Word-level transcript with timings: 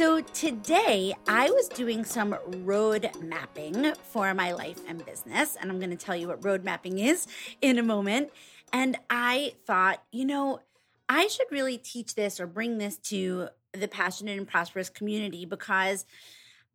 So, 0.00 0.22
today 0.22 1.12
I 1.28 1.50
was 1.50 1.68
doing 1.68 2.06
some 2.06 2.34
road 2.64 3.10
mapping 3.20 3.92
for 4.02 4.32
my 4.32 4.52
life 4.52 4.80
and 4.88 5.04
business, 5.04 5.58
and 5.60 5.70
I'm 5.70 5.78
going 5.78 5.90
to 5.90 5.96
tell 5.96 6.16
you 6.16 6.28
what 6.28 6.42
road 6.42 6.64
mapping 6.64 6.98
is 6.98 7.26
in 7.60 7.78
a 7.78 7.82
moment. 7.82 8.30
And 8.72 8.96
I 9.10 9.56
thought, 9.66 10.02
you 10.10 10.24
know, 10.24 10.60
I 11.06 11.26
should 11.26 11.48
really 11.50 11.76
teach 11.76 12.14
this 12.14 12.40
or 12.40 12.46
bring 12.46 12.78
this 12.78 12.96
to 13.10 13.48
the 13.74 13.88
passionate 13.88 14.38
and 14.38 14.48
prosperous 14.48 14.88
community 14.88 15.44
because 15.44 16.06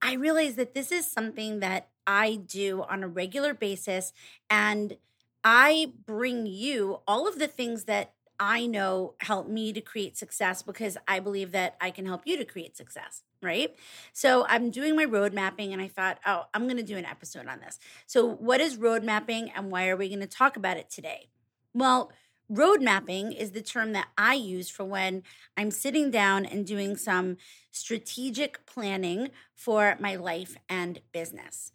I 0.03 0.13
realize 0.13 0.53
that 0.57 0.75
this 0.75 0.91
is 0.91 1.11
something 1.11 1.61
that 1.61 1.87
I 2.05 2.35
do 2.35 2.83
on 2.83 3.01
a 3.01 3.07
regular 3.07 3.55
basis. 3.55 4.13
And 4.51 4.97
I 5.43 5.93
bring 6.05 6.45
you 6.45 6.99
all 7.07 7.27
of 7.27 7.39
the 7.39 7.47
things 7.47 7.85
that 7.85 8.13
I 8.39 8.65
know 8.65 9.15
help 9.19 9.47
me 9.47 9.73
to 9.73 9.81
create 9.81 10.17
success 10.17 10.61
because 10.61 10.97
I 11.07 11.19
believe 11.19 11.51
that 11.53 11.75
I 11.79 11.91
can 11.91 12.05
help 12.05 12.23
you 12.25 12.37
to 12.37 12.45
create 12.45 12.75
success, 12.77 13.23
right? 13.41 13.75
So 14.13 14.45
I'm 14.47 14.71
doing 14.71 14.95
my 14.95 15.05
road 15.05 15.33
mapping 15.33 15.73
and 15.73 15.81
I 15.81 15.87
thought, 15.87 16.19
oh, 16.25 16.43
I'm 16.53 16.63
going 16.65 16.77
to 16.77 16.83
do 16.83 16.97
an 16.97 17.05
episode 17.05 17.47
on 17.47 17.59
this. 17.59 17.79
So, 18.07 18.25
what 18.25 18.61
is 18.61 18.77
road 18.77 19.03
mapping 19.03 19.49
and 19.51 19.71
why 19.71 19.87
are 19.89 19.97
we 19.97 20.09
going 20.09 20.19
to 20.21 20.27
talk 20.27 20.57
about 20.57 20.77
it 20.77 20.89
today? 20.89 21.29
Well, 21.73 22.11
road 22.49 22.81
mapping 22.81 23.31
is 23.31 23.51
the 23.51 23.61
term 23.61 23.93
that 23.93 24.07
I 24.17 24.35
use 24.35 24.69
for 24.69 24.83
when 24.85 25.23
I'm 25.57 25.71
sitting 25.71 26.11
down 26.11 26.45
and 26.45 26.65
doing 26.65 26.95
some 26.95 27.37
strategic 27.71 28.65
planning 28.65 29.29
for 29.53 29.97
my 29.99 30.15
life 30.15 30.55
and 30.69 30.99
business. 31.11 31.71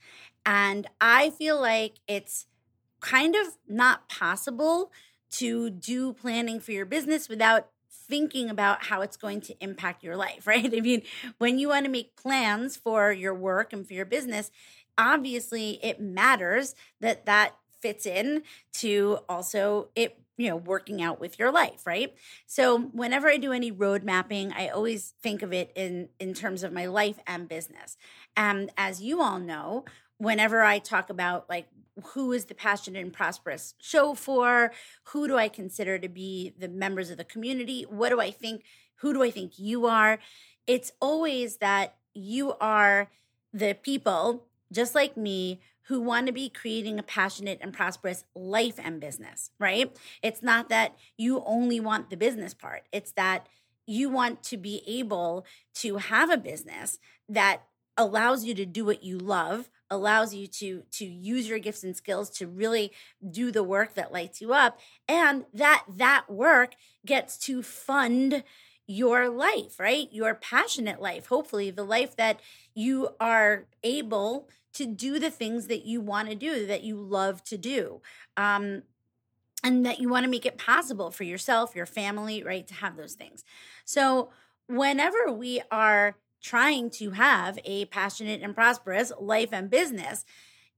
And 0.47 0.87
I 1.01 1.31
feel 1.31 1.61
like 1.61 1.97
it's 2.07 2.47
kind 3.01 3.35
of 3.35 3.57
not 3.69 4.09
possible 4.09 4.93
to 5.33 5.71
do 5.71 6.13
planning 6.13 6.61
for 6.61 6.73
your 6.73 6.87
business 6.87 7.29
without 7.29 7.69
thinking 7.91 8.51
about 8.51 8.85
how 8.87 9.01
it's 9.01 9.17
going 9.17 9.41
to 9.41 9.57
impact 9.63 10.03
your 10.03 10.17
life, 10.17 10.47
right? 10.47 10.73
I 10.75 10.81
mean, 10.81 11.03
when 11.39 11.59
you 11.59 11.69
want 11.69 11.85
to 11.87 11.91
make 11.91 12.17
plans 12.17 12.77
for 12.77 13.13
your 13.13 13.35
work 13.35 13.73
and 13.73 13.87
for 13.87 13.95
your 13.95 14.05
business, 14.05 14.51
obviously 14.99 15.79
it 15.83 16.01
matters 16.01 16.75
that 17.01 17.27
that 17.27 17.55
fits 17.81 18.05
in 18.05 18.43
to 18.73 19.19
also 19.29 19.89
it 19.97 20.19
you 20.37 20.49
know 20.49 20.57
working 20.57 21.03
out 21.03 21.21
with 21.21 21.39
your 21.39 21.51
life 21.51 21.87
right 21.87 22.15
so 22.47 22.79
whenever 22.79 23.29
i 23.29 23.39
do 23.39 23.53
any 23.53 23.71
road 23.71 24.05
mapping 24.05 24.53
i 24.53 24.69
always 24.69 25.15
think 25.23 25.43
of 25.43 25.53
it 25.53 25.73
in 25.75 26.09
in 26.19 26.35
terms 26.35 26.63
of 26.63 26.73
my 26.73 26.87
life 26.87 27.19
and 27.27 27.49
business 27.49 27.97
and 28.37 28.71
as 28.77 29.03
you 29.03 29.23
all 29.23 29.39
know 29.39 29.85
whenever 30.21 30.63
i 30.63 30.79
talk 30.79 31.09
about 31.11 31.49
like 31.49 31.67
who 32.09 32.33
is 32.33 32.47
the 32.47 32.55
passionate 32.55 33.03
and 33.03 33.13
prosperous 33.13 33.75
show 33.81 34.15
for 34.15 34.73
who 35.05 35.27
do 35.27 35.37
i 35.37 35.49
consider 35.49 35.99
to 35.99 36.09
be 36.09 36.53
the 36.59 36.69
members 36.69 37.11
of 37.11 37.17
the 37.17 37.25
community? 37.25 37.85
What 37.89 38.11
do 38.11 38.21
i 38.21 38.31
think 38.31 38.63
who 38.97 39.13
do 39.13 39.23
i 39.23 39.31
think 39.31 39.59
you 39.59 39.87
are? 39.87 40.19
It's 40.67 40.93
always 41.01 41.57
that 41.59 41.97
you 42.15 42.55
are 42.61 43.11
the 43.53 43.75
people 43.75 44.47
just 44.73 44.95
like 44.95 45.17
me 45.17 45.61
who 45.85 46.01
want 46.01 46.27
to 46.27 46.33
be 46.33 46.49
creating 46.49 46.99
a 46.99 47.03
passionate 47.03 47.59
and 47.61 47.73
prosperous 47.73 48.25
life 48.35 48.79
and 48.79 49.01
business 49.01 49.51
right? 49.59 49.97
It's 50.23 50.43
not 50.43 50.69
that 50.69 50.97
you 51.17 51.43
only 51.45 51.81
want 51.81 52.11
the 52.11 52.17
business 52.17 52.55
part. 52.55 52.85
It's 52.93 53.13
that 53.13 53.47
you 53.87 54.09
want 54.09 54.43
to 54.45 54.57
be 54.57 54.83
able 54.87 55.45
to 55.75 55.97
have 55.97 56.31
a 56.31 56.37
business 56.37 56.99
that 57.29 57.63
allows 57.97 58.45
you 58.45 58.55
to 58.55 58.65
do 58.65 58.85
what 58.85 59.03
you 59.03 59.19
love 59.19 59.69
allows 59.91 60.35
you 60.35 60.47
to 60.47 60.83
to 60.93 61.05
use 61.05 61.49
your 61.49 61.59
gifts 61.59 61.83
and 61.83 61.97
skills 61.97 62.31
to 62.31 62.47
really 62.47 62.93
do 63.31 63.51
the 63.51 63.65
work 63.65 63.95
that 63.95 64.13
lights 64.13 64.41
you 64.41 64.53
up. 64.53 64.79
And 65.09 65.45
that 65.53 65.85
that 65.89 66.27
work 66.29 66.75
gets 67.05 67.37
to 67.39 67.63
fund 67.63 68.45
your 68.87 69.29
life 69.29 69.79
right? 69.79 70.09
Your 70.13 70.35
passionate 70.35 71.01
life 71.01 71.27
hopefully 71.27 71.71
the 71.71 71.85
life 71.85 72.17
that 72.17 72.41
you 72.75 73.11
are 73.21 73.67
able 73.83 74.49
to 74.73 74.87
do 74.87 75.19
the 75.19 75.31
things 75.31 75.67
that 75.67 75.85
you 75.85 76.01
want 76.01 76.29
to 76.29 76.35
do 76.35 76.67
that 76.67 76.85
you 76.85 76.97
love 76.97 77.43
to 77.45 77.59
do 77.59 78.01
um, 78.37 78.83
and 79.65 79.85
that 79.85 79.99
you 79.99 80.09
want 80.09 80.25
to 80.25 80.31
make 80.31 80.47
it 80.47 80.59
possible 80.59 81.11
for 81.11 81.25
yourself 81.25 81.75
your 81.75 81.87
family 81.87 82.43
right 82.43 82.67
to 82.67 82.75
have 82.75 82.97
those 82.97 83.15
things. 83.15 83.45
So 83.85 84.31
whenever 84.69 85.33
we 85.33 85.61
are 85.71 86.17
trying 86.41 86.91
to 86.91 87.11
have 87.11 87.59
a 87.65 87.85
passionate 87.87 88.43
and 88.43 88.55
prosperous 88.55 89.13
life 89.21 89.51
and 89.53 89.71
business, 89.71 90.25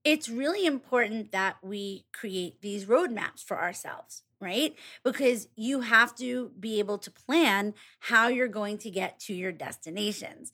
it's 0.05 0.29
really 0.29 0.67
important 0.67 1.33
that 1.33 1.57
we 1.63 2.05
create 2.13 2.61
these 2.61 2.87
roadmaps 2.87 3.45
for 3.45 3.61
ourselves, 3.61 4.23
right? 4.41 4.75
Because 5.05 5.49
you 5.55 5.83
have 5.83 6.15
to 6.17 6.51
be 6.59 6.79
able 6.81 6.99
to 6.99 7.11
plan 7.11 7.75
how 8.01 8.29
you're 8.29 8.49
going 8.49 8.79
to 8.79 8.91
get 8.91 9.21
to 9.21 9.35
your 9.35 9.53
destinations. 9.53 10.53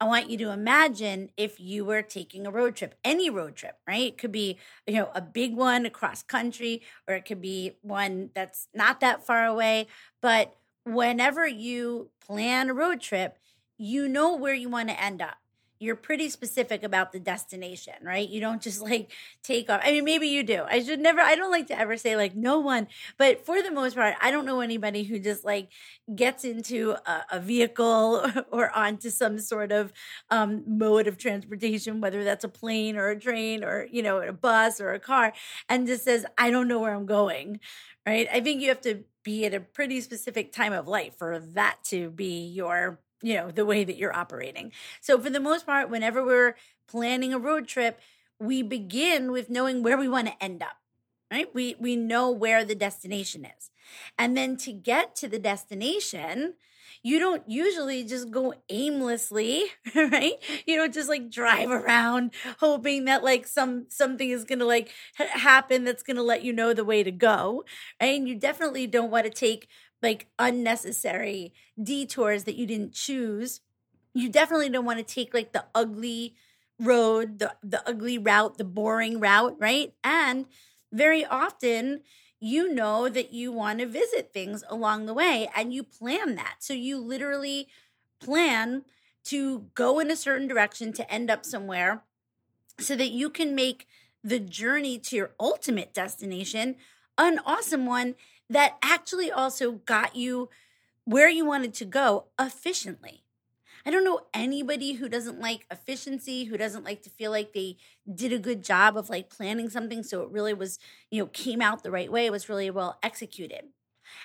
I 0.00 0.06
want 0.06 0.28
you 0.28 0.36
to 0.38 0.50
imagine 0.50 1.30
if 1.36 1.60
you 1.60 1.84
were 1.84 2.02
taking 2.02 2.46
a 2.46 2.50
road 2.50 2.76
trip, 2.76 2.94
any 3.04 3.30
road 3.30 3.56
trip, 3.56 3.78
right? 3.86 4.08
It 4.08 4.18
could 4.18 4.32
be, 4.32 4.58
you 4.86 4.94
know, 4.94 5.10
a 5.14 5.20
big 5.20 5.54
one 5.54 5.86
across 5.86 6.22
country, 6.22 6.82
or 7.08 7.14
it 7.14 7.24
could 7.24 7.40
be 7.40 7.72
one 7.80 8.30
that's 8.34 8.68
not 8.74 9.00
that 9.00 9.24
far 9.24 9.46
away. 9.46 9.86
But 10.20 10.54
whenever 10.84 11.46
you 11.46 12.10
plan 12.20 12.70
a 12.70 12.74
road 12.74 13.00
trip, 13.00 13.38
you 13.78 14.08
know 14.08 14.36
where 14.36 14.54
you 14.54 14.68
want 14.68 14.88
to 14.88 15.02
end 15.02 15.22
up. 15.22 15.36
You're 15.80 15.96
pretty 15.96 16.30
specific 16.30 16.82
about 16.82 17.12
the 17.12 17.18
destination, 17.20 17.94
right? 18.02 18.26
You 18.26 18.40
don't 18.40 18.62
just 18.62 18.80
like 18.90 19.10
take 19.42 19.68
off. 19.68 19.80
I 19.84 19.90
mean, 19.90 20.04
maybe 20.04 20.28
you 20.28 20.42
do. 20.42 20.62
I 20.66 20.82
should 20.82 21.00
never, 21.00 21.20
I 21.20 21.34
don't 21.34 21.50
like 21.50 21.66
to 21.66 21.78
ever 21.78 21.96
say 21.96 22.16
like 22.16 22.34
no 22.34 22.58
one, 22.60 22.86
but 23.18 23.44
for 23.44 23.60
the 23.60 23.70
most 23.70 23.96
part, 23.96 24.14
I 24.20 24.30
don't 24.30 24.46
know 24.46 24.60
anybody 24.60 25.02
who 25.02 25.18
just 25.18 25.44
like 25.44 25.68
gets 26.14 26.44
into 26.44 26.92
a, 26.92 27.24
a 27.32 27.40
vehicle 27.40 28.24
or 28.50 28.76
onto 28.76 29.10
some 29.10 29.38
sort 29.38 29.72
of 29.72 29.92
um, 30.30 30.64
mode 30.66 31.06
of 31.06 31.18
transportation, 31.18 32.00
whether 32.00 32.24
that's 32.24 32.44
a 32.44 32.48
plane 32.48 32.96
or 32.96 33.10
a 33.10 33.18
train 33.18 33.64
or, 33.64 33.86
you 33.90 34.02
know, 34.02 34.18
a 34.20 34.32
bus 34.32 34.80
or 34.80 34.92
a 34.92 35.00
car, 35.00 35.32
and 35.68 35.86
just 35.86 36.04
says, 36.04 36.24
I 36.38 36.50
don't 36.50 36.68
know 36.68 36.78
where 36.78 36.94
I'm 36.94 37.06
going, 37.06 37.60
right? 38.06 38.28
I 38.32 38.40
think 38.40 38.62
you 38.62 38.68
have 38.68 38.80
to 38.82 39.04
be 39.24 39.46
at 39.46 39.54
a 39.54 39.60
pretty 39.60 40.00
specific 40.00 40.52
time 40.52 40.72
of 40.72 40.86
life 40.86 41.16
for 41.18 41.38
that 41.54 41.78
to 41.84 42.10
be 42.10 42.46
your 42.46 43.00
you 43.24 43.34
know, 43.34 43.50
the 43.50 43.64
way 43.64 43.84
that 43.84 43.96
you're 43.96 44.14
operating. 44.14 44.70
So 45.00 45.18
for 45.18 45.30
the 45.30 45.40
most 45.40 45.64
part, 45.64 45.88
whenever 45.88 46.22
we're 46.22 46.56
planning 46.86 47.32
a 47.32 47.38
road 47.38 47.66
trip, 47.66 47.98
we 48.38 48.62
begin 48.62 49.32
with 49.32 49.48
knowing 49.48 49.82
where 49.82 49.96
we 49.96 50.08
want 50.08 50.26
to 50.28 50.44
end 50.44 50.62
up. 50.62 50.76
Right? 51.32 51.52
We 51.54 51.74
we 51.80 51.96
know 51.96 52.30
where 52.30 52.64
the 52.64 52.74
destination 52.74 53.46
is. 53.46 53.70
And 54.18 54.36
then 54.36 54.56
to 54.58 54.72
get 54.72 55.16
to 55.16 55.28
the 55.28 55.38
destination, 55.38 56.54
you 57.02 57.18
don't 57.18 57.42
usually 57.48 58.04
just 58.04 58.30
go 58.30 58.54
aimlessly, 58.68 59.64
right? 59.94 60.34
You 60.66 60.76
don't 60.76 60.92
just 60.92 61.08
like 61.08 61.30
drive 61.30 61.70
around 61.70 62.32
hoping 62.60 63.06
that 63.06 63.24
like 63.24 63.46
some 63.46 63.86
something 63.88 64.28
is 64.28 64.44
going 64.44 64.58
to 64.58 64.66
like 64.66 64.90
happen 65.14 65.84
that's 65.84 66.02
going 66.02 66.16
to 66.16 66.22
let 66.22 66.44
you 66.44 66.52
know 66.52 66.74
the 66.74 66.84
way 66.84 67.02
to 67.02 67.10
go. 67.10 67.64
Right? 68.00 68.18
And 68.18 68.28
you 68.28 68.34
definitely 68.34 68.86
don't 68.86 69.10
want 69.10 69.24
to 69.24 69.30
take 69.30 69.66
like 70.04 70.28
unnecessary 70.38 71.52
detours 71.82 72.44
that 72.44 72.56
you 72.56 72.66
didn't 72.66 72.94
choose. 72.94 73.62
You 74.14 74.28
definitely 74.28 74.68
don't 74.68 74.84
want 74.84 74.98
to 75.00 75.04
take 75.04 75.34
like 75.34 75.52
the 75.52 75.64
ugly 75.74 76.36
road, 76.78 77.40
the 77.40 77.56
the 77.62 77.88
ugly 77.88 78.18
route, 78.18 78.58
the 78.58 78.64
boring 78.64 79.18
route, 79.18 79.56
right? 79.58 79.94
And 80.04 80.46
very 80.92 81.24
often 81.24 82.02
you 82.40 82.72
know 82.72 83.08
that 83.08 83.32
you 83.32 83.50
want 83.50 83.80
to 83.80 83.86
visit 83.86 84.32
things 84.32 84.62
along 84.68 85.06
the 85.06 85.14
way 85.14 85.48
and 85.56 85.74
you 85.74 85.82
plan 85.82 86.36
that. 86.36 86.56
So 86.60 86.74
you 86.74 86.98
literally 86.98 87.68
plan 88.20 88.84
to 89.24 89.70
go 89.74 89.98
in 89.98 90.10
a 90.10 90.16
certain 90.16 90.46
direction 90.46 90.92
to 90.92 91.10
end 91.12 91.30
up 91.30 91.46
somewhere 91.46 92.04
so 92.78 92.96
that 92.96 93.10
you 93.10 93.30
can 93.30 93.54
make 93.54 93.86
the 94.22 94.40
journey 94.40 94.98
to 94.98 95.16
your 95.16 95.34
ultimate 95.38 95.94
destination 95.94 96.76
an 97.16 97.38
awesome 97.46 97.86
one 97.86 98.14
that 98.50 98.76
actually 98.82 99.30
also 99.30 99.72
got 99.72 100.16
you 100.16 100.48
where 101.04 101.28
you 101.28 101.44
wanted 101.44 101.74
to 101.74 101.84
go 101.84 102.26
efficiently. 102.40 103.22
I 103.86 103.90
don't 103.90 104.04
know 104.04 104.22
anybody 104.32 104.94
who 104.94 105.08
doesn't 105.08 105.40
like 105.40 105.66
efficiency, 105.70 106.44
who 106.44 106.56
doesn't 106.56 106.84
like 106.84 107.02
to 107.02 107.10
feel 107.10 107.30
like 107.30 107.52
they 107.52 107.76
did 108.14 108.32
a 108.32 108.38
good 108.38 108.64
job 108.64 108.96
of 108.96 109.10
like 109.10 109.28
planning 109.30 109.68
something 109.70 110.02
so 110.02 110.22
it 110.22 110.30
really 110.30 110.54
was, 110.54 110.78
you 111.10 111.22
know, 111.22 111.28
came 111.28 111.60
out 111.60 111.82
the 111.82 111.90
right 111.90 112.10
way, 112.10 112.26
it 112.26 112.32
was 112.32 112.48
really 112.48 112.70
well 112.70 112.98
executed. 113.02 113.66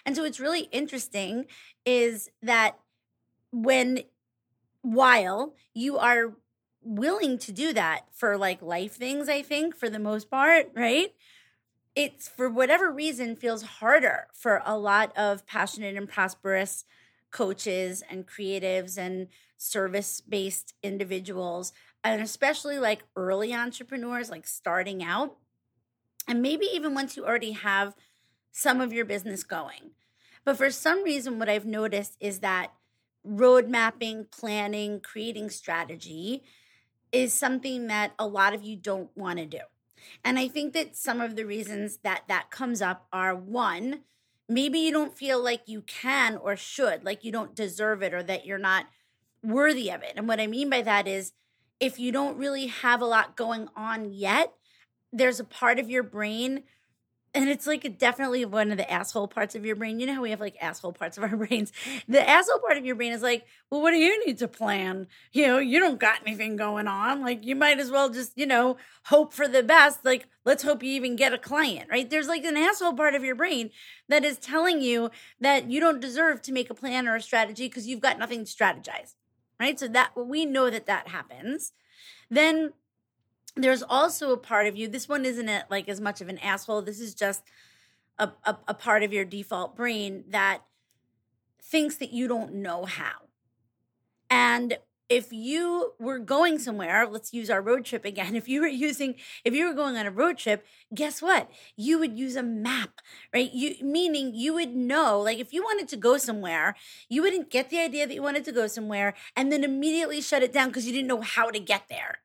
And 0.05 0.15
so 0.15 0.23
it's 0.23 0.39
really 0.39 0.63
interesting 0.71 1.45
is 1.85 2.29
that 2.41 2.77
when 3.51 4.01
while 4.81 5.55
you 5.73 5.97
are 5.97 6.33
willing 6.81 7.37
to 7.39 7.51
do 7.51 7.73
that 7.73 8.05
for 8.13 8.37
like 8.37 8.61
life 8.61 8.93
things, 8.95 9.29
I 9.29 9.41
think, 9.41 9.75
for 9.75 9.89
the 9.89 9.99
most 9.99 10.29
part, 10.29 10.71
right? 10.75 11.13
It's 11.95 12.27
for 12.27 12.49
whatever 12.49 12.91
reason 12.91 13.35
feels 13.35 13.63
harder 13.63 14.27
for 14.33 14.61
a 14.65 14.77
lot 14.77 15.15
of 15.17 15.45
passionate 15.45 15.95
and 15.95 16.07
prosperous 16.07 16.85
coaches 17.31 18.03
and 18.09 18.27
creatives 18.27 18.97
and 18.97 19.27
service 19.57 20.21
based 20.21 20.73
individuals, 20.81 21.73
and 22.03 22.21
especially 22.21 22.79
like 22.79 23.03
early 23.15 23.53
entrepreneurs, 23.53 24.29
like 24.29 24.47
starting 24.47 25.03
out. 25.03 25.37
And 26.27 26.41
maybe 26.41 26.67
even 26.73 26.93
once 26.93 27.17
you 27.17 27.25
already 27.25 27.51
have 27.51 27.95
some 28.51 28.81
of 28.81 28.93
your 28.93 29.05
business 29.05 29.43
going. 29.43 29.91
But 30.45 30.57
for 30.57 30.71
some 30.71 31.03
reason, 31.03 31.39
what 31.39 31.49
I've 31.49 31.65
noticed 31.65 32.15
is 32.19 32.39
that 32.39 32.71
road 33.23 33.67
mapping, 33.67 34.25
planning, 34.31 34.99
creating 35.01 35.49
strategy 35.49 36.43
is 37.11 37.33
something 37.33 37.87
that 37.87 38.13
a 38.17 38.27
lot 38.27 38.53
of 38.53 38.63
you 38.63 38.75
don't 38.75 39.09
want 39.15 39.39
to 39.39 39.45
do. 39.45 39.59
And 40.23 40.39
I 40.39 40.47
think 40.47 40.73
that 40.73 40.95
some 40.95 41.21
of 41.21 41.35
the 41.35 41.45
reasons 41.45 41.97
that 42.03 42.23
that 42.27 42.51
comes 42.51 42.81
up 42.81 43.07
are 43.11 43.35
one, 43.35 44.01
maybe 44.47 44.79
you 44.79 44.91
don't 44.91 45.17
feel 45.17 45.41
like 45.43 45.61
you 45.67 45.81
can 45.81 46.37
or 46.37 46.55
should, 46.55 47.03
like 47.03 47.23
you 47.23 47.31
don't 47.31 47.55
deserve 47.55 48.01
it 48.01 48.13
or 48.13 48.23
that 48.23 48.45
you're 48.45 48.57
not 48.57 48.87
worthy 49.43 49.89
of 49.91 50.03
it. 50.03 50.13
And 50.15 50.27
what 50.27 50.39
I 50.39 50.47
mean 50.47 50.69
by 50.69 50.81
that 50.81 51.07
is 51.07 51.33
if 51.79 51.99
you 51.99 52.11
don't 52.11 52.37
really 52.37 52.67
have 52.67 53.01
a 53.01 53.05
lot 53.05 53.37
going 53.37 53.69
on 53.75 54.11
yet, 54.11 54.53
there's 55.11 55.39
a 55.39 55.45
part 55.45 55.79
of 55.79 55.89
your 55.89 56.03
brain 56.03 56.63
and 57.33 57.47
it's 57.47 57.67
like 57.67 57.97
definitely 57.97 58.43
one 58.45 58.71
of 58.71 58.77
the 58.77 58.91
asshole 58.91 59.27
parts 59.27 59.53
of 59.53 59.65
your 59.65 59.75
brain. 59.75 59.99
You 59.99 60.07
know 60.07 60.15
how 60.15 60.21
we 60.21 60.31
have 60.31 60.39
like 60.39 60.57
asshole 60.59 60.93
parts 60.93 61.17
of 61.17 61.23
our 61.23 61.35
brains? 61.37 61.71
The 62.07 62.27
asshole 62.27 62.59
part 62.59 62.77
of 62.77 62.85
your 62.85 62.95
brain 62.95 63.11
is 63.11 63.21
like, 63.21 63.45
well, 63.69 63.81
what 63.81 63.91
do 63.91 63.97
you 63.97 64.25
need 64.25 64.39
to 64.39 64.47
plan? 64.47 65.07
You 65.31 65.47
know, 65.47 65.57
you 65.59 65.79
don't 65.79 65.99
got 65.99 66.21
anything 66.25 66.55
going 66.55 66.87
on. 66.87 67.21
Like, 67.21 67.45
you 67.45 67.55
might 67.55 67.79
as 67.79 67.91
well 67.91 68.09
just, 68.09 68.35
you 68.35 68.45
know, 68.45 68.77
hope 69.05 69.33
for 69.33 69.47
the 69.47 69.61
best. 69.61 70.03
Like, 70.03 70.27
let's 70.43 70.63
hope 70.63 70.81
you 70.81 70.91
even 70.91 71.15
get 71.15 71.33
a 71.33 71.37
client, 71.37 71.89
right? 71.91 72.09
There's 72.09 72.27
like 72.27 72.43
an 72.45 72.57
asshole 72.57 72.93
part 72.93 73.13
of 73.13 73.23
your 73.23 73.35
brain 73.35 73.69
that 74.07 74.25
is 74.25 74.37
telling 74.37 74.81
you 74.81 75.11
that 75.39 75.69
you 75.69 75.79
don't 75.79 75.99
deserve 75.99 76.41
to 76.43 76.51
make 76.51 76.69
a 76.69 76.75
plan 76.75 77.07
or 77.07 77.15
a 77.15 77.21
strategy 77.21 77.67
because 77.67 77.87
you've 77.87 78.01
got 78.01 78.17
nothing 78.17 78.43
to 78.43 78.51
strategize, 78.51 79.13
right? 79.59 79.79
So 79.79 79.87
that 79.87 80.11
we 80.15 80.45
know 80.45 80.69
that 80.69 80.87
that 80.87 81.09
happens. 81.09 81.73
Then 82.31 82.73
there's 83.63 83.83
also 83.83 84.31
a 84.31 84.37
part 84.37 84.67
of 84.67 84.75
you 84.75 84.87
this 84.87 85.09
one 85.09 85.25
isn't 85.25 85.49
it 85.49 85.65
like 85.69 85.89
as 85.89 85.99
much 85.99 86.21
of 86.21 86.29
an 86.29 86.37
asshole 86.39 86.81
this 86.81 86.99
is 86.99 87.13
just 87.13 87.43
a, 88.19 88.31
a, 88.43 88.57
a, 88.67 88.73
part 88.73 89.01
of 89.01 89.13
your 89.13 89.25
default 89.25 89.75
brain 89.75 90.25
that 90.29 90.61
thinks 91.61 91.95
that 91.97 92.11
you 92.11 92.27
don't 92.27 92.53
know 92.53 92.85
how. 92.85 93.29
And 94.29 94.77
if 95.07 95.33
you 95.33 95.93
were 95.99 96.19
going 96.19 96.59
somewhere 96.59 97.07
let's 97.07 97.33
use 97.33 97.49
our 97.49 97.63
road 97.63 97.83
trip 97.83 98.05
again 98.05 98.35
if 98.35 98.47
you 98.47 98.61
were 98.61 98.67
using 98.67 99.15
if 99.43 99.55
you 99.55 99.65
were 99.65 99.73
going 99.73 99.97
on 99.97 100.05
a 100.05 100.11
road 100.11 100.37
trip 100.37 100.63
guess 100.93 101.19
what? 101.19 101.49
You 101.75 101.97
would 101.97 102.15
use 102.17 102.35
a 102.35 102.43
map 102.43 103.01
right? 103.33 103.51
You 103.51 103.75
meaning 103.81 104.35
you 104.35 104.53
would 104.53 104.75
know 104.75 105.19
like 105.19 105.39
if 105.39 105.51
you 105.51 105.63
wanted 105.63 105.87
to 105.87 105.97
go 105.97 106.17
somewhere 106.17 106.75
you 107.07 107.23
wouldn't 107.23 107.49
get 107.49 107.71
the 107.71 107.79
idea 107.79 108.05
that 108.05 108.13
you 108.13 108.21
wanted 108.21 108.45
to 108.45 108.51
go 108.51 108.67
somewhere 108.67 109.15
and 109.35 109.51
then 109.51 109.63
immediately 109.63 110.21
shut 110.21 110.43
it 110.43 110.53
down 110.53 110.67
because 110.67 110.85
you 110.85 110.93
didn't 110.93 111.07
know 111.07 111.21
how 111.21 111.49
to 111.49 111.59
get 111.59 111.87
there 111.89 112.19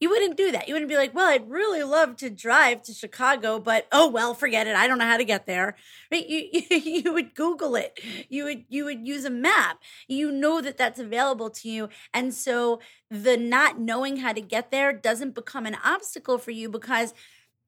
you 0.00 0.08
wouldn't 0.08 0.38
do 0.38 0.50
that. 0.50 0.66
You 0.66 0.74
wouldn't 0.74 0.88
be 0.88 0.96
like, 0.96 1.14
well, 1.14 1.28
I'd 1.28 1.50
really 1.50 1.82
love 1.82 2.16
to 2.16 2.30
drive 2.30 2.82
to 2.84 2.94
Chicago, 2.94 3.60
but 3.60 3.86
oh 3.92 4.08
well, 4.08 4.32
forget 4.32 4.66
it. 4.66 4.74
I 4.74 4.88
don't 4.88 4.98
know 4.98 5.04
how 5.04 5.18
to 5.18 5.24
get 5.24 5.46
there. 5.46 5.76
Right? 6.10 6.26
You, 6.26 6.48
you, 6.52 6.76
you 7.02 7.12
would 7.12 7.34
Google 7.34 7.76
it. 7.76 8.00
You 8.30 8.44
would 8.44 8.64
you 8.68 8.86
would 8.86 9.06
use 9.06 9.26
a 9.26 9.30
map. 9.30 9.78
You 10.08 10.32
know 10.32 10.62
that 10.62 10.78
that's 10.78 10.98
available 10.98 11.50
to 11.50 11.68
you, 11.68 11.90
and 12.14 12.32
so 12.32 12.80
the 13.10 13.36
not 13.36 13.78
knowing 13.78 14.18
how 14.18 14.32
to 14.32 14.40
get 14.40 14.70
there 14.70 14.92
doesn't 14.92 15.34
become 15.34 15.66
an 15.66 15.76
obstacle 15.84 16.38
for 16.38 16.50
you 16.50 16.70
because 16.70 17.12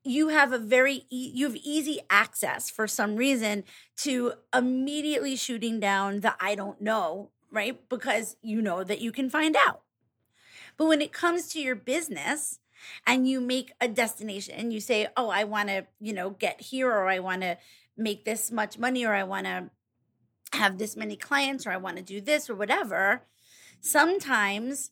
you 0.04 0.28
have 0.28 0.52
a 0.52 0.58
very 0.58 1.04
you 1.10 1.46
have 1.46 1.56
easy 1.56 2.00
access 2.08 2.70
for 2.70 2.86
some 2.88 3.16
reason 3.16 3.64
to 3.98 4.32
immediately 4.54 5.36
shooting 5.36 5.78
down 5.78 6.20
the 6.20 6.34
I 6.40 6.54
don't 6.54 6.80
know, 6.80 7.30
right? 7.50 7.78
Because 7.90 8.36
you 8.42 8.62
know 8.62 8.82
that 8.84 9.02
you 9.02 9.12
can 9.12 9.28
find 9.28 9.54
out. 9.54 9.82
But 10.82 10.88
when 10.88 11.00
it 11.00 11.12
comes 11.12 11.46
to 11.50 11.60
your 11.60 11.76
business 11.76 12.58
and 13.06 13.28
you 13.28 13.40
make 13.40 13.70
a 13.80 13.86
destination 13.86 14.56
and 14.56 14.72
you 14.72 14.80
say, 14.80 15.06
oh, 15.16 15.28
I 15.28 15.44
want 15.44 15.68
to, 15.68 15.86
you 16.00 16.12
know, 16.12 16.30
get 16.30 16.60
here 16.60 16.90
or 16.90 17.06
I 17.06 17.20
want 17.20 17.42
to 17.42 17.56
make 17.96 18.24
this 18.24 18.50
much 18.50 18.80
money 18.80 19.06
or 19.06 19.14
I 19.14 19.22
want 19.22 19.46
to 19.46 19.70
have 20.54 20.78
this 20.78 20.96
many 20.96 21.14
clients 21.14 21.68
or 21.68 21.70
I 21.70 21.76
want 21.76 21.98
to 21.98 22.02
do 22.02 22.20
this 22.20 22.50
or 22.50 22.56
whatever, 22.56 23.22
sometimes 23.80 24.90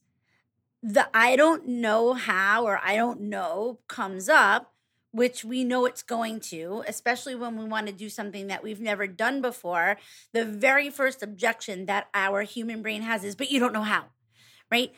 the 0.80 1.08
I 1.12 1.34
don't 1.34 1.66
know 1.66 2.12
how 2.12 2.68
or 2.68 2.78
I 2.80 2.94
don't 2.94 3.22
know 3.22 3.80
comes 3.88 4.28
up, 4.28 4.72
which 5.10 5.44
we 5.44 5.64
know 5.64 5.86
it's 5.86 6.04
going 6.04 6.38
to, 6.38 6.84
especially 6.86 7.34
when 7.34 7.58
we 7.58 7.64
want 7.64 7.88
to 7.88 7.92
do 7.92 8.08
something 8.08 8.46
that 8.46 8.62
we've 8.62 8.80
never 8.80 9.08
done 9.08 9.42
before. 9.42 9.96
The 10.32 10.44
very 10.44 10.88
first 10.88 11.20
objection 11.20 11.86
that 11.86 12.06
our 12.14 12.42
human 12.42 12.80
brain 12.80 13.02
has 13.02 13.24
is, 13.24 13.34
but 13.34 13.50
you 13.50 13.58
don't 13.58 13.72
know 13.72 13.82
how, 13.82 14.04
right? 14.70 14.92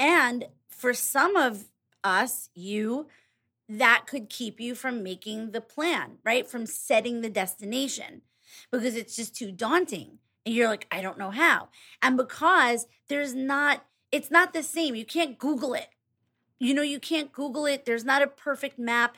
And 0.00 0.46
for 0.70 0.94
some 0.94 1.36
of 1.36 1.66
us, 2.02 2.48
you, 2.54 3.06
that 3.68 4.06
could 4.06 4.30
keep 4.30 4.58
you 4.58 4.74
from 4.74 5.02
making 5.02 5.50
the 5.50 5.60
plan, 5.60 6.16
right? 6.24 6.48
From 6.48 6.64
setting 6.64 7.20
the 7.20 7.28
destination 7.28 8.22
because 8.72 8.96
it's 8.96 9.14
just 9.14 9.36
too 9.36 9.52
daunting. 9.52 10.18
And 10.46 10.54
you're 10.54 10.68
like, 10.68 10.86
I 10.90 11.02
don't 11.02 11.18
know 11.18 11.30
how. 11.30 11.68
And 12.00 12.16
because 12.16 12.88
there's 13.08 13.34
not, 13.34 13.84
it's 14.10 14.30
not 14.30 14.54
the 14.54 14.62
same. 14.62 14.94
You 14.94 15.04
can't 15.04 15.38
Google 15.38 15.74
it. 15.74 15.90
You 16.58 16.72
know, 16.72 16.82
you 16.82 16.98
can't 16.98 17.30
Google 17.30 17.66
it. 17.66 17.84
There's 17.84 18.04
not 18.04 18.22
a 18.22 18.26
perfect 18.26 18.78
map. 18.78 19.16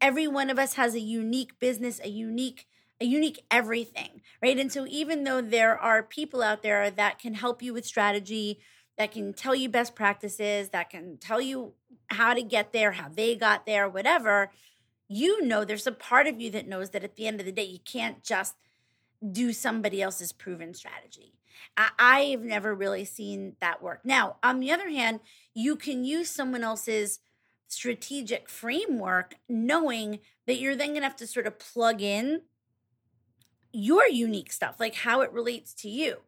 Every 0.00 0.26
one 0.26 0.48
of 0.48 0.58
us 0.58 0.74
has 0.74 0.94
a 0.94 1.00
unique 1.00 1.58
business, 1.60 2.00
a 2.02 2.08
unique 2.08 2.66
a 3.00 3.04
unique 3.04 3.44
everything, 3.50 4.22
right? 4.40 4.56
And 4.56 4.72
so 4.72 4.86
even 4.88 5.24
though 5.24 5.40
there 5.40 5.76
are 5.76 6.02
people 6.02 6.42
out 6.42 6.62
there 6.62 6.90
that 6.92 7.18
can 7.18 7.34
help 7.34 7.60
you 7.60 7.74
with 7.74 7.84
strategy, 7.84 8.60
that 8.96 9.12
can 9.12 9.32
tell 9.32 9.54
you 9.54 9.68
best 9.68 9.94
practices, 9.94 10.70
that 10.70 10.90
can 10.90 11.16
tell 11.18 11.40
you 11.40 11.72
how 12.08 12.34
to 12.34 12.42
get 12.42 12.72
there, 12.72 12.92
how 12.92 13.08
they 13.08 13.34
got 13.34 13.66
there, 13.66 13.88
whatever, 13.88 14.50
you 15.08 15.44
know 15.44 15.64
there's 15.64 15.86
a 15.86 15.92
part 15.92 16.26
of 16.26 16.40
you 16.40 16.50
that 16.50 16.68
knows 16.68 16.90
that 16.90 17.04
at 17.04 17.16
the 17.16 17.26
end 17.26 17.40
of 17.40 17.46
the 17.46 17.52
day, 17.52 17.64
you 17.64 17.78
can't 17.84 18.22
just 18.22 18.54
do 19.32 19.52
somebody 19.52 20.02
else's 20.02 20.32
proven 20.32 20.74
strategy. 20.74 21.34
I, 21.76 22.20
have 22.32 22.42
never 22.42 22.74
really 22.74 23.04
seen 23.04 23.56
that 23.60 23.82
work. 23.82 24.00
Now, 24.04 24.36
on 24.42 24.60
the 24.60 24.70
other 24.70 24.88
hand, 24.88 25.20
you 25.54 25.76
can 25.76 26.04
use 26.04 26.28
someone 26.28 26.64
else's 26.64 27.20
strategic 27.68 28.48
framework 28.48 29.36
knowing 29.48 30.20
that 30.46 30.58
you're 30.58 30.76
then 30.76 30.88
going 30.88 31.00
to 31.00 31.08
have 31.08 31.16
to 31.16 31.26
sort 31.26 31.46
of 31.46 31.58
plug 31.58 32.02
in 32.02 32.42
your 33.72 34.06
unique 34.06 34.52
stuff, 34.52 34.76
like 34.78 34.94
how 34.94 35.22
it 35.22 35.32
relates 35.32 35.74
to 35.74 35.88
you. 35.88 36.18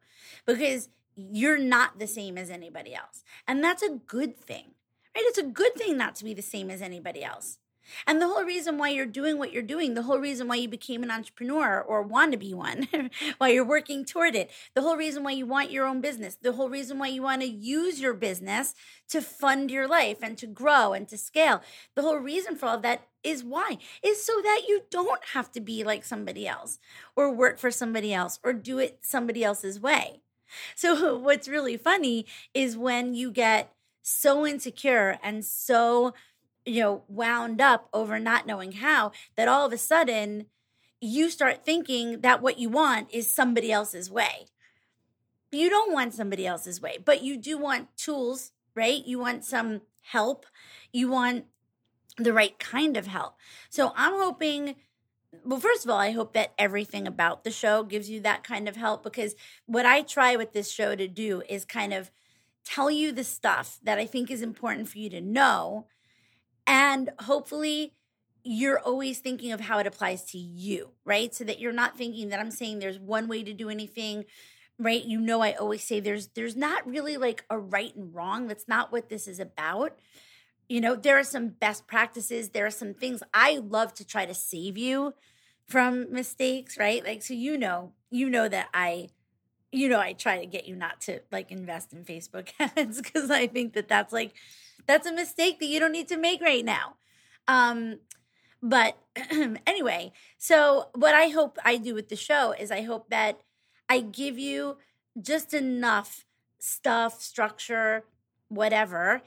Because 0.46 0.88
you're 1.16 1.58
not 1.58 1.98
the 1.98 2.06
same 2.06 2.36
as 2.38 2.50
anybody 2.50 2.94
else. 2.94 3.24
And 3.48 3.64
that's 3.64 3.82
a 3.82 3.98
good 4.06 4.38
thing, 4.38 4.72
right? 5.14 5.24
It's 5.26 5.38
a 5.38 5.42
good 5.42 5.74
thing 5.74 5.96
not 5.96 6.14
to 6.16 6.24
be 6.24 6.34
the 6.34 6.42
same 6.42 6.70
as 6.70 6.82
anybody 6.82 7.24
else. 7.24 7.58
And 8.06 8.20
the 8.20 8.26
whole 8.26 8.44
reason 8.44 8.78
why 8.78 8.88
you're 8.88 9.06
doing 9.06 9.38
what 9.38 9.52
you're 9.52 9.62
doing, 9.62 9.94
the 9.94 10.02
whole 10.02 10.18
reason 10.18 10.48
why 10.48 10.56
you 10.56 10.68
became 10.68 11.02
an 11.02 11.10
entrepreneur 11.10 11.80
or 11.80 12.02
want 12.02 12.32
to 12.32 12.38
be 12.38 12.52
one, 12.54 12.88
why 13.38 13.48
you're 13.50 13.64
working 13.64 14.04
toward 14.04 14.34
it, 14.34 14.50
the 14.74 14.82
whole 14.82 14.96
reason 14.96 15.22
why 15.22 15.32
you 15.32 15.46
want 15.46 15.70
your 15.70 15.86
own 15.86 16.00
business, 16.00 16.34
the 16.34 16.52
whole 16.52 16.68
reason 16.68 16.98
why 16.98 17.08
you 17.08 17.22
want 17.22 17.42
to 17.42 17.48
use 17.48 18.00
your 18.00 18.14
business 18.14 18.74
to 19.08 19.20
fund 19.20 19.70
your 19.70 19.86
life 19.86 20.18
and 20.22 20.36
to 20.38 20.46
grow 20.46 20.92
and 20.92 21.08
to 21.08 21.16
scale, 21.16 21.62
the 21.94 22.02
whole 22.02 22.18
reason 22.18 22.56
for 22.56 22.66
all 22.66 22.78
that 22.78 23.06
is 23.22 23.42
why? 23.42 23.78
Is 24.02 24.24
so 24.24 24.40
that 24.42 24.62
you 24.68 24.82
don't 24.90 25.24
have 25.32 25.50
to 25.52 25.60
be 25.60 25.84
like 25.84 26.04
somebody 26.04 26.46
else 26.46 26.78
or 27.14 27.32
work 27.32 27.58
for 27.58 27.70
somebody 27.70 28.12
else 28.12 28.38
or 28.44 28.52
do 28.52 28.78
it 28.78 28.98
somebody 29.02 29.44
else's 29.44 29.80
way. 29.80 30.22
So, 30.74 31.16
what's 31.18 31.48
really 31.48 31.76
funny 31.76 32.26
is 32.54 32.76
when 32.76 33.14
you 33.14 33.30
get 33.30 33.72
so 34.02 34.46
insecure 34.46 35.18
and 35.22 35.44
so, 35.44 36.14
you 36.64 36.80
know, 36.80 37.02
wound 37.08 37.60
up 37.60 37.88
over 37.92 38.18
not 38.18 38.46
knowing 38.46 38.72
how 38.72 39.12
that 39.36 39.48
all 39.48 39.66
of 39.66 39.72
a 39.72 39.78
sudden 39.78 40.46
you 41.00 41.28
start 41.30 41.64
thinking 41.64 42.20
that 42.20 42.40
what 42.40 42.58
you 42.58 42.68
want 42.68 43.12
is 43.12 43.30
somebody 43.30 43.70
else's 43.70 44.10
way. 44.10 44.46
You 45.52 45.70
don't 45.70 45.92
want 45.92 46.14
somebody 46.14 46.46
else's 46.46 46.80
way, 46.80 46.98
but 47.04 47.22
you 47.22 47.36
do 47.36 47.56
want 47.56 47.96
tools 47.96 48.52
right? 48.76 49.04
You 49.04 49.18
want 49.18 49.44
some 49.44 49.80
help. 50.02 50.46
You 50.92 51.10
want 51.10 51.46
the 52.16 52.32
right 52.32 52.56
kind 52.60 52.96
of 52.96 53.08
help. 53.08 53.34
So 53.70 53.92
I'm 53.96 54.12
hoping 54.12 54.76
well, 55.44 55.60
first 55.60 55.84
of 55.84 55.90
all, 55.90 55.98
I 55.98 56.10
hope 56.10 56.32
that 56.34 56.52
everything 56.58 57.06
about 57.06 57.44
the 57.44 57.50
show 57.50 57.82
gives 57.82 58.10
you 58.10 58.20
that 58.20 58.44
kind 58.44 58.68
of 58.68 58.76
help 58.76 59.02
because 59.02 59.34
what 59.66 59.86
I 59.86 60.02
try 60.02 60.36
with 60.36 60.52
this 60.52 60.70
show 60.70 60.94
to 60.94 61.08
do 61.08 61.42
is 61.48 61.64
kind 61.64 61.92
of 61.92 62.10
tell 62.64 62.90
you 62.90 63.12
the 63.12 63.24
stuff 63.24 63.78
that 63.82 63.98
I 63.98 64.06
think 64.06 64.30
is 64.30 64.42
important 64.42 64.88
for 64.88 64.98
you 64.98 65.08
to 65.10 65.20
know. 65.20 65.86
And 66.66 67.10
hopefully, 67.20 67.94
you're 68.42 68.78
always 68.78 69.18
thinking 69.18 69.52
of 69.52 69.60
how 69.60 69.78
it 69.78 69.86
applies 69.86 70.24
to 70.24 70.38
you, 70.38 70.90
right? 71.04 71.34
So 71.34 71.44
that 71.44 71.58
you're 71.58 71.72
not 71.72 71.96
thinking 71.96 72.28
that 72.28 72.40
I'm 72.40 72.50
saying 72.50 72.78
there's 72.78 72.98
one 72.98 73.26
way 73.26 73.42
to 73.42 73.52
do 73.52 73.68
anything, 73.68 74.24
right? 74.78 75.04
You 75.04 75.20
know 75.20 75.42
I 75.42 75.52
always 75.52 75.82
say 75.82 76.00
there's 76.00 76.28
there's 76.28 76.56
not 76.56 76.86
really 76.86 77.16
like 77.16 77.44
a 77.50 77.58
right 77.58 77.94
and 77.94 78.14
wrong. 78.14 78.46
That's 78.46 78.68
not 78.68 78.92
what 78.92 79.08
this 79.08 79.26
is 79.26 79.40
about. 79.40 79.98
You 80.68 80.80
know, 80.80 80.96
there 80.96 81.18
are 81.18 81.24
some 81.24 81.48
best 81.48 81.86
practices, 81.86 82.50
there 82.50 82.66
are 82.66 82.70
some 82.70 82.94
things 82.94 83.22
I 83.32 83.58
love 83.58 83.94
to 83.94 84.06
try 84.06 84.26
to 84.26 84.34
save 84.34 84.76
you 84.76 85.14
from 85.68 86.12
mistakes, 86.12 86.78
right? 86.78 87.04
Like 87.04 87.22
so 87.22 87.34
you 87.34 87.56
know, 87.58 87.92
you 88.10 88.28
know 88.30 88.48
that 88.48 88.68
I 88.74 89.08
you 89.72 89.88
know 89.88 90.00
I 90.00 90.12
try 90.12 90.40
to 90.40 90.46
get 90.46 90.66
you 90.66 90.76
not 90.76 91.00
to 91.02 91.20
like 91.32 91.50
invest 91.52 91.92
in 91.92 92.04
Facebook 92.04 92.50
ads 92.60 93.00
cuz 93.00 93.30
I 93.30 93.46
think 93.46 93.74
that 93.74 93.88
that's 93.88 94.12
like 94.12 94.34
that's 94.86 95.06
a 95.06 95.12
mistake 95.12 95.58
that 95.60 95.66
you 95.66 95.80
don't 95.80 95.92
need 95.92 96.08
to 96.08 96.16
make 96.16 96.40
right 96.40 96.64
now. 96.64 96.96
Um 97.48 98.00
but 98.62 98.98
anyway, 99.66 100.12
so 100.38 100.88
what 100.94 101.14
I 101.14 101.28
hope 101.28 101.58
I 101.64 101.76
do 101.76 101.94
with 101.94 102.08
the 102.08 102.16
show 102.16 102.52
is 102.52 102.70
I 102.70 102.82
hope 102.82 103.10
that 103.10 103.40
I 103.88 104.00
give 104.00 104.38
you 104.38 104.78
just 105.20 105.54
enough 105.54 106.24
stuff, 106.58 107.22
structure, 107.22 108.04
whatever, 108.48 109.22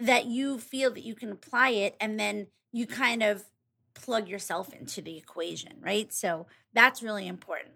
that 0.00 0.26
you 0.26 0.58
feel 0.58 0.92
that 0.92 1.04
you 1.04 1.14
can 1.14 1.30
apply 1.30 1.70
it 1.70 1.96
and 2.00 2.18
then 2.18 2.46
you 2.72 2.86
kind 2.86 3.22
of 3.22 3.44
plug 3.94 4.28
yourself 4.28 4.72
into 4.72 5.02
the 5.02 5.16
equation, 5.16 5.72
right? 5.80 6.12
So 6.12 6.46
that's 6.72 7.02
really 7.02 7.26
important. 7.26 7.74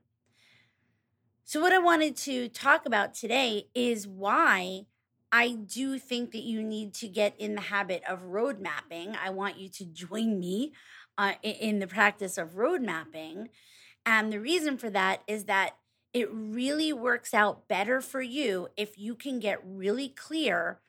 So, 1.45 1.61
what 1.61 1.73
I 1.73 1.79
wanted 1.79 2.17
to 2.19 2.49
talk 2.49 2.87
about 2.87 3.15
today 3.15 3.67
is 3.75 4.07
why 4.07 4.87
I 5.33 5.53
do 5.53 5.99
think 5.99 6.31
that 6.33 6.45
you 6.45 6.63
need 6.63 6.95
to 6.95 7.09
get 7.09 7.35
in 7.39 7.55
the 7.55 7.63
habit 7.63 8.03
of 8.09 8.23
road 8.23 8.61
mapping. 8.61 9.17
I 9.23 9.31
want 9.31 9.59
you 9.59 9.69
to 9.71 9.85
join 9.85 10.39
me 10.39 10.73
uh, 11.19 11.33
in 11.43 11.79
the 11.79 11.87
practice 11.87 12.39
of 12.39 12.57
road 12.57 12.83
mapping. 12.83 13.49
And 14.07 14.33
the 14.33 14.41
reason 14.41 14.79
for 14.79 14.91
that 14.91 15.23
is 15.27 15.45
that 15.45 15.77
it 16.13 16.29
really 16.31 16.93
works 16.93 17.35
out 17.35 17.67
better 17.69 18.01
for 18.01 18.21
you 18.21 18.69
if 18.77 18.99
you 18.99 19.15
can 19.15 19.41
get 19.41 19.61
really 19.65 20.09
clear 20.09 20.81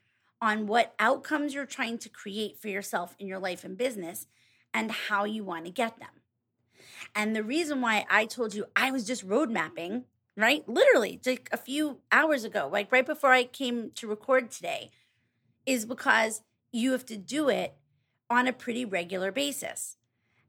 on 0.43 0.67
what 0.67 0.93
outcomes 0.99 1.53
you're 1.53 1.65
trying 1.65 1.97
to 1.97 2.09
create 2.09 2.59
for 2.59 2.67
yourself 2.67 3.15
in 3.17 3.27
your 3.27 3.39
life 3.39 3.63
and 3.63 3.77
business 3.77 4.27
and 4.73 4.91
how 4.91 5.23
you 5.23 5.41
want 5.41 5.63
to 5.63 5.71
get 5.71 5.97
them. 5.99 6.09
And 7.15 7.33
the 7.33 7.43
reason 7.43 7.79
why 7.79 8.05
I 8.09 8.25
told 8.25 8.53
you 8.53 8.65
I 8.75 8.91
was 8.91 9.07
just 9.07 9.23
road 9.23 9.49
mapping, 9.49 10.03
right? 10.35 10.67
Literally, 10.67 11.17
like 11.25 11.47
a 11.53 11.57
few 11.57 11.99
hours 12.11 12.43
ago, 12.43 12.69
like 12.69 12.91
right 12.91 13.05
before 13.05 13.31
I 13.31 13.45
came 13.45 13.91
to 13.95 14.05
record 14.05 14.51
today, 14.51 14.91
is 15.65 15.85
because 15.85 16.41
you 16.73 16.91
have 16.91 17.05
to 17.05 17.15
do 17.15 17.47
it 17.47 17.75
on 18.29 18.45
a 18.45 18.51
pretty 18.51 18.83
regular 18.83 19.31
basis. 19.31 19.95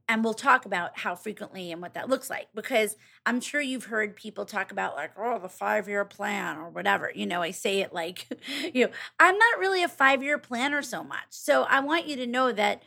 And 0.09 0.23
we'll 0.23 0.35
talk 0.35 0.67
about 0.67 0.99
how 0.99 1.15
frequently 1.15 1.73
and 1.73 1.81
what 1.81 1.95
that 1.95 2.11
looks 2.11 2.29
like 2.29 2.49
because 2.55 2.97
I'm 3.25 3.41
sure 3.41 3.61
you've 3.61 3.87
heard 3.87 4.17
people 4.17 4.45
talk 4.45 4.71
about, 4.71 4.97
like, 4.97 5.13
oh, 5.17 5.39
the 5.39 5.49
five 5.49 5.89
year 5.89 6.05
plan 6.05 6.59
or 6.59 6.69
whatever. 6.69 7.11
You 7.15 7.25
know, 7.27 7.41
I 7.41 7.53
say 7.53 7.81
it 7.81 7.95
like, 7.95 8.27
you 8.75 8.87
know, 8.87 8.93
I'm 9.19 9.39
not 9.39 9.59
really 9.59 9.83
a 9.83 9.89
five 9.89 10.23
year 10.23 10.37
planner 10.39 10.83
so 10.83 11.03
much. 11.03 11.29
So 11.31 11.63
I 11.63 11.81
want 11.81 12.07
you 12.07 12.17
to 12.17 12.27
know 12.27 12.53
that 12.53 12.83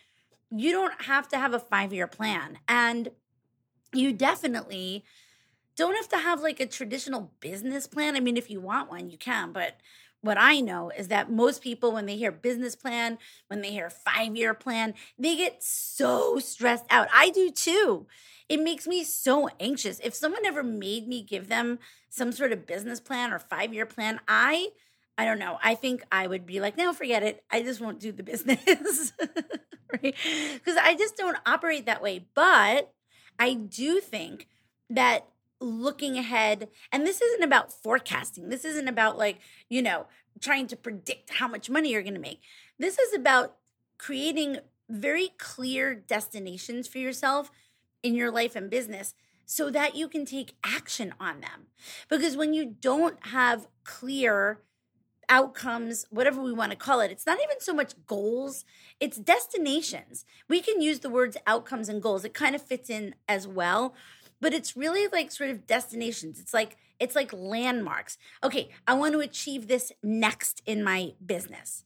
you 0.52 0.72
don't 0.72 1.02
have 1.04 1.28
to 1.30 1.38
have 1.38 1.54
a 1.54 1.60
five 1.60 1.92
year 1.92 2.08
plan. 2.08 2.60
And 2.68 3.10
you 3.94 4.14
definitely 4.14 5.04
don't 5.76 5.96
have 5.96 6.10
to 6.10 6.18
have 6.18 6.42
like 6.42 6.60
a 6.60 6.66
traditional 6.66 7.32
business 7.40 7.88
plan. 7.88 8.16
I 8.16 8.20
mean, 8.20 8.38
if 8.38 8.50
you 8.50 8.60
want 8.60 8.90
one, 8.90 9.10
you 9.10 9.18
can, 9.18 9.52
but 9.52 9.78
what 10.28 10.38
I 10.38 10.60
know 10.60 10.92
is 10.96 11.08
that 11.08 11.32
most 11.32 11.62
people, 11.62 11.92
when 11.92 12.06
they 12.06 12.18
hear 12.18 12.32
business 12.32 12.76
plan, 12.76 13.18
when 13.48 13.62
they 13.62 13.72
hear 13.72 13.90
five 13.90 14.36
year 14.36 14.54
plan, 14.54 14.94
they 15.18 15.36
get 15.36 15.64
so 15.64 16.38
stressed 16.40 16.86
out. 16.90 17.08
I 17.14 17.30
do 17.32 17.50
too. 17.50 18.06
It 18.50 18.62
makes 18.62 18.88
me 18.88 19.04
so 19.04 19.50
anxious. 19.60 20.00
If 20.04 20.14
someone 20.14 20.46
ever 20.46 20.64
made 20.64 21.08
me 21.08 21.22
give 21.24 21.48
them 21.50 21.80
some 22.10 22.32
sort 22.32 22.52
of 22.52 22.68
business 22.68 23.00
plan 23.00 23.34
or 23.34 23.40
five 23.40 23.74
year 23.74 23.86
plan, 23.86 24.20
I 24.28 24.70
I 25.18 25.26
don't 25.26 25.40
know. 25.40 25.58
I 25.64 25.74
think 25.74 26.04
I 26.12 26.28
would 26.28 26.46
be 26.46 26.60
like, 26.60 26.78
no, 26.78 26.94
forget 26.94 27.24
it. 27.24 27.44
I 27.50 27.64
just 27.64 27.82
won't 27.82 28.00
do 28.00 28.12
the 28.12 28.24
business. 28.32 29.14
right? 29.92 30.16
Because 30.54 30.78
I 30.78 30.96
just 30.96 31.18
don't 31.18 31.38
operate 31.46 31.88
that 31.88 32.04
way. 32.04 32.28
But 32.36 32.92
I 33.40 33.54
do 33.56 34.00
think 34.00 34.48
that 34.90 35.28
looking 35.60 36.18
ahead, 36.18 36.70
and 36.92 37.06
this 37.06 37.22
isn't 37.22 37.44
about 37.44 37.74
forecasting, 37.74 38.50
this 38.50 38.66
isn't 38.66 38.88
about 38.88 39.18
like, 39.18 39.40
you 39.70 39.82
know, 39.82 40.08
trying 40.40 40.68
to 40.68 40.76
predict 40.76 41.36
how 41.36 41.48
much 41.48 41.70
money 41.70 41.92
you're 41.92 42.04
going 42.04 42.14
to 42.14 42.20
make. 42.20 42.42
This 42.78 43.00
is 43.00 43.14
about 43.14 43.56
creating 43.98 44.60
very 44.90 45.30
clear 45.38 45.96
destinations 45.96 46.88
for 46.88 47.00
yourself 47.00 47.52
in 48.04 48.16
your 48.16 48.32
life 48.32 48.56
and 48.56 48.70
business 48.70 49.16
so 49.46 49.70
that 49.72 49.96
you 49.96 50.08
can 50.08 50.26
take 50.26 50.56
action 50.64 51.14
on 51.20 51.42
them. 51.42 51.68
Because 52.10 52.38
when 52.38 52.54
you 52.54 52.66
don't 52.66 53.18
have 53.28 53.68
clear 53.84 54.60
outcomes, 55.30 56.06
whatever 56.10 56.42
we 56.42 56.54
want 56.54 56.72
to 56.72 56.78
call 56.78 57.02
it. 57.02 57.12
It's 57.12 57.26
not 57.26 57.40
even 57.44 57.60
so 57.60 57.74
much 57.74 57.94
goals, 58.06 58.66
it's 59.00 59.18
destinations. 59.18 60.26
We 60.48 60.62
can 60.62 60.82
use 60.82 61.00
the 61.00 61.10
words 61.10 61.38
outcomes 61.46 61.90
and 61.90 62.02
goals. 62.02 62.24
It 62.24 62.34
kind 62.34 62.56
of 62.56 62.62
fits 62.62 62.90
in 62.90 63.16
as 63.28 63.48
well, 63.48 63.94
but 64.40 64.54
it's 64.54 64.78
really 64.78 65.08
like 65.08 65.32
sort 65.32 65.50
of 65.50 65.66
destinations. 65.66 66.40
It's 66.40 66.54
like 66.54 66.78
it's 67.00 67.16
like 67.16 67.32
landmarks. 67.34 68.18
Okay, 68.44 68.70
I 68.88 68.94
want 68.94 69.14
to 69.14 69.20
achieve 69.20 69.68
this 69.68 69.92
next 70.02 70.62
in 70.66 70.84
my 70.84 71.14
business. 71.24 71.84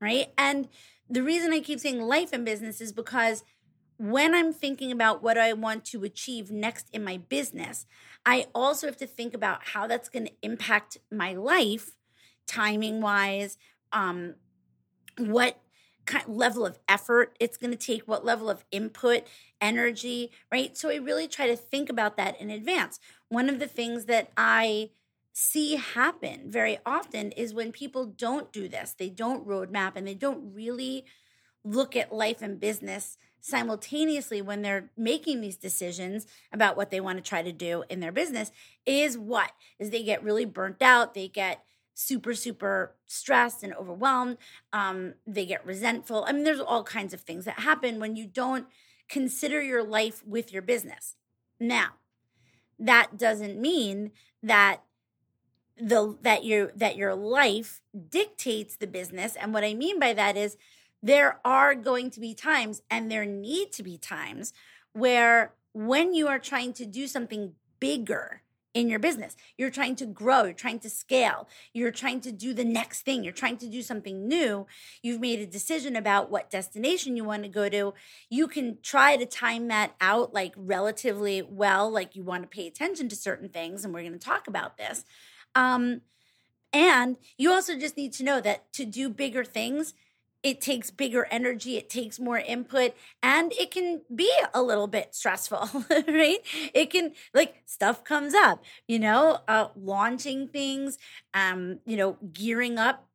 Right? 0.00 0.28
And 0.38 0.68
the 1.10 1.22
reason 1.22 1.52
I 1.52 1.60
keep 1.60 1.80
saying 1.80 2.00
life 2.00 2.32
and 2.32 2.44
business 2.44 2.80
is 2.80 2.92
because 2.92 3.42
when 3.96 4.32
I'm 4.32 4.52
thinking 4.52 4.92
about 4.92 5.22
what 5.22 5.36
I 5.36 5.52
want 5.52 5.84
to 5.86 6.04
achieve 6.04 6.52
next 6.52 6.88
in 6.92 7.02
my 7.02 7.16
business, 7.16 7.84
I 8.24 8.46
also 8.54 8.86
have 8.86 8.96
to 8.98 9.06
think 9.06 9.34
about 9.34 9.68
how 9.68 9.88
that's 9.88 10.08
going 10.08 10.26
to 10.26 10.32
impact 10.42 10.98
my 11.10 11.34
life 11.34 11.96
timing 12.46 13.00
wise, 13.00 13.58
um, 13.92 14.34
what 15.18 15.60
kind 16.08 16.24
of 16.24 16.34
level 16.34 16.64
of 16.64 16.78
effort 16.88 17.36
it's 17.38 17.56
going 17.56 17.70
to 17.70 17.76
take, 17.76 18.08
what 18.08 18.24
level 18.24 18.48
of 18.48 18.64
input, 18.72 19.24
energy, 19.60 20.30
right? 20.50 20.76
So 20.76 20.88
I 20.90 20.96
really 20.96 21.28
try 21.28 21.46
to 21.46 21.56
think 21.56 21.90
about 21.90 22.16
that 22.16 22.40
in 22.40 22.50
advance. 22.50 22.98
One 23.28 23.48
of 23.48 23.58
the 23.58 23.68
things 23.68 24.06
that 24.06 24.30
I 24.36 24.90
see 25.32 25.76
happen 25.76 26.50
very 26.50 26.78
often 26.84 27.30
is 27.32 27.54
when 27.54 27.70
people 27.70 28.06
don't 28.06 28.50
do 28.52 28.68
this, 28.68 28.94
they 28.98 29.10
don't 29.10 29.46
roadmap 29.46 29.92
and 29.94 30.06
they 30.06 30.14
don't 30.14 30.52
really 30.54 31.04
look 31.62 31.94
at 31.94 32.12
life 32.12 32.40
and 32.40 32.58
business 32.58 33.18
simultaneously 33.40 34.42
when 34.42 34.62
they're 34.62 34.90
making 34.96 35.40
these 35.40 35.56
decisions 35.56 36.26
about 36.52 36.76
what 36.76 36.90
they 36.90 37.00
want 37.00 37.18
to 37.18 37.28
try 37.28 37.42
to 37.42 37.52
do 37.52 37.84
in 37.88 38.00
their 38.00 38.10
business 38.10 38.50
is 38.84 39.16
what 39.16 39.52
is 39.78 39.90
they 39.90 40.02
get 40.02 40.24
really 40.24 40.44
burnt 40.44 40.82
out 40.82 41.14
they 41.14 41.28
get 41.28 41.64
super 41.98 42.32
super 42.32 42.94
stressed 43.06 43.64
and 43.64 43.74
overwhelmed. 43.74 44.38
Um, 44.72 45.14
they 45.26 45.44
get 45.44 45.66
resentful. 45.66 46.24
I 46.28 46.32
mean 46.32 46.44
there's 46.44 46.60
all 46.60 46.84
kinds 46.84 47.12
of 47.12 47.22
things 47.22 47.44
that 47.44 47.60
happen 47.60 47.98
when 47.98 48.14
you 48.14 48.26
don't 48.26 48.68
consider 49.08 49.60
your 49.60 49.82
life 49.82 50.24
with 50.24 50.52
your 50.52 50.62
business. 50.62 51.16
Now 51.58 51.94
that 52.78 53.18
doesn't 53.18 53.60
mean 53.60 54.12
that 54.44 54.82
the 55.76 56.16
that 56.22 56.44
your 56.44 56.70
that 56.76 56.96
your 56.96 57.16
life 57.16 57.82
dictates 58.08 58.76
the 58.76 58.86
business. 58.86 59.34
And 59.34 59.52
what 59.52 59.64
i 59.64 59.74
mean 59.74 59.98
by 59.98 60.12
that 60.12 60.36
is 60.36 60.56
there 61.02 61.40
are 61.44 61.74
going 61.74 62.10
to 62.10 62.20
be 62.20 62.32
times 62.32 62.80
and 62.88 63.10
there 63.10 63.24
need 63.24 63.72
to 63.72 63.82
be 63.82 63.98
times 63.98 64.52
where 64.92 65.54
when 65.72 66.14
you 66.14 66.28
are 66.28 66.38
trying 66.38 66.72
to 66.74 66.86
do 66.86 67.08
something 67.08 67.54
bigger 67.80 68.42
in 68.74 68.88
your 68.88 68.98
business. 68.98 69.36
You're 69.56 69.70
trying 69.70 69.96
to 69.96 70.06
grow, 70.06 70.44
you're 70.44 70.52
trying 70.52 70.78
to 70.80 70.90
scale, 70.90 71.48
you're 71.72 71.90
trying 71.90 72.20
to 72.22 72.32
do 72.32 72.52
the 72.52 72.64
next 72.64 73.02
thing, 73.02 73.24
you're 73.24 73.32
trying 73.32 73.56
to 73.58 73.66
do 73.68 73.82
something 73.82 74.28
new. 74.28 74.66
You've 75.02 75.20
made 75.20 75.40
a 75.40 75.46
decision 75.46 75.96
about 75.96 76.30
what 76.30 76.50
destination 76.50 77.16
you 77.16 77.24
want 77.24 77.42
to 77.44 77.48
go 77.48 77.68
to. 77.68 77.94
You 78.28 78.46
can 78.46 78.78
try 78.82 79.16
to 79.16 79.26
time 79.26 79.68
that 79.68 79.94
out 80.00 80.34
like 80.34 80.54
relatively 80.56 81.42
well, 81.42 81.90
like 81.90 82.14
you 82.14 82.22
want 82.22 82.42
to 82.42 82.48
pay 82.48 82.66
attention 82.66 83.08
to 83.08 83.16
certain 83.16 83.48
things, 83.48 83.84
and 83.84 83.94
we're 83.94 84.02
going 84.02 84.12
to 84.12 84.18
talk 84.18 84.46
about 84.46 84.76
this. 84.76 85.04
Um, 85.54 86.02
and 86.72 87.16
you 87.38 87.50
also 87.50 87.78
just 87.78 87.96
need 87.96 88.12
to 88.14 88.24
know 88.24 88.40
that 88.40 88.72
to 88.74 88.84
do 88.84 89.08
bigger 89.08 89.44
things, 89.44 89.94
it 90.42 90.60
takes 90.60 90.90
bigger 90.90 91.26
energy, 91.30 91.76
it 91.76 91.90
takes 91.90 92.20
more 92.20 92.38
input, 92.38 92.94
and 93.22 93.52
it 93.52 93.70
can 93.70 94.02
be 94.14 94.30
a 94.54 94.62
little 94.62 94.86
bit 94.86 95.14
stressful, 95.14 95.68
right? 95.90 96.38
It 96.74 96.90
can 96.90 97.12
like 97.34 97.62
stuff 97.66 98.04
comes 98.04 98.34
up, 98.34 98.62
you 98.86 98.98
know, 98.98 99.40
uh, 99.48 99.68
launching 99.74 100.48
things, 100.48 100.98
um, 101.34 101.80
you 101.84 101.96
know, 101.96 102.16
gearing 102.32 102.78
up 102.78 103.08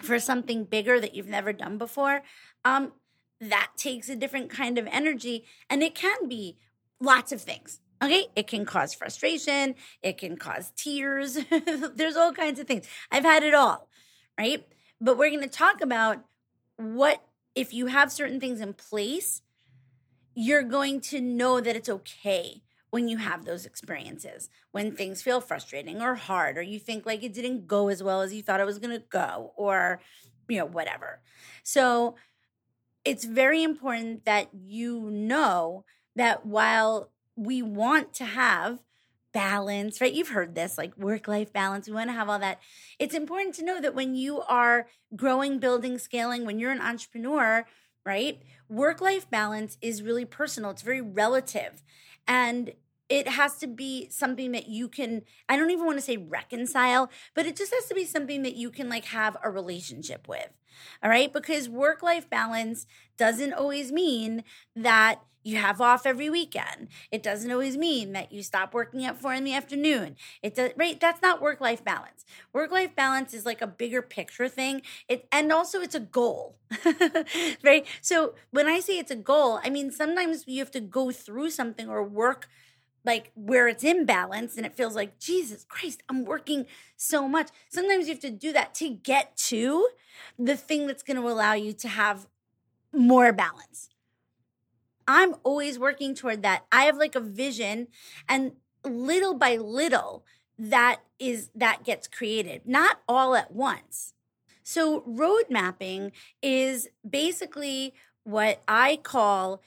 for 0.00 0.18
something 0.18 0.64
bigger 0.64 1.00
that 1.00 1.14
you've 1.14 1.28
never 1.28 1.52
done 1.52 1.78
before, 1.78 2.22
um, 2.64 2.92
that 3.40 3.72
takes 3.76 4.08
a 4.08 4.16
different 4.16 4.50
kind 4.50 4.78
of 4.78 4.86
energy. 4.90 5.44
And 5.68 5.82
it 5.82 5.94
can 5.94 6.28
be 6.28 6.58
lots 7.00 7.32
of 7.32 7.40
things. 7.40 7.80
Okay, 8.02 8.26
it 8.36 8.46
can 8.46 8.66
cause 8.66 8.92
frustration, 8.92 9.76
it 10.02 10.18
can 10.18 10.36
cause 10.36 10.72
tears. 10.76 11.38
There's 11.94 12.16
all 12.16 12.32
kinds 12.32 12.60
of 12.60 12.66
things. 12.66 12.86
I've 13.10 13.24
had 13.24 13.42
it 13.42 13.54
all, 13.54 13.88
right? 14.38 14.66
But 15.00 15.16
we're 15.16 15.30
going 15.30 15.42
to 15.42 15.48
talk 15.48 15.80
about 15.80 16.24
what, 16.76 17.22
if 17.54 17.72
you 17.72 17.86
have 17.86 18.12
certain 18.12 18.40
things 18.40 18.60
in 18.60 18.74
place, 18.74 19.42
you're 20.34 20.62
going 20.62 21.00
to 21.00 21.20
know 21.20 21.60
that 21.60 21.76
it's 21.76 21.88
okay 21.88 22.62
when 22.90 23.08
you 23.08 23.16
have 23.18 23.44
those 23.44 23.66
experiences, 23.66 24.48
when 24.70 24.94
things 24.94 25.20
feel 25.20 25.40
frustrating 25.40 26.00
or 26.00 26.14
hard, 26.14 26.56
or 26.56 26.62
you 26.62 26.78
think 26.78 27.04
like 27.04 27.22
it 27.22 27.34
didn't 27.34 27.66
go 27.66 27.88
as 27.88 28.02
well 28.02 28.20
as 28.20 28.32
you 28.32 28.42
thought 28.42 28.60
it 28.60 28.66
was 28.66 28.78
going 28.78 28.96
to 28.96 29.04
go, 29.08 29.52
or, 29.56 30.00
you 30.48 30.58
know, 30.58 30.64
whatever. 30.64 31.20
So 31.64 32.14
it's 33.04 33.24
very 33.24 33.62
important 33.62 34.24
that 34.24 34.48
you 34.52 35.10
know 35.10 35.84
that 36.16 36.46
while 36.46 37.10
we 37.36 37.62
want 37.62 38.12
to 38.14 38.24
have 38.24 38.78
balance, 39.34 40.00
right? 40.00 40.14
You've 40.14 40.28
heard 40.28 40.54
this 40.54 40.78
like 40.78 40.96
work 40.96 41.28
life 41.28 41.52
balance. 41.52 41.86
We 41.86 41.94
want 41.94 42.08
to 42.08 42.14
have 42.14 42.30
all 42.30 42.38
that. 42.38 42.60
It's 42.98 43.14
important 43.14 43.54
to 43.56 43.64
know 43.64 43.80
that 43.80 43.94
when 43.94 44.14
you 44.14 44.40
are 44.42 44.86
growing, 45.14 45.58
building, 45.58 45.98
scaling, 45.98 46.46
when 46.46 46.58
you're 46.58 46.70
an 46.70 46.80
entrepreneur, 46.80 47.66
right? 48.06 48.40
Work 48.70 49.02
life 49.02 49.28
balance 49.28 49.76
is 49.82 50.02
really 50.02 50.24
personal, 50.24 50.70
it's 50.70 50.82
very 50.82 51.02
relative. 51.02 51.82
And 52.26 52.72
it 53.10 53.28
has 53.28 53.56
to 53.58 53.66
be 53.66 54.08
something 54.08 54.52
that 54.52 54.66
you 54.66 54.88
can 54.88 55.20
i 55.48 55.56
don't 55.56 55.70
even 55.70 55.84
want 55.84 55.98
to 55.98 56.04
say 56.04 56.16
reconcile 56.16 57.10
but 57.34 57.44
it 57.44 57.54
just 57.54 57.72
has 57.74 57.84
to 57.86 57.94
be 57.94 58.04
something 58.06 58.42
that 58.42 58.56
you 58.56 58.70
can 58.70 58.88
like 58.88 59.04
have 59.04 59.36
a 59.44 59.50
relationship 59.50 60.26
with 60.26 60.48
all 61.02 61.10
right 61.10 61.30
because 61.32 61.68
work 61.68 62.02
life 62.02 62.28
balance 62.30 62.86
doesn't 63.18 63.52
always 63.52 63.92
mean 63.92 64.42
that 64.74 65.20
you 65.44 65.58
have 65.58 65.80
off 65.80 66.06
every 66.06 66.30
weekend. 66.30 66.88
It 67.12 67.22
doesn't 67.22 67.50
always 67.52 67.76
mean 67.76 68.12
that 68.12 68.32
you 68.32 68.42
stop 68.42 68.74
working 68.74 69.04
at 69.04 69.20
four 69.20 69.34
in 69.34 69.44
the 69.44 69.54
afternoon. 69.54 70.16
It 70.42 70.54
does 70.54 70.70
right. 70.76 70.98
That's 70.98 71.22
not 71.22 71.40
work 71.42 71.60
life 71.60 71.84
balance. 71.84 72.24
Work 72.52 72.72
life 72.72 72.96
balance 72.96 73.34
is 73.34 73.44
like 73.46 73.60
a 73.62 73.66
bigger 73.66 74.02
picture 74.02 74.48
thing. 74.48 74.82
It 75.08 75.28
and 75.30 75.52
also 75.52 75.80
it's 75.80 75.94
a 75.94 76.00
goal, 76.00 76.56
right? 77.62 77.86
So 78.00 78.34
when 78.50 78.66
I 78.66 78.80
say 78.80 78.98
it's 78.98 79.10
a 79.10 79.16
goal, 79.16 79.60
I 79.62 79.70
mean 79.70 79.90
sometimes 79.92 80.44
you 80.46 80.58
have 80.60 80.70
to 80.72 80.80
go 80.80 81.12
through 81.12 81.50
something 81.50 81.88
or 81.88 82.02
work 82.02 82.48
like 83.04 83.32
where 83.34 83.68
it's 83.68 83.84
imbalance 83.84 84.56
and 84.56 84.64
it 84.64 84.74
feels 84.74 84.94
like 84.96 85.18
Jesus 85.18 85.64
Christ, 85.68 86.02
I'm 86.08 86.24
working 86.24 86.64
so 86.96 87.28
much. 87.28 87.50
Sometimes 87.68 88.08
you 88.08 88.14
have 88.14 88.22
to 88.22 88.30
do 88.30 88.52
that 88.54 88.74
to 88.76 88.88
get 88.88 89.36
to 89.48 89.88
the 90.38 90.56
thing 90.56 90.86
that's 90.86 91.02
going 91.02 91.18
to 91.20 91.28
allow 91.28 91.52
you 91.52 91.74
to 91.74 91.88
have 91.88 92.26
more 92.92 93.32
balance 93.32 93.90
I'm 95.06 95.34
always 95.42 95.78
working 95.78 96.14
toward 96.14 96.42
that. 96.42 96.64
I 96.72 96.84
have 96.84 96.96
like 96.96 97.14
a 97.14 97.20
vision 97.20 97.88
and 98.28 98.52
little 98.84 99.34
by 99.34 99.56
little 99.56 100.24
that 100.58 101.00
is 101.18 101.50
that 101.54 101.84
gets 101.84 102.06
created, 102.06 102.62
not 102.64 103.00
all 103.08 103.34
at 103.34 103.52
once. 103.52 104.14
So 104.62 105.02
road 105.06 105.44
mapping 105.50 106.12
is 106.42 106.88
basically 107.08 107.94
what 108.22 108.62
I 108.66 108.96
call 109.02 109.60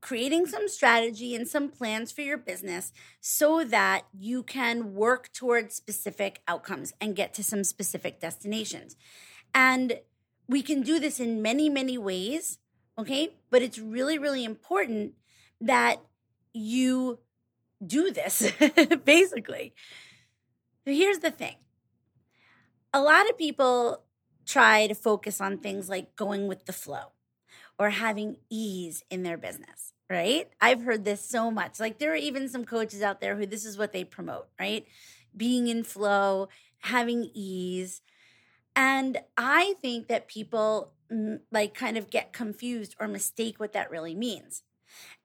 creating 0.00 0.46
some 0.46 0.68
strategy 0.68 1.34
and 1.34 1.46
some 1.46 1.68
plans 1.68 2.10
for 2.10 2.22
your 2.22 2.38
business 2.38 2.92
so 3.20 3.64
that 3.64 4.02
you 4.18 4.42
can 4.42 4.94
work 4.94 5.30
towards 5.32 5.74
specific 5.74 6.40
outcomes 6.48 6.94
and 7.00 7.16
get 7.16 7.34
to 7.34 7.44
some 7.44 7.64
specific 7.64 8.20
destinations. 8.20 8.96
And 9.54 10.00
we 10.48 10.62
can 10.62 10.82
do 10.82 10.98
this 10.98 11.20
in 11.20 11.42
many, 11.42 11.68
many 11.68 11.98
ways. 11.98 12.58
Okay. 13.00 13.30
But 13.50 13.62
it's 13.62 13.78
really, 13.78 14.18
really 14.18 14.44
important 14.44 15.14
that 15.60 16.02
you 16.52 17.18
do 17.84 18.10
this, 18.10 18.52
basically. 19.04 19.74
Here's 20.84 21.20
the 21.20 21.30
thing 21.30 21.56
a 22.92 23.00
lot 23.00 23.28
of 23.30 23.38
people 23.38 24.02
try 24.46 24.86
to 24.86 24.94
focus 24.94 25.40
on 25.40 25.58
things 25.58 25.88
like 25.88 26.16
going 26.16 26.46
with 26.48 26.66
the 26.66 26.72
flow 26.72 27.12
or 27.78 27.90
having 27.90 28.36
ease 28.50 29.04
in 29.08 29.22
their 29.22 29.38
business, 29.38 29.94
right? 30.10 30.48
I've 30.60 30.82
heard 30.82 31.04
this 31.04 31.24
so 31.24 31.50
much. 31.50 31.80
Like 31.80 31.98
there 31.98 32.12
are 32.12 32.16
even 32.16 32.48
some 32.48 32.64
coaches 32.64 33.00
out 33.00 33.20
there 33.20 33.36
who 33.36 33.46
this 33.46 33.64
is 33.64 33.78
what 33.78 33.92
they 33.92 34.04
promote, 34.04 34.48
right? 34.58 34.84
Being 35.34 35.68
in 35.68 35.84
flow, 35.84 36.48
having 36.80 37.30
ease. 37.32 38.02
And 38.76 39.18
I 39.36 39.74
think 39.80 40.08
that 40.08 40.28
people 40.28 40.92
like 41.50 41.74
kind 41.74 41.96
of 41.96 42.10
get 42.10 42.32
confused 42.32 42.94
or 43.00 43.08
mistake 43.08 43.58
what 43.58 43.72
that 43.72 43.90
really 43.90 44.14
means. 44.14 44.62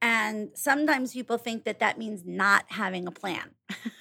And 0.01 0.49
sometimes 0.53 1.13
people 1.13 1.37
think 1.37 1.63
that 1.63 1.79
that 1.79 1.97
means 1.97 2.23
not 2.25 2.65
having 2.67 3.07
a 3.07 3.11
plan, 3.11 3.51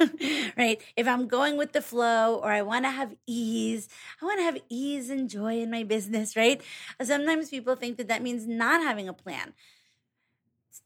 right? 0.56 0.80
If 0.96 1.08
I'm 1.08 1.26
going 1.26 1.56
with 1.56 1.72
the 1.72 1.80
flow 1.80 2.36
or 2.36 2.52
I 2.52 2.62
want 2.62 2.84
to 2.84 2.90
have 2.90 3.14
ease, 3.26 3.88
I 4.20 4.24
want 4.24 4.40
to 4.40 4.44
have 4.44 4.58
ease 4.68 5.08
and 5.08 5.30
joy 5.30 5.60
in 5.60 5.70
my 5.70 5.82
business, 5.82 6.36
right? 6.36 6.60
Sometimes 7.02 7.50
people 7.50 7.76
think 7.76 7.96
that 7.98 8.08
that 8.08 8.22
means 8.22 8.46
not 8.46 8.82
having 8.82 9.08
a 9.08 9.14
plan. 9.14 9.54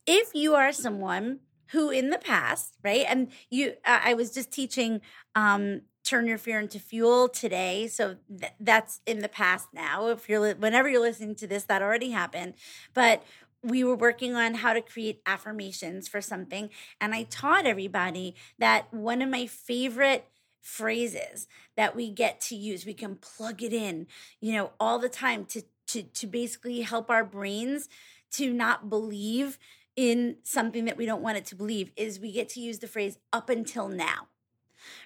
If 0.07 0.35
you 0.35 0.55
are 0.55 0.73
someone 0.73 1.41
who 1.73 1.91
in 1.91 2.11
the 2.11 2.19
past, 2.19 2.75
right? 2.83 3.05
And 3.07 3.31
you, 3.51 3.75
I 3.85 4.15
was 4.15 4.33
just 4.33 4.51
teaching 4.51 5.01
um, 5.35 5.83
turn 6.09 6.27
your 6.27 6.39
fear 6.39 6.59
into 6.59 6.79
fuel 6.79 7.29
today. 7.29 7.87
So 7.87 8.17
th- 8.29 8.53
that's 8.59 9.01
in 9.07 9.21
the 9.21 9.29
past 9.29 9.69
now. 9.73 10.09
If 10.09 10.29
you're, 10.29 10.41
li- 10.41 10.55
whenever 10.55 10.89
you're 10.89 11.03
listening 11.03 11.35
to 11.37 11.47
this, 11.47 11.65
that 11.65 11.83
already 11.83 12.11
happened. 12.11 12.55
But 12.95 13.25
we 13.63 13.85
were 13.85 13.97
working 13.97 14.35
on 14.35 14.55
how 14.55 14.73
to 14.73 14.81
create 14.81 15.21
affirmations 15.27 16.09
for 16.09 16.21
something. 16.21 16.71
And 17.01 17.15
I 17.15 17.25
taught 17.25 17.67
everybody 17.67 18.35
that 18.59 18.93
one 18.93 19.21
of 19.21 19.29
my 19.29 19.47
favorite 19.47 20.27
phrases 20.63 21.47
that 21.77 21.95
we 21.95 22.11
get 22.11 22.41
to 22.43 22.55
use, 22.57 22.87
we 22.87 22.95
can 22.95 23.17
plug 23.17 23.63
it 23.63 23.73
in, 23.73 24.07
you 24.41 24.53
know, 24.53 24.73
all 24.79 24.99
the 24.99 25.09
time 25.09 25.45
to, 25.47 25.63
to, 25.89 26.03
to 26.03 26.27
basically 26.27 26.83
help 26.83 27.11
our 27.11 27.25
brains 27.25 27.89
to 28.33 28.53
not 28.53 28.89
believe 28.89 29.59
in 29.97 30.37
something 30.45 30.85
that 30.85 30.97
we 30.97 31.07
don't 31.07 31.23
want 31.23 31.37
it 31.37 31.45
to 31.47 31.57
believe 31.57 31.91
is 31.97 32.21
we 32.21 32.31
get 32.31 32.49
to 32.51 32.61
use 32.61 32.79
the 32.79 32.87
phrase 32.87 33.19
up 33.33 33.51
until 33.51 33.89
now 33.89 34.29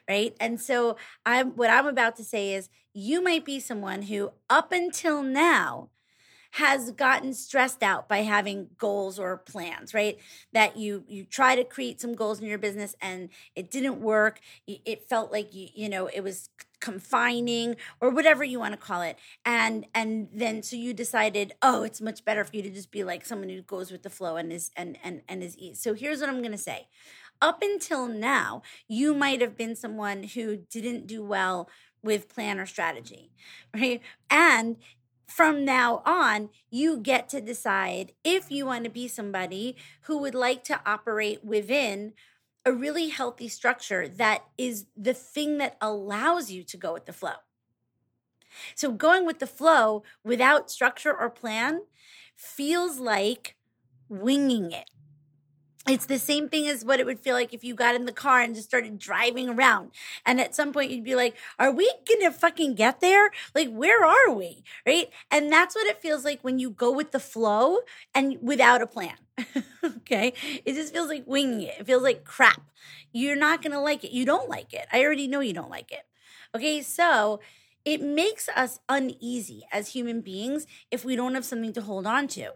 right? 0.09 0.35
And 0.41 0.61
so 0.61 0.97
I'm 1.27 1.51
what 1.53 1.71
I'm 1.71 1.87
about 1.87 2.17
to 2.17 2.25
say 2.25 2.55
is 2.55 2.69
you 2.95 3.23
might 3.23 3.45
be 3.45 3.61
someone 3.61 4.03
who 4.03 4.33
up 4.51 4.73
until 4.73 5.23
now 5.23 5.89
has 6.57 6.91
gotten 6.91 7.33
stressed 7.33 7.83
out 7.83 8.09
by 8.09 8.19
having 8.19 8.69
goals 8.77 9.19
or 9.19 9.39
plans 9.39 9.95
right? 9.95 10.19
That 10.53 10.77
you 10.77 11.05
you 11.09 11.25
try 11.25 11.57
to 11.57 11.65
create 11.65 12.01
some 12.01 12.15
goals 12.15 12.41
in 12.41 12.47
your 12.47 12.59
business 12.59 12.95
and 13.01 13.31
it 13.57 13.71
didn't 13.71 14.01
work. 14.01 14.41
It 14.67 15.09
felt 15.09 15.33
like 15.33 15.55
you 15.55 15.69
you 15.75 15.89
know 15.89 16.09
it 16.09 16.21
was 16.21 16.51
confining 16.81 17.77
or 18.01 18.11
whatever 18.11 18.43
you 18.45 18.59
want 18.59 18.73
to 18.75 18.77
call 18.77 19.03
it. 19.03 19.19
And 19.47 19.87
and 19.95 20.29
then 20.35 20.63
so 20.63 20.77
you 20.77 20.93
decided 20.93 21.55
oh 21.63 21.85
it's 21.85 22.01
much 22.03 22.25
better 22.25 22.45
for 22.45 22.55
you 22.57 22.63
to 22.63 22.71
just 22.71 22.91
be 22.91 23.03
like 23.05 23.25
someone 23.25 23.49
who 23.49 23.63
goes 23.63 23.91
with 23.91 24.03
the 24.03 24.11
flow 24.11 24.37
and 24.37 24.53
is 24.53 24.71
and 24.77 24.99
and 25.03 25.23
and 25.29 25.43
is 25.43 25.57
ease 25.57 25.81
so 25.81 25.95
here's 25.95 26.21
what 26.21 26.29
i'm 26.29 26.41
going 26.41 26.53
to 26.53 26.59
say 26.59 26.87
up 27.43 27.63
until 27.63 28.09
now, 28.09 28.63
you 28.89 29.15
might 29.15 29.43
have 29.43 29.57
been 29.59 29.77
someone 29.77 30.25
who 30.25 30.57
didn't 30.57 31.07
do 31.07 31.23
well 31.25 31.69
with 32.03 32.29
plan 32.31 32.59
or 32.59 32.67
strategy, 32.67 33.33
right? 33.75 34.01
And 34.31 34.77
from 35.27 35.65
now 35.65 36.03
on, 36.07 36.51
you 36.71 36.99
get 36.99 37.29
to 37.31 37.41
decide 37.41 38.13
if 38.25 38.51
you 38.51 38.67
want 38.67 38.85
to 38.85 38.91
be 38.91 39.09
somebody 39.09 39.77
who 40.03 40.19
would 40.19 40.35
like 40.35 40.65
to 40.65 40.81
operate 40.87 41.45
within 41.45 42.15
a 42.65 42.73
really 42.73 43.09
healthy 43.09 43.49
structure 43.49 44.07
that 44.09 44.45
is 44.57 44.87
the 44.97 45.15
thing 45.15 45.59
that 45.59 45.77
allows 45.81 46.51
you 46.51 46.63
to 46.65 46.77
go 46.77 46.93
with 46.93 47.07
the 47.07 47.13
flow. 47.13 47.35
So, 48.75 48.93
going 48.93 49.25
with 49.27 49.39
the 49.39 49.47
flow 49.47 50.03
without 50.25 50.71
structure 50.71 51.15
or 51.15 51.31
plan 51.31 51.83
feels 52.37 52.99
like 52.99 53.57
winging 54.09 54.73
it 54.73 54.91
it's 55.89 56.07
the 56.07 56.19
same 56.19 56.49
thing 56.49 56.69
as 56.69 56.85
what 56.85 57.01
it 57.01 57.07
would 57.07 57.19
feel 57.19 57.35
like 57.35 57.53
if 57.53 57.65
you 57.65 57.75
got 57.75 57.97
in 57.97 58.05
the 58.05 58.13
car 58.13 58.41
and 58.41 58.55
just 58.55 58.69
started 58.69 58.99
driving 58.99 59.49
around. 59.49 59.91
And 60.25 60.41
at 60.41 60.55
some 60.55 60.73
point 60.73 60.93
you'd 60.93 61.03
be 61.05 61.17
like, 61.17 61.37
are 61.59 61.73
we 61.73 61.91
gonna 62.09 62.31
fucking 62.31 62.75
get 62.75 63.01
there? 63.01 63.31
Like, 63.55 63.69
where 63.71 64.05
are 64.05 64.33
we? 64.33 64.63
Right. 64.87 65.11
And 65.31 65.53
that's 65.53 65.75
what 65.75 65.87
it 65.89 66.01
feels 66.01 66.25
like 66.25 66.43
when 66.43 66.61
you 66.61 66.71
go 66.71 66.93
with 66.93 67.11
the 67.11 67.19
flow 67.19 67.79
and 68.15 68.39
without 68.41 68.81
a 68.81 68.87
plan. 68.87 69.17
okay. 69.85 70.33
It 70.65 70.75
just 70.75 70.93
feels 70.93 71.09
like 71.09 71.25
winging 71.27 71.63
it. 71.63 71.75
It 71.81 71.87
feels 71.87 72.03
like 72.03 72.25
crap. 72.25 72.63
You're 73.13 73.37
not 73.37 73.61
gonna 73.61 73.83
like 73.83 74.05
it. 74.05 74.13
You 74.13 74.25
don't 74.25 74.49
like 74.49 74.73
it. 74.73 74.87
I 74.93 75.03
already 75.03 75.27
know 75.27 75.41
you 75.41 75.53
don't 75.53 75.71
like 75.71 75.91
it. 75.91 76.05
Okay. 76.55 76.81
So 76.83 77.41
it 77.85 78.01
makes 78.01 78.49
us 78.55 78.79
uneasy 78.89 79.65
as 79.73 79.89
human 79.89 80.21
beings 80.21 80.65
if 80.93 81.05
we 81.05 81.17
don't 81.17 81.35
have 81.35 81.45
something 81.45 81.73
to 81.73 81.83
hold 81.83 82.07
on 82.07 82.29
to. 82.29 82.53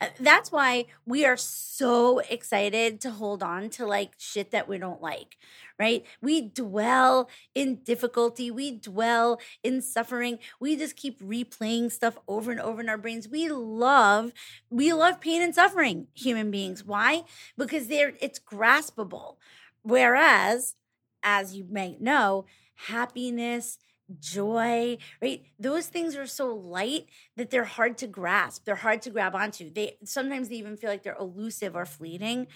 Uh, 0.00 0.06
That's 0.18 0.50
why 0.52 0.86
we 1.06 1.24
are 1.24 1.36
so 1.36 2.20
excited 2.20 3.00
to 3.02 3.10
hold 3.10 3.42
on 3.42 3.70
to 3.70 3.86
like 3.86 4.12
shit 4.18 4.50
that 4.50 4.68
we 4.68 4.78
don't 4.78 5.02
like, 5.02 5.36
right? 5.78 6.04
We 6.20 6.42
dwell 6.48 7.28
in 7.54 7.76
difficulty, 7.76 8.50
we 8.50 8.72
dwell 8.76 9.40
in 9.62 9.82
suffering. 9.82 10.38
We 10.60 10.76
just 10.76 10.96
keep 10.96 11.20
replaying 11.20 11.92
stuff 11.92 12.18
over 12.28 12.50
and 12.50 12.60
over 12.60 12.80
in 12.80 12.88
our 12.88 12.98
brains. 12.98 13.28
We 13.28 13.48
love 13.48 14.32
we 14.70 14.92
love 14.92 15.20
pain 15.20 15.42
and 15.42 15.54
suffering, 15.54 16.08
human 16.14 16.50
beings. 16.50 16.84
Why? 16.84 17.24
Because 17.56 17.86
they're 17.88 18.14
it's 18.20 18.38
graspable. 18.38 19.36
Whereas 19.82 20.74
as 21.22 21.54
you 21.56 21.66
may 21.68 21.96
know, 22.00 22.46
happiness, 22.86 23.78
joy, 24.18 24.98
right? 25.22 25.42
Those 25.58 25.86
things 25.86 26.16
are 26.16 26.26
so 26.26 26.54
light 26.54 27.06
that 27.36 27.50
they're 27.50 27.64
hard 27.64 27.98
to 27.98 28.06
grasp. 28.06 28.64
They're 28.64 28.76
hard 28.76 29.02
to 29.02 29.10
grab 29.10 29.34
onto. 29.34 29.72
They 29.72 29.96
sometimes 30.04 30.48
they 30.48 30.56
even 30.56 30.76
feel 30.76 30.90
like 30.90 31.02
they're 31.02 31.16
elusive 31.18 31.76
or 31.76 31.84
fleeting. 31.84 32.46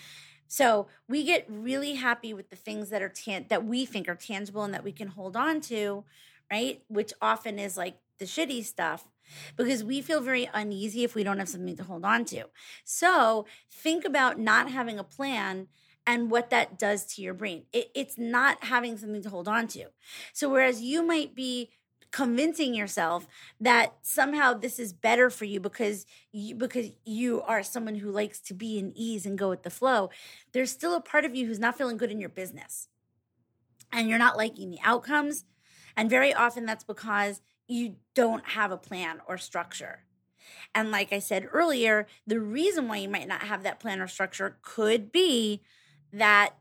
So 0.46 0.88
we 1.08 1.24
get 1.24 1.46
really 1.48 1.94
happy 1.94 2.34
with 2.34 2.50
the 2.50 2.56
things 2.56 2.90
that 2.90 3.02
are 3.02 3.08
tan- 3.08 3.46
that 3.48 3.64
we 3.64 3.86
think 3.86 4.08
are 4.08 4.14
tangible 4.14 4.62
and 4.62 4.74
that 4.74 4.84
we 4.84 4.92
can 4.92 5.08
hold 5.08 5.36
on 5.36 5.60
to, 5.62 6.04
right? 6.50 6.82
Which 6.88 7.12
often 7.20 7.58
is 7.58 7.76
like 7.76 7.96
the 8.18 8.24
shitty 8.24 8.64
stuff 8.64 9.08
because 9.56 9.82
we 9.82 10.00
feel 10.00 10.20
very 10.20 10.48
uneasy 10.52 11.02
if 11.04 11.14
we 11.14 11.24
don't 11.24 11.38
have 11.38 11.48
something 11.48 11.76
to 11.76 11.84
hold 11.84 12.04
on 12.04 12.24
to. 12.26 12.44
So 12.84 13.46
think 13.70 14.04
about 14.04 14.38
not 14.38 14.70
having 14.70 14.98
a 14.98 15.04
plan 15.04 15.68
and 16.06 16.30
what 16.30 16.50
that 16.50 16.78
does 16.78 17.04
to 17.14 17.22
your 17.22 17.34
brain. 17.34 17.64
It, 17.72 17.90
it's 17.94 18.18
not 18.18 18.64
having 18.64 18.96
something 18.96 19.22
to 19.22 19.30
hold 19.30 19.48
on 19.48 19.68
to. 19.68 19.86
So, 20.32 20.48
whereas 20.48 20.82
you 20.82 21.02
might 21.02 21.34
be 21.34 21.70
convincing 22.14 22.76
yourself 22.76 23.26
that 23.60 23.94
somehow 24.02 24.54
this 24.54 24.78
is 24.78 24.92
better 24.92 25.28
for 25.30 25.46
you 25.46 25.58
because 25.58 26.06
you 26.30 26.54
because 26.54 26.90
you 27.04 27.42
are 27.42 27.60
someone 27.60 27.96
who 27.96 28.08
likes 28.08 28.38
to 28.38 28.54
be 28.54 28.78
in 28.78 28.92
ease 28.94 29.26
and 29.26 29.36
go 29.36 29.48
with 29.48 29.64
the 29.64 29.70
flow 29.70 30.08
there's 30.52 30.70
still 30.70 30.94
a 30.94 31.00
part 31.00 31.24
of 31.24 31.34
you 31.34 31.44
who's 31.44 31.58
not 31.58 31.76
feeling 31.76 31.96
good 31.96 32.12
in 32.12 32.20
your 32.20 32.28
business 32.28 32.86
and 33.92 34.08
you're 34.08 34.16
not 34.16 34.36
liking 34.36 34.70
the 34.70 34.78
outcomes 34.84 35.44
and 35.96 36.08
very 36.08 36.32
often 36.32 36.64
that's 36.64 36.84
because 36.84 37.42
you 37.66 37.96
don't 38.14 38.46
have 38.50 38.70
a 38.70 38.76
plan 38.76 39.20
or 39.26 39.36
structure 39.36 40.04
and 40.72 40.92
like 40.92 41.12
i 41.12 41.18
said 41.18 41.48
earlier 41.50 42.06
the 42.24 42.38
reason 42.38 42.86
why 42.86 42.98
you 42.98 43.08
might 43.08 43.26
not 43.26 43.42
have 43.42 43.64
that 43.64 43.80
plan 43.80 44.00
or 44.00 44.06
structure 44.06 44.56
could 44.62 45.10
be 45.10 45.60
that 46.14 46.55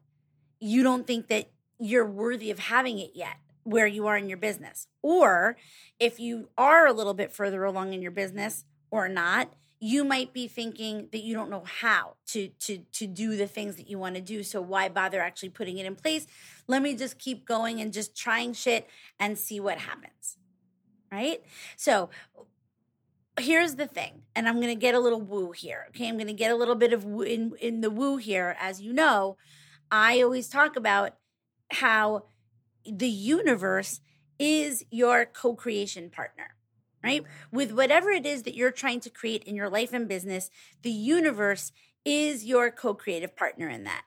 you 0.59 0.83
don't 0.83 1.07
think 1.07 1.27
that 1.27 1.49
you're 1.79 2.05
worthy 2.05 2.51
of 2.51 2.59
having 2.59 2.99
it 2.99 3.11
yet 3.13 3.37
where 3.63 3.87
you 3.87 4.07
are 4.07 4.17
in 4.17 4.27
your 4.27 4.37
business. 4.37 4.87
Or 5.01 5.57
if 5.99 6.19
you 6.19 6.49
are 6.57 6.85
a 6.85 6.93
little 6.93 7.13
bit 7.13 7.31
further 7.31 7.63
along 7.63 7.93
in 7.93 8.01
your 8.01 8.11
business 8.11 8.65
or 8.91 9.07
not, 9.07 9.53
you 9.79 10.05
might 10.05 10.33
be 10.33 10.47
thinking 10.47 11.09
that 11.11 11.23
you 11.23 11.33
don't 11.33 11.49
know 11.49 11.63
how 11.65 12.15
to 12.27 12.47
to 12.47 12.77
to 12.93 13.05
do 13.05 13.35
the 13.35 13.47
things 13.47 13.75
that 13.75 13.89
you 13.89 13.99
want 13.99 14.15
to 14.15 14.21
do. 14.21 14.41
So 14.43 14.61
why 14.61 14.87
bother 14.87 15.21
actually 15.21 15.49
putting 15.49 15.77
it 15.77 15.85
in 15.85 15.95
place? 15.95 16.25
Let 16.67 16.81
me 16.81 16.95
just 16.95 17.19
keep 17.19 17.45
going 17.45 17.81
and 17.81 17.91
just 17.91 18.15
trying 18.15 18.53
shit 18.53 18.87
and 19.19 19.37
see 19.37 19.59
what 19.59 19.79
happens 19.79 20.37
right? 21.13 21.43
So 21.77 22.09
here's 23.39 23.75
the 23.75 23.87
thing 23.87 24.21
and 24.35 24.47
i'm 24.47 24.55
going 24.55 24.67
to 24.67 24.79
get 24.79 24.95
a 24.95 24.99
little 24.99 25.21
woo 25.21 25.51
here 25.51 25.85
okay? 25.89 26.07
I'm 26.07 26.17
going 26.17 26.27
to 26.27 26.33
get 26.33 26.51
a 26.51 26.55
little 26.55 26.75
bit 26.75 26.93
of 26.93 27.03
woo 27.05 27.21
in 27.21 27.53
in 27.59 27.81
the 27.81 27.89
woo 27.89 28.17
here. 28.17 28.55
As 28.59 28.81
you 28.81 28.93
know 28.93 29.37
i 29.91 30.21
always 30.21 30.47
talk 30.47 30.75
about 30.75 31.15
how 31.71 32.25
the 32.85 33.09
universe 33.09 34.01
is 34.39 34.85
your 34.91 35.25
co-creation 35.25 36.09
partner 36.09 36.55
right? 37.03 37.25
With 37.51 37.73
whatever 37.73 38.11
it 38.11 38.25
is 38.25 38.43
that 38.43 38.55
you're 38.55 38.71
trying 38.71 39.01
to 39.01 39.09
create 39.09 39.43
in 39.43 39.57
your 39.57 39.69
life 39.69 39.93
and 39.93 40.07
business 40.07 40.49
the 40.81 40.91
universe 40.91 41.71
is 42.05 42.45
your 42.45 42.71
co-creative 42.71 43.35
partner 43.35 43.69
in 43.69 43.83
that. 43.83 44.03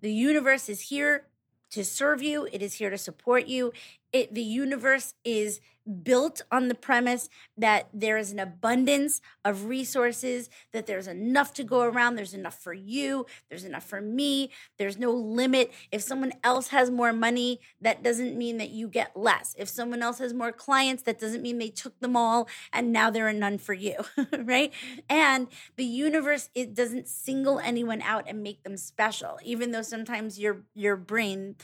The 0.00 0.12
universe 0.12 0.68
is 0.68 0.82
here 0.82 1.26
to 1.70 1.84
serve 1.84 2.22
you. 2.22 2.46
It 2.52 2.62
is 2.62 2.74
here 2.74 2.90
to 2.90 2.98
support 2.98 3.46
you 3.46 3.72
it 4.14 4.34
the 4.34 4.42
universe 4.42 5.12
is 5.24 5.60
built 6.02 6.42
on 6.50 6.68
the 6.68 6.74
premise 6.74 7.28
that 7.56 7.88
there 7.92 8.16
is 8.16 8.32
an 8.32 8.38
abundance 8.38 9.20
of 9.44 9.66
resources, 9.66 10.48
that 10.72 10.86
there's 10.86 11.06
enough 11.06 11.52
to 11.54 11.62
go 11.62 11.82
around, 11.82 12.14
there's 12.14 12.34
enough 12.34 12.58
for 12.58 12.72
you, 12.72 13.26
there's 13.50 13.64
enough 13.64 13.84
for 13.84 14.00
me, 14.00 14.50
there's 14.78 14.98
no 14.98 15.10
limit. 15.10 15.72
If 15.92 16.02
someone 16.02 16.32
else 16.42 16.68
has 16.68 16.90
more 16.90 17.12
money, 17.12 17.60
that 17.80 18.02
doesn't 18.02 18.36
mean 18.36 18.56
that 18.58 18.70
you 18.70 18.88
get 18.88 19.16
less. 19.16 19.54
If 19.58 19.68
someone 19.68 20.02
else 20.02 20.18
has 20.18 20.32
more 20.32 20.52
clients, 20.52 21.02
that 21.02 21.18
doesn't 21.18 21.42
mean 21.42 21.58
they 21.58 21.68
took 21.68 21.98
them 22.00 22.16
all 22.16 22.48
and 22.72 22.92
now 22.92 23.10
there 23.10 23.28
are 23.28 23.32
none 23.32 23.58
for 23.58 23.74
you, 23.74 23.96
right? 24.38 24.72
And 25.08 25.48
the 25.76 25.84
universe 25.84 26.48
it 26.54 26.74
doesn't 26.74 27.08
single 27.08 27.58
anyone 27.58 28.00
out 28.00 28.24
and 28.26 28.42
make 28.42 28.62
them 28.62 28.76
special, 28.76 29.38
even 29.44 29.72
though 29.72 29.82
sometimes 29.82 30.38
your 30.38 30.62
your 30.74 30.96
brain 30.96 31.56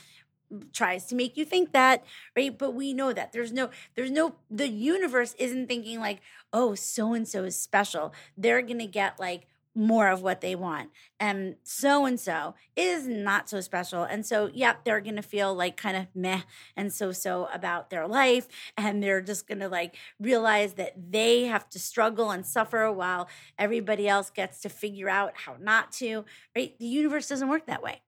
tries 0.73 1.05
to 1.07 1.15
make 1.15 1.37
you 1.37 1.45
think 1.45 1.71
that 1.73 2.03
right? 2.35 2.57
But 2.57 2.73
we 2.73 2.93
know 2.93 3.13
that 3.13 3.31
there's 3.31 3.51
no 3.51 3.69
there's 3.95 4.11
no 4.11 4.35
the 4.49 4.67
universe 4.67 5.35
isn't 5.37 5.67
thinking 5.67 5.99
like 5.99 6.21
oh 6.53 6.75
so 6.75 7.13
and 7.13 7.27
so 7.27 7.43
is 7.43 7.59
special. 7.59 8.13
They're 8.37 8.61
gonna 8.61 8.87
get 8.87 9.19
like 9.19 9.47
more 9.73 10.09
of 10.09 10.21
what 10.21 10.41
they 10.41 10.53
want. 10.53 10.89
And 11.19 11.55
so 11.63 12.05
and 12.05 12.19
so 12.19 12.55
is 12.75 13.07
not 13.07 13.49
so 13.49 13.61
special. 13.61 14.03
And 14.03 14.25
so 14.25 14.49
yep 14.53 14.83
they're 14.83 14.99
gonna 15.01 15.21
feel 15.21 15.53
like 15.53 15.77
kind 15.77 15.95
of 15.95 16.07
meh 16.13 16.41
and 16.75 16.91
so 16.93 17.11
so 17.11 17.47
about 17.53 17.89
their 17.89 18.07
life. 18.07 18.47
And 18.77 19.01
they're 19.01 19.21
just 19.21 19.47
gonna 19.47 19.69
like 19.69 19.95
realize 20.19 20.73
that 20.73 20.93
they 21.11 21.45
have 21.45 21.69
to 21.69 21.79
struggle 21.79 22.31
and 22.31 22.45
suffer 22.45 22.91
while 22.91 23.29
everybody 23.57 24.07
else 24.07 24.29
gets 24.29 24.59
to 24.61 24.69
figure 24.69 25.09
out 25.09 25.33
how 25.45 25.55
not 25.59 25.91
to 25.93 26.25
right? 26.55 26.77
The 26.79 26.85
universe 26.85 27.27
doesn't 27.29 27.47
work 27.47 27.65
that 27.67 27.81
way 27.81 28.01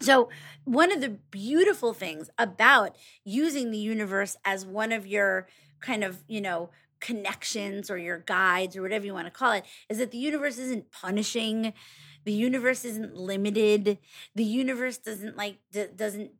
so, 0.00 0.28
one 0.64 0.92
of 0.92 1.00
the 1.00 1.18
beautiful 1.30 1.92
things 1.92 2.30
about 2.38 2.94
using 3.24 3.70
the 3.70 3.78
universe 3.78 4.36
as 4.44 4.64
one 4.64 4.92
of 4.92 5.06
your 5.06 5.48
kind 5.80 6.04
of, 6.04 6.22
you 6.28 6.40
know, 6.40 6.70
connections 7.00 7.90
or 7.90 7.98
your 7.98 8.18
guides 8.18 8.76
or 8.76 8.82
whatever 8.82 9.06
you 9.06 9.14
want 9.14 9.26
to 9.26 9.30
call 9.30 9.52
it 9.52 9.64
is 9.88 9.98
that 9.98 10.10
the 10.10 10.18
universe 10.18 10.58
isn't 10.58 10.90
punishing, 10.92 11.72
the 12.24 12.32
universe 12.32 12.84
isn't 12.84 13.16
limited, 13.16 13.98
the 14.34 14.44
universe 14.44 14.98
doesn't 14.98 15.36
like 15.36 15.58
d- 15.72 15.86
doesn't 15.94 16.32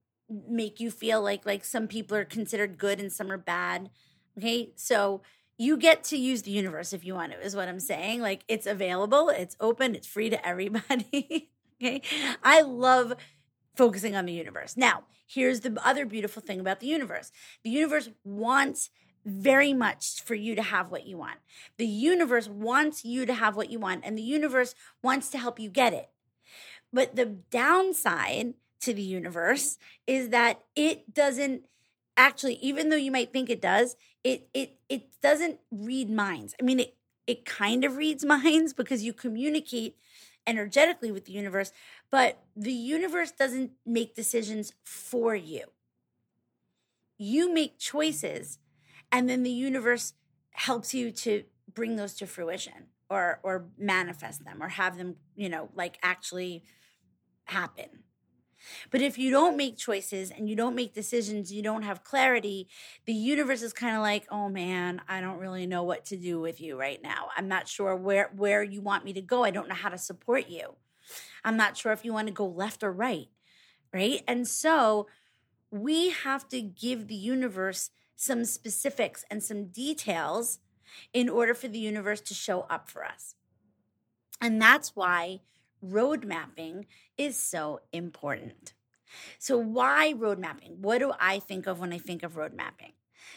make 0.48 0.78
you 0.78 0.90
feel 0.90 1.22
like 1.22 1.46
like 1.46 1.64
some 1.64 1.88
people 1.88 2.16
are 2.16 2.24
considered 2.24 2.78
good 2.78 3.00
and 3.00 3.12
some 3.12 3.30
are 3.30 3.38
bad. 3.38 3.90
Okay? 4.36 4.72
So, 4.76 5.22
you 5.60 5.76
get 5.76 6.04
to 6.04 6.16
use 6.16 6.42
the 6.42 6.52
universe 6.52 6.92
if 6.92 7.04
you 7.04 7.14
want 7.14 7.32
to 7.32 7.40
is 7.40 7.56
what 7.56 7.68
I'm 7.68 7.80
saying. 7.80 8.20
Like 8.20 8.44
it's 8.46 8.66
available, 8.66 9.28
it's 9.28 9.56
open, 9.60 9.96
it's 9.96 10.06
free 10.06 10.30
to 10.30 10.46
everybody. 10.46 11.50
okay? 11.82 12.02
I 12.44 12.60
love 12.62 13.14
focusing 13.78 14.16
on 14.16 14.26
the 14.26 14.32
universe. 14.32 14.76
Now, 14.76 15.04
here's 15.24 15.60
the 15.60 15.78
other 15.84 16.04
beautiful 16.04 16.42
thing 16.42 16.58
about 16.58 16.80
the 16.80 16.88
universe 16.88 17.30
the 17.62 17.70
universe 17.70 18.10
wants 18.24 18.90
very 19.24 19.72
much 19.72 20.22
for 20.22 20.34
you 20.34 20.54
to 20.54 20.62
have 20.62 20.90
what 20.90 21.06
you 21.06 21.16
want. 21.16 21.38
The 21.76 21.86
universe 21.86 22.48
wants 22.48 23.04
you 23.04 23.24
to 23.24 23.34
have 23.34 23.56
what 23.56 23.70
you 23.70 23.78
want, 23.78 24.02
and 24.04 24.18
the 24.18 24.22
universe 24.22 24.74
wants 25.02 25.30
to 25.30 25.38
help 25.38 25.60
you 25.60 25.70
get 25.70 25.92
it. 25.92 26.10
But 26.92 27.14
the 27.14 27.26
downside 27.26 28.54
to 28.80 28.92
the 28.92 29.02
universe 29.02 29.78
is 30.06 30.30
that 30.30 30.60
it 30.74 31.14
doesn't 31.14 31.62
actually 32.16 32.54
even 32.54 32.88
though 32.88 32.96
you 32.96 33.12
might 33.12 33.32
think 33.32 33.48
it 33.48 33.62
does 33.62 33.94
it 34.24 34.48
it 34.52 34.76
it 34.88 35.02
doesn't 35.22 35.60
read 35.70 36.10
minds 36.10 36.52
i 36.60 36.64
mean 36.64 36.80
it 36.80 36.96
it 37.28 37.44
kind 37.44 37.84
of 37.84 37.96
reads 37.96 38.24
minds 38.36 38.72
because 38.72 39.04
you 39.04 39.12
communicate 39.12 39.94
energetically 40.48 41.12
with 41.12 41.26
the 41.26 41.32
universe, 41.32 41.70
but 42.10 42.42
the 42.56 42.72
universe 42.72 43.32
doesn't 43.32 43.72
make 43.86 44.14
decisions 44.14 44.72
for 44.84 45.34
you. 45.34 45.64
You 47.18 47.52
make 47.52 47.78
choices, 47.78 48.58
and 49.10 49.28
then 49.28 49.42
the 49.42 49.50
universe 49.50 50.14
helps 50.52 50.94
you 50.94 51.10
to 51.10 51.44
bring 51.72 51.96
those 51.96 52.14
to 52.14 52.26
fruition 52.26 52.88
or 53.10 53.40
or 53.42 53.68
manifest 53.76 54.44
them 54.44 54.62
or 54.62 54.68
have 54.68 54.96
them, 54.96 55.16
you 55.34 55.48
know, 55.48 55.70
like 55.74 55.98
actually 56.02 56.64
happen. 57.46 58.04
But 58.90 59.02
if 59.02 59.18
you 59.18 59.30
don't 59.30 59.56
make 59.56 59.76
choices 59.78 60.30
and 60.30 60.48
you 60.48 60.56
don't 60.56 60.74
make 60.76 60.94
decisions, 60.94 61.52
you 61.52 61.62
don't 61.62 61.82
have 61.84 62.04
clarity, 62.04 62.68
the 63.06 63.14
universe 63.14 63.62
is 63.62 63.72
kind 63.72 63.96
of 63.96 64.02
like, 64.02 64.26
"Oh 64.30 64.48
man, 64.48 65.02
I 65.08 65.20
don't 65.20 65.38
really 65.38 65.66
know 65.66 65.84
what 65.84 66.06
to 66.06 66.16
do 66.16 66.40
with 66.40 66.60
you 66.60 66.78
right 66.78 67.02
now. 67.02 67.30
I'm 67.36 67.48
not 67.48 67.68
sure 67.68 67.96
where 67.96 68.30
where 68.36 68.62
you 68.62 68.82
want 68.82 69.04
me 69.04 69.12
to 69.14 69.22
go. 69.22 69.44
I 69.44 69.50
don't 69.52 69.68
know 69.68 69.74
how 69.76 69.90
to 69.90 69.98
support 69.98 70.48
you. 70.48 70.76
I'm 71.44 71.56
not 71.56 71.76
sure 71.76 71.92
if 71.92 72.04
you 72.04 72.12
want 72.12 72.28
to 72.28 72.32
go 72.32 72.46
left 72.46 72.82
or 72.82 72.92
right." 72.92 73.28
Right? 73.92 74.22
And 74.26 74.46
so 74.46 75.06
we 75.70 76.10
have 76.10 76.48
to 76.48 76.60
give 76.60 77.08
the 77.08 77.14
universe 77.14 77.90
some 78.16 78.44
specifics 78.44 79.24
and 79.30 79.42
some 79.42 79.66
details 79.66 80.58
in 81.12 81.28
order 81.28 81.54
for 81.54 81.68
the 81.68 81.78
universe 81.78 82.20
to 82.22 82.34
show 82.34 82.62
up 82.62 82.88
for 82.88 83.04
us. 83.04 83.34
And 84.40 84.60
that's 84.60 84.96
why 84.96 85.40
road 85.80 86.24
mapping 86.24 86.86
is 87.16 87.36
so 87.36 87.80
important. 87.92 88.74
So, 89.38 89.56
why 89.56 90.12
road 90.16 90.38
mapping? 90.38 90.82
What 90.82 90.98
do 90.98 91.12
I 91.18 91.38
think 91.38 91.66
of 91.66 91.80
when 91.80 91.92
I 91.92 91.98
think 91.98 92.22
of 92.22 92.36
road 92.36 92.52
mapping? 92.54 92.92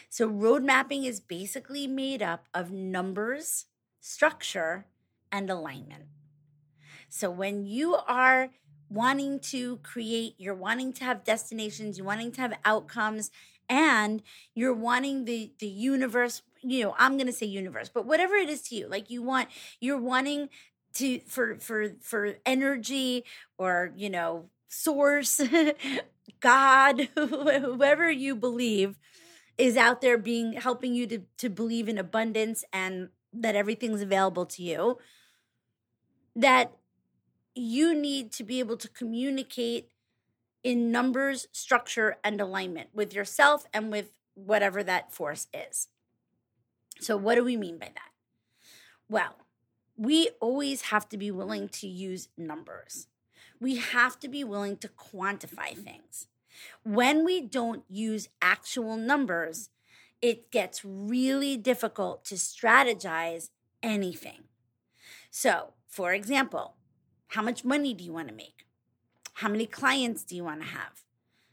So, 0.08 0.26
road 0.26 0.62
mapping 0.62 1.04
is 1.04 1.18
basically 1.18 1.86
made 1.86 2.22
up 2.22 2.46
of 2.52 2.70
numbers, 2.70 3.66
structure, 4.00 4.86
and 5.30 5.48
alignment. 5.48 6.04
So 7.12 7.30
when 7.30 7.66
you 7.66 7.94
are 8.08 8.48
wanting 8.88 9.38
to 9.40 9.76
create, 9.82 10.34
you're 10.38 10.54
wanting 10.54 10.94
to 10.94 11.04
have 11.04 11.24
destinations, 11.24 11.98
you're 11.98 12.06
wanting 12.06 12.32
to 12.32 12.40
have 12.40 12.54
outcomes, 12.64 13.30
and 13.68 14.22
you're 14.54 14.72
wanting 14.72 15.26
the 15.26 15.52
the 15.58 15.66
universe, 15.66 16.40
you 16.62 16.82
know, 16.82 16.94
I'm 16.98 17.18
to 17.18 17.32
say 17.32 17.44
universe, 17.44 17.90
but 17.90 18.06
whatever 18.06 18.34
it 18.34 18.48
is 18.48 18.62
to 18.68 18.76
you, 18.76 18.88
like 18.88 19.10
you 19.10 19.22
want 19.22 19.50
you're 19.78 20.00
wanting 20.00 20.48
to 20.94 21.20
for 21.26 21.56
for 21.60 21.90
for 22.00 22.36
energy 22.46 23.24
or, 23.58 23.92
you 23.94 24.08
know, 24.08 24.46
source, 24.68 25.38
God, 26.40 27.08
whoever 27.14 28.10
you 28.10 28.34
believe 28.34 28.98
is 29.58 29.76
out 29.76 30.00
there 30.00 30.16
being 30.16 30.54
helping 30.54 30.94
you 30.94 31.06
to 31.08 31.18
to 31.36 31.50
believe 31.50 31.90
in 31.90 31.98
abundance 31.98 32.64
and 32.72 33.10
that 33.34 33.54
everything's 33.54 34.00
available 34.00 34.46
to 34.46 34.62
you 34.62 34.98
that 36.36 36.72
you 37.54 37.94
need 37.94 38.32
to 38.32 38.44
be 38.44 38.58
able 38.58 38.76
to 38.76 38.88
communicate 38.88 39.88
in 40.62 40.92
numbers, 40.92 41.48
structure, 41.52 42.16
and 42.22 42.40
alignment 42.40 42.90
with 42.94 43.12
yourself 43.12 43.66
and 43.72 43.90
with 43.90 44.10
whatever 44.34 44.82
that 44.82 45.12
force 45.12 45.48
is. 45.52 45.88
So, 47.00 47.16
what 47.16 47.34
do 47.34 47.44
we 47.44 47.56
mean 47.56 47.78
by 47.78 47.90
that? 47.94 48.10
Well, 49.08 49.36
we 49.96 50.30
always 50.40 50.82
have 50.82 51.08
to 51.10 51.18
be 51.18 51.30
willing 51.30 51.68
to 51.68 51.86
use 51.86 52.28
numbers. 52.36 53.08
We 53.60 53.76
have 53.76 54.18
to 54.20 54.28
be 54.28 54.44
willing 54.44 54.76
to 54.78 54.88
quantify 54.88 55.76
things. 55.76 56.28
When 56.84 57.24
we 57.24 57.40
don't 57.40 57.84
use 57.88 58.28
actual 58.40 58.96
numbers, 58.96 59.70
it 60.20 60.50
gets 60.50 60.84
really 60.84 61.56
difficult 61.56 62.24
to 62.26 62.36
strategize 62.36 63.50
anything. 63.82 64.44
So, 65.30 65.74
for 65.86 66.12
example, 66.12 66.74
how 67.32 67.40
much 67.40 67.64
money 67.64 67.94
do 67.94 68.04
you 68.04 68.12
want 68.12 68.28
to 68.28 68.34
make? 68.34 68.66
How 69.34 69.48
many 69.48 69.64
clients 69.64 70.22
do 70.22 70.36
you 70.36 70.44
want 70.44 70.60
to 70.60 70.66
have? 70.66 71.02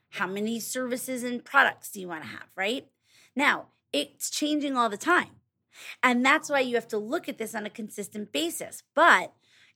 How 0.09 0.27
many 0.27 0.59
services 0.59 1.23
and 1.23 1.43
products 1.43 1.89
do 1.89 2.01
you 2.01 2.07
want 2.09 2.23
to 2.23 2.29
have, 2.29 2.47
right? 2.53 2.87
Now, 3.33 3.67
it's 3.93 4.29
changing 4.29 4.75
all 4.75 4.89
the 4.89 4.97
time. 4.97 5.37
And 6.03 6.25
that's 6.25 6.49
why 6.49 6.59
you 6.59 6.75
have 6.75 6.89
to 6.89 6.97
look 6.97 7.29
at 7.29 7.37
this 7.37 7.55
on 7.55 7.65
a 7.65 7.69
consistent 7.69 8.33
basis. 8.33 8.83
But 8.93 9.31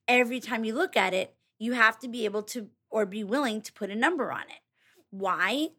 every 0.06 0.42
time 0.42 0.66
you 0.66 0.74
look 0.74 0.98
at 0.98 1.14
it, 1.14 1.36
you 1.58 1.72
have 1.72 1.98
to 2.00 2.10
be 2.10 2.26
able 2.26 2.44
to 2.44 2.68
or 2.90 3.06
be 3.06 3.24
willing 3.24 3.62
to 3.62 3.72
put 3.72 3.90
a 3.90 3.96
number 3.96 4.30
on 4.30 4.42
it. 4.42 4.60
Why? 5.10 5.70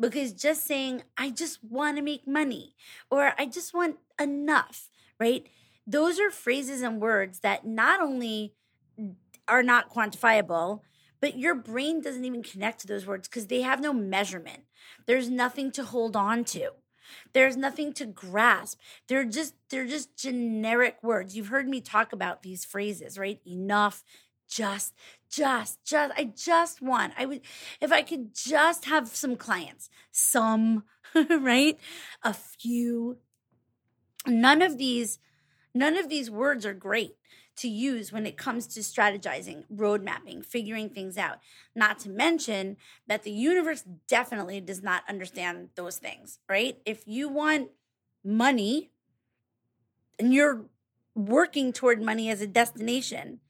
Because 0.00 0.32
just 0.32 0.64
saying, 0.64 1.02
I 1.18 1.28
just 1.28 1.62
want 1.62 1.98
to 1.98 2.02
make 2.02 2.26
money 2.26 2.74
or 3.10 3.34
I 3.36 3.44
just 3.44 3.74
want 3.74 3.96
enough, 4.18 4.88
right? 5.20 5.46
Those 5.86 6.18
are 6.18 6.30
phrases 6.30 6.80
and 6.80 7.02
words 7.02 7.40
that 7.40 7.66
not 7.66 8.00
only 8.00 8.54
are 9.48 9.62
not 9.62 9.92
quantifiable, 9.92 10.80
but 11.20 11.38
your 11.38 11.54
brain 11.54 12.00
doesn't 12.00 12.24
even 12.24 12.42
connect 12.42 12.80
to 12.80 12.86
those 12.86 13.06
words 13.06 13.28
because 13.28 13.46
they 13.46 13.62
have 13.62 13.80
no 13.80 13.92
measurement. 13.92 14.64
There's 15.06 15.30
nothing 15.30 15.70
to 15.72 15.84
hold 15.84 16.16
on 16.16 16.44
to. 16.46 16.70
There's 17.32 17.56
nothing 17.56 17.92
to 17.94 18.06
grasp. 18.06 18.78
They're 19.08 19.24
just 19.24 19.54
they're 19.70 19.86
just 19.86 20.16
generic 20.16 20.96
words. 21.02 21.36
You've 21.36 21.48
heard 21.48 21.68
me 21.68 21.80
talk 21.80 22.12
about 22.12 22.42
these 22.42 22.64
phrases, 22.64 23.18
right? 23.18 23.40
Enough, 23.46 24.02
just 24.48 24.94
just 25.30 25.84
just 25.84 26.12
I 26.16 26.24
just 26.24 26.80
want. 26.80 27.12
I 27.18 27.26
would 27.26 27.40
if 27.80 27.92
I 27.92 28.02
could 28.02 28.34
just 28.34 28.86
have 28.86 29.08
some 29.08 29.36
clients. 29.36 29.90
Some, 30.12 30.84
right? 31.30 31.78
A 32.22 32.34
few. 32.34 33.18
None 34.26 34.62
of 34.62 34.78
these 34.78 35.18
none 35.74 35.96
of 35.96 36.08
these 36.08 36.30
words 36.30 36.64
are 36.64 36.74
great 36.74 37.16
to 37.56 37.68
use 37.68 38.12
when 38.12 38.26
it 38.26 38.36
comes 38.36 38.66
to 38.66 38.80
strategizing, 38.80 39.64
road 39.70 40.02
mapping, 40.02 40.42
figuring 40.42 40.90
things 40.90 41.16
out. 41.16 41.38
Not 41.74 41.98
to 42.00 42.10
mention 42.10 42.76
that 43.06 43.22
the 43.22 43.30
universe 43.30 43.84
definitely 44.08 44.60
does 44.60 44.82
not 44.82 45.04
understand 45.08 45.68
those 45.76 45.98
things, 45.98 46.38
right? 46.48 46.78
If 46.84 47.06
you 47.06 47.28
want 47.28 47.70
money 48.24 48.90
and 50.18 50.34
you're 50.34 50.66
working 51.14 51.72
toward 51.72 52.02
money 52.02 52.28
as 52.28 52.40
a 52.40 52.46
destination, 52.46 53.40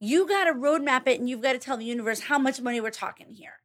you 0.00 0.26
got 0.26 0.44
to 0.44 0.52
roadmap 0.52 1.06
it 1.06 1.20
and 1.20 1.28
you've 1.28 1.42
got 1.42 1.52
to 1.52 1.58
tell 1.58 1.76
the 1.76 1.84
universe 1.84 2.20
how 2.20 2.38
much 2.38 2.60
money 2.60 2.80
we're 2.80 2.90
talking 2.90 3.30
here. 3.30 3.60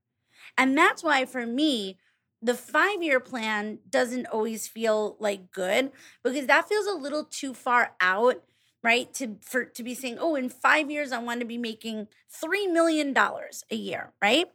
And 0.57 0.77
that's 0.77 1.03
why 1.03 1.25
for 1.25 1.45
me, 1.45 1.97
the 2.41 2.53
five 2.53 3.01
year 3.01 3.19
plan 3.19 3.79
doesn't 3.89 4.27
always 4.27 4.67
feel 4.67 5.17
like 5.19 5.51
good 5.51 5.91
because 6.23 6.45
that 6.45 6.69
feels 6.69 6.85
a 6.85 6.93
little 6.93 7.23
too 7.23 7.53
far 7.53 7.93
out 7.99 8.43
right? 8.87 9.13
To 9.15 9.35
for 9.41 9.65
to 9.65 9.83
be 9.83 9.93
saying 9.93 10.17
oh 10.19 10.35
in 10.35 10.49
five 10.49 10.89
years 10.89 11.11
i 11.11 11.19
want 11.19 11.41
to 11.41 11.45
be 11.45 11.57
making 11.57 12.07
three 12.29 12.67
million 12.67 13.13
dollars 13.13 13.63
a 13.69 13.75
year 13.75 14.13
right? 14.21 14.47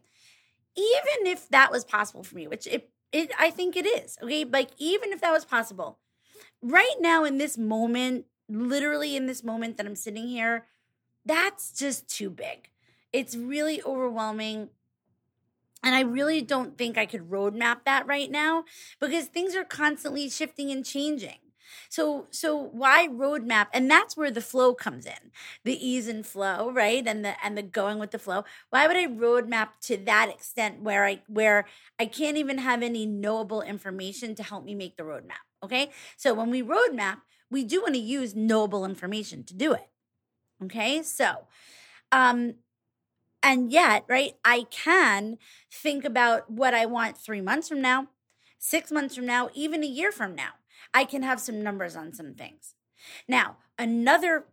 Even 0.75 1.27
if 1.27 1.49
that 1.51 1.71
was 1.71 1.85
possible 1.85 2.25
for 2.25 2.37
me 2.37 2.49
which 2.49 2.67
it, 2.67 2.91
it 3.13 3.31
i 3.39 3.51
think 3.51 3.77
it 3.77 3.87
is 3.87 4.17
okay? 4.23 4.45
Like 4.45 4.71
even 4.79 5.13
if 5.13 5.21
that 5.21 5.33
was 5.33 5.45
possible 5.45 5.99
right 6.63 6.97
now 7.01 7.25
in 7.25 7.39
this 7.39 7.59
moment 7.59 8.25
literally 8.49 9.17
in 9.17 9.27
this 9.27 9.45
moment 9.45 9.77
that 9.77 9.87
i'm 9.87 9.97
sitting 9.97 10.29
here 10.29 10.65
that's 11.25 11.73
just 11.73 12.09
too 12.09 12.31
big. 12.31 12.71
It's 13.13 13.37
really 13.37 13.83
overwhelming 13.83 14.71
and 15.85 15.95
I 15.95 16.01
really 16.01 16.43
don't 16.43 16.79
think 16.79 16.97
I 16.97 17.07
could 17.07 17.31
roadmap 17.31 17.85
that 17.85 18.07
right 18.07 18.31
now 18.31 18.65
because 19.01 19.27
things 19.27 19.57
are 19.57 19.65
constantly 19.65 20.29
shifting 20.29 20.71
and 20.71 20.85
changing. 20.85 21.39
So 21.89 22.27
so 22.31 22.57
why 22.57 23.09
roadmap? 23.09 23.69
And 23.73 23.91
that's 23.91 24.17
where 24.17 24.31
the 24.31 24.41
flow 24.41 24.75
comes 24.75 25.07
in. 25.07 25.31
The 25.65 25.75
ease 25.87 26.09
and 26.09 26.25
flow, 26.27 26.71
right? 26.71 27.07
And 27.07 27.25
the 27.25 27.35
and 27.45 27.57
the 27.57 27.63
going 27.63 27.99
with 27.99 28.11
the 28.11 28.19
flow. 28.19 28.45
Why 28.71 28.87
would 28.87 28.97
I 28.97 29.07
roadmap 29.07 29.69
to 29.83 29.97
that 29.99 30.29
extent 30.31 30.83
where 30.83 31.05
I 31.05 31.23
where 31.27 31.67
I 31.99 32.07
can't 32.07 32.37
even 32.37 32.59
have 32.59 32.83
any 32.83 33.07
knowable 33.07 33.63
information 33.63 34.35
to 34.37 34.43
help 34.43 34.65
me 34.65 34.75
make 34.75 34.97
the 34.97 35.05
roadmap? 35.05 35.45
Okay? 35.63 35.91
So 36.17 36.35
when 36.35 36.51
we 36.51 36.63
roadmap, 36.63 37.19
we 37.51 37.65
do 37.65 37.83
want 37.83 37.95
to 37.95 38.01
use 38.01 38.35
knowable 38.35 38.85
information 38.85 39.45
to 39.45 39.55
do 39.55 39.73
it. 39.73 39.89
Okay? 40.65 41.03
So 41.03 41.47
um 42.13 42.55
and 43.43 43.73
yet, 43.73 44.05
right, 44.09 44.35
I 44.45 44.67
can 44.71 45.39
think 45.71 46.05
about 46.05 46.51
what 46.51 46.75
I 46.75 46.87
want 46.87 47.19
3 47.19 47.41
months 47.41 47.69
from 47.69 47.83
now, 47.83 48.09
6 48.59 48.93
months 48.93 49.17
from 49.17 49.27
now, 49.27 49.51
even 49.55 49.83
a 49.83 49.87
year 49.87 50.13
from 50.13 50.35
now. 50.35 50.53
I 50.95 51.05
can 51.05 51.23
have 51.23 51.41
some 51.41 51.63
numbers 51.63 51.97
on 51.97 52.13
some 52.13 52.35
things. 52.35 52.75
Now, 53.27 53.57
another 53.79 54.45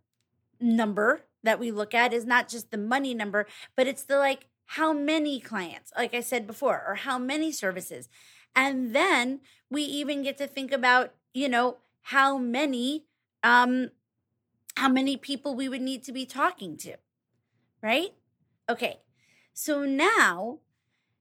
number 0.59 1.21
that 1.43 1.59
we 1.59 1.71
look 1.71 1.93
at 1.93 2.13
is 2.13 2.25
not 2.25 2.49
just 2.49 2.71
the 2.71 2.77
money 2.77 3.13
number, 3.13 3.45
but 3.75 3.87
it's 3.87 4.03
the 4.03 4.17
like 4.17 4.47
how 4.65 4.93
many 4.93 5.39
clients, 5.39 5.91
like 5.97 6.13
I 6.13 6.19
said 6.19 6.45
before, 6.45 6.83
or 6.87 6.95
how 6.95 7.17
many 7.17 7.51
services. 7.51 8.09
And 8.55 8.95
then 8.95 9.41
we 9.69 9.83
even 9.83 10.23
get 10.23 10.37
to 10.37 10.47
think 10.47 10.71
about, 10.71 11.13
you 11.33 11.49
know, 11.49 11.77
how 12.01 12.37
many 12.37 13.05
um 13.43 13.91
how 14.75 14.89
many 14.89 15.17
people 15.17 15.55
we 15.55 15.69
would 15.69 15.81
need 15.81 16.03
to 16.03 16.11
be 16.11 16.25
talking 16.25 16.77
to. 16.77 16.95
Right? 17.81 18.13
Okay. 18.69 18.99
So 19.53 19.85
now 19.85 20.59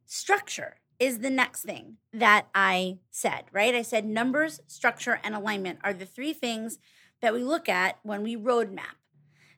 structure 0.07 0.76
is 0.98 1.20
the 1.20 1.30
next 1.30 1.62
thing 1.62 1.96
that 2.12 2.46
I 2.54 2.98
said, 3.11 3.44
right? 3.52 3.74
I 3.74 3.82
said 3.82 4.04
numbers, 4.04 4.61
structure, 4.66 5.20
and 5.22 5.34
alignment 5.34 5.78
are 5.84 5.92
the 5.92 6.06
three 6.06 6.32
things 6.32 6.78
that 7.20 7.32
we 7.34 7.42
look 7.42 7.68
at 7.68 7.98
when 8.02 8.22
we 8.22 8.37
roadmap. 8.37 8.96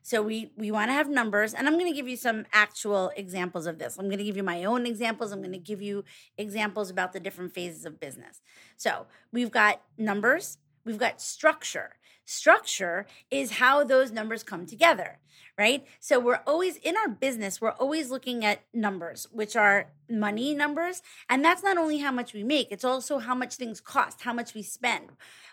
So 0.03 0.21
we 0.21 0.51
we 0.57 0.71
want 0.71 0.89
to 0.89 0.93
have 0.93 1.09
numbers, 1.09 1.53
and 1.53 1.67
I'm 1.67 1.75
going 1.77 1.91
to 1.91 1.95
give 1.95 2.07
you 2.07 2.17
some 2.17 2.45
actual 2.53 3.11
examples 3.15 3.67
of 3.67 3.77
this. 3.77 3.97
I'm 3.97 4.07
going 4.07 4.17
to 4.17 4.23
give 4.23 4.37
you 4.37 4.43
my 4.43 4.63
own 4.63 4.87
examples. 4.87 5.31
I'm 5.31 5.41
going 5.41 5.51
to 5.51 5.59
give 5.59 5.81
you 5.81 6.03
examples 6.37 6.89
about 6.89 7.13
the 7.13 7.19
different 7.19 7.53
phases 7.53 7.85
of 7.85 7.99
business. 7.99 8.41
So 8.77 9.05
we've 9.31 9.51
got 9.51 9.81
numbers, 9.97 10.57
we've 10.85 10.97
got 10.97 11.21
structure. 11.21 11.97
Structure 12.25 13.05
is 13.29 13.53
how 13.53 13.83
those 13.83 14.11
numbers 14.11 14.43
come 14.43 14.65
together 14.65 15.19
right? 15.57 15.85
So 15.99 16.19
we're 16.19 16.41
always 16.47 16.77
in 16.77 16.97
our 16.97 17.07
business, 17.07 17.61
we're 17.61 17.71
always 17.71 18.09
looking 18.09 18.43
at 18.43 18.63
numbers, 18.73 19.27
which 19.31 19.55
are 19.55 19.91
money 20.09 20.55
numbers. 20.55 21.03
And 21.29 21.45
that's 21.45 21.63
not 21.63 21.77
only 21.77 21.99
how 21.99 22.11
much 22.11 22.33
we 22.33 22.43
make, 22.43 22.71
it's 22.71 22.83
also 22.83 23.19
how 23.19 23.35
much 23.35 23.55
things 23.55 23.79
cost, 23.79 24.21
how 24.21 24.33
much 24.33 24.53
we 24.53 24.63
spend. 24.63 25.09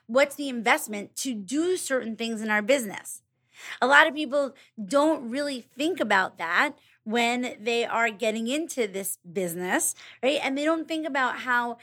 What's 0.07 0.37
the 0.37 0.49
investment 0.49 1.15
to 1.17 1.35
do 1.35 1.77
certain 1.77 2.17
things 2.17 2.41
in 2.41 2.51
our 2.51 2.63
business? 2.63 3.23
A 3.83 3.87
lot 3.87 4.07
of 4.07 4.15
people 4.15 4.55
don't 4.83 5.29
really 5.29 5.61
think 5.61 6.01
about 6.01 6.39
that 6.39 6.73
when 7.05 7.57
they 7.61 7.85
are 7.85 8.11
getting 8.11 8.49
into 8.49 8.87
this 8.87 9.19
business, 9.31 9.95
right? 10.23 10.41
And 10.43 10.57
they 10.57 10.65
don't 10.65 10.87
think 10.87 11.07
about 11.07 11.41
how 11.41 11.79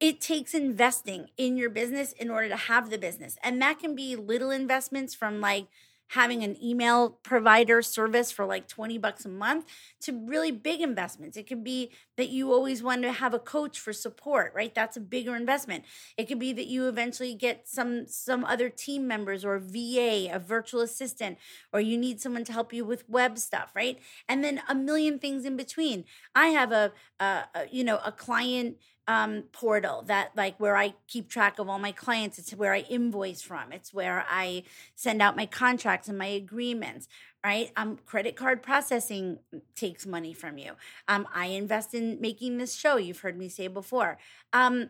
it 0.00 0.20
takes 0.20 0.54
investing 0.54 1.28
in 1.36 1.56
your 1.56 1.70
business 1.70 2.12
in 2.12 2.30
order 2.30 2.48
to 2.48 2.56
have 2.56 2.90
the 2.90 2.98
business. 2.98 3.36
And 3.42 3.60
that 3.62 3.78
can 3.78 3.94
be 3.94 4.16
little 4.16 4.50
investments 4.50 5.14
from 5.14 5.40
like 5.40 5.66
having 6.08 6.44
an 6.44 6.62
email 6.62 7.10
provider 7.22 7.80
service 7.82 8.30
for 8.30 8.44
like 8.44 8.68
20 8.68 8.98
bucks 8.98 9.24
a 9.24 9.28
month 9.28 9.64
to 10.00 10.12
really 10.26 10.52
big 10.52 10.80
investments. 10.80 11.36
It 11.36 11.48
could 11.48 11.64
be 11.64 11.90
that 12.16 12.28
you 12.28 12.52
always 12.52 12.82
want 12.82 13.02
to 13.02 13.12
have 13.12 13.34
a 13.34 13.38
coach 13.38 13.80
for 13.80 13.92
support, 13.92 14.52
right? 14.54 14.72
That's 14.74 14.96
a 14.96 15.00
bigger 15.00 15.34
investment. 15.34 15.84
It 16.16 16.28
could 16.28 16.38
be 16.38 16.52
that 16.52 16.66
you 16.66 16.88
eventually 16.88 17.34
get 17.34 17.66
some 17.66 18.06
some 18.06 18.44
other 18.44 18.68
team 18.68 19.08
members 19.08 19.44
or 19.44 19.58
VA, 19.58 20.28
a 20.30 20.38
virtual 20.38 20.82
assistant, 20.82 21.38
or 21.72 21.80
you 21.80 21.96
need 21.96 22.20
someone 22.20 22.44
to 22.44 22.52
help 22.52 22.72
you 22.72 22.84
with 22.84 23.08
web 23.08 23.38
stuff, 23.38 23.72
right? 23.74 23.98
And 24.28 24.44
then 24.44 24.60
a 24.68 24.74
million 24.74 25.18
things 25.18 25.44
in 25.44 25.56
between. 25.56 26.04
I 26.34 26.48
have 26.48 26.70
a, 26.70 26.92
a, 27.18 27.24
a 27.54 27.66
you 27.70 27.82
know, 27.82 27.98
a 28.04 28.12
client 28.12 28.76
um, 29.06 29.44
portal 29.52 30.02
that 30.06 30.30
like 30.36 30.58
where 30.58 30.76
I 30.76 30.94
keep 31.08 31.28
track 31.28 31.58
of 31.58 31.68
all 31.68 31.78
my 31.78 31.92
clients. 31.92 32.38
It's 32.38 32.52
where 32.52 32.72
I 32.72 32.80
invoice 32.80 33.42
from. 33.42 33.72
It's 33.72 33.92
where 33.92 34.24
I 34.28 34.64
send 34.94 35.20
out 35.20 35.36
my 35.36 35.46
contracts 35.46 36.08
and 36.08 36.18
my 36.18 36.26
agreements. 36.26 37.08
Right. 37.44 37.70
Um, 37.76 37.98
credit 38.06 38.36
card 38.36 38.62
processing 38.62 39.38
takes 39.76 40.06
money 40.06 40.32
from 40.32 40.56
you. 40.56 40.72
Um, 41.08 41.28
I 41.34 41.46
invest 41.46 41.92
in 41.92 42.18
making 42.18 42.56
this 42.56 42.74
show. 42.74 42.96
You've 42.96 43.20
heard 43.20 43.36
me 43.36 43.50
say 43.50 43.68
before. 43.68 44.16
Um, 44.54 44.88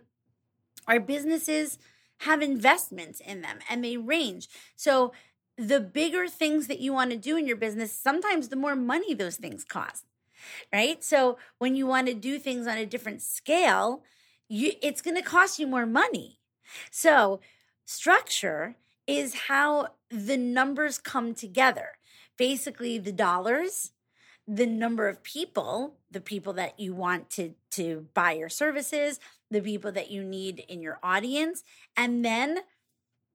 our 0.87 1.01
businesses 1.01 1.79
have 2.19 2.43
investments 2.43 3.21
in 3.21 3.43
them 3.43 3.59
and 3.69 3.85
they 3.85 3.97
range. 3.97 4.49
So 4.77 5.13
the 5.57 5.81
bigger 5.81 6.29
things 6.29 6.69
that 6.69 6.79
you 6.79 6.93
want 6.93 7.11
to 7.11 7.17
do 7.17 7.37
in 7.37 7.47
your 7.47 7.57
business, 7.57 7.93
sometimes 7.93 8.49
the 8.49 8.57
more 8.57 8.77
money 8.77 9.15
those 9.15 9.37
things 9.37 9.65
cost 9.65 10.05
right? 10.73 11.03
So 11.03 11.39
when 11.59 11.75
you 11.77 11.87
want 11.87 12.07
to 12.09 12.15
do 12.15 12.39
things 12.39 12.67
on 12.67 12.79
a 12.79 12.87
different 12.87 13.23
scale, 13.23 14.03
you 14.49 14.73
it's 14.83 15.03
going 15.03 15.17
to 15.17 15.23
cost 15.23 15.59
you 15.59 15.67
more 15.67 15.87
money. 15.87 16.39
So 16.91 17.41
structure 17.85 18.77
is 19.07 19.35
how 19.49 19.89
the 20.11 20.37
numbers 20.37 20.99
come 20.99 21.35
together. 21.35 21.91
Basically 22.37 22.99
the 22.99 23.13
dollars, 23.13 23.93
the 24.47 24.67
number 24.67 25.09
of 25.09 25.23
people, 25.23 25.97
the 26.11 26.21
people 26.21 26.53
that 26.55 26.79
you 26.79 26.95
want 26.95 27.31
to 27.31 27.55
to 27.73 28.07
buy 28.15 28.33
your 28.33 28.49
services, 28.49 29.21
the 29.51 29.61
people 29.61 29.93
that 29.93 30.11
you 30.11 30.23
need 30.23 30.65
in 30.69 30.81
your 30.81 30.99
audience, 31.03 31.63
and 31.97 32.25
then 32.25 32.59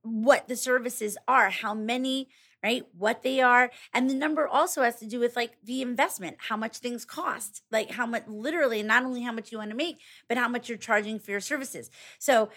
what 0.02 0.48
the 0.48 0.56
services 0.56 1.18
are, 1.28 1.50
how 1.50 1.74
many 1.74 2.30
right? 2.64 2.84
What 2.98 3.24
they 3.24 3.42
are. 3.42 3.72
And 3.94 4.10
the 4.10 4.14
number 4.14 4.48
also 4.48 4.82
has 4.84 4.98
to 4.98 5.06
do 5.06 5.20
with 5.20 5.36
like 5.36 5.58
the 5.64 5.82
investment, 5.82 6.38
how 6.50 6.58
much 6.58 6.78
things 6.78 7.06
cost, 7.06 7.62
like 7.72 7.92
how 7.92 8.06
much, 8.06 8.24
literally, 8.28 8.84
not 8.84 9.04
only 9.04 9.22
how 9.22 9.32
much 9.32 9.52
you 9.52 9.58
want 9.58 9.72
to 9.72 9.78
make, 9.78 10.00
but 10.28 10.38
how 10.38 10.48
much 10.48 10.70
you're 10.70 10.78
charging 10.78 11.20
for 11.20 11.32
your 11.32 11.40
services. 11.40 11.90
So, 12.18 12.50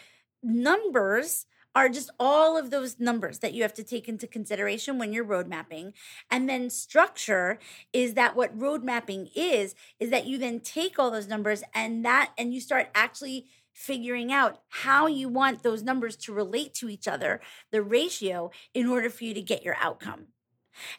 numbers 0.43 1.47
are 1.75 1.88
just 1.88 2.11
all 2.21 2.59
of 2.59 2.71
those 2.71 3.01
numbers 3.01 3.38
that 3.38 3.55
you 3.55 3.62
have 3.62 3.73
to 3.75 3.83
take 3.83 4.09
into 4.09 4.27
consideration 4.27 4.99
when 4.99 5.12
you're 5.12 5.25
road 5.25 5.49
mapping. 5.49 5.95
And 6.31 6.49
then 6.49 6.69
structure 6.69 7.59
is 7.93 8.15
that 8.15 8.37
what 8.37 8.59
road 8.61 8.85
mapping 8.85 9.31
is, 9.35 9.75
is 9.99 10.11
that 10.11 10.27
you 10.27 10.37
then 10.37 10.61
take 10.61 10.99
all 10.99 11.11
those 11.11 11.29
numbers 11.29 11.62
and 11.75 12.05
that, 12.05 12.33
and 12.37 12.53
you 12.53 12.61
start 12.61 12.91
actually 12.95 13.47
figuring 13.73 14.33
out 14.33 14.61
how 14.69 15.07
you 15.07 15.29
want 15.29 15.63
those 15.63 15.83
numbers 15.83 16.17
to 16.17 16.33
relate 16.33 16.75
to 16.75 16.89
each 16.89 17.09
other, 17.09 17.41
the 17.71 17.83
ratio, 17.83 18.51
in 18.75 18.87
order 18.87 19.11
for 19.11 19.25
you 19.25 19.35
to 19.35 19.43
get 19.43 19.65
your 19.65 19.77
outcome. 19.81 20.27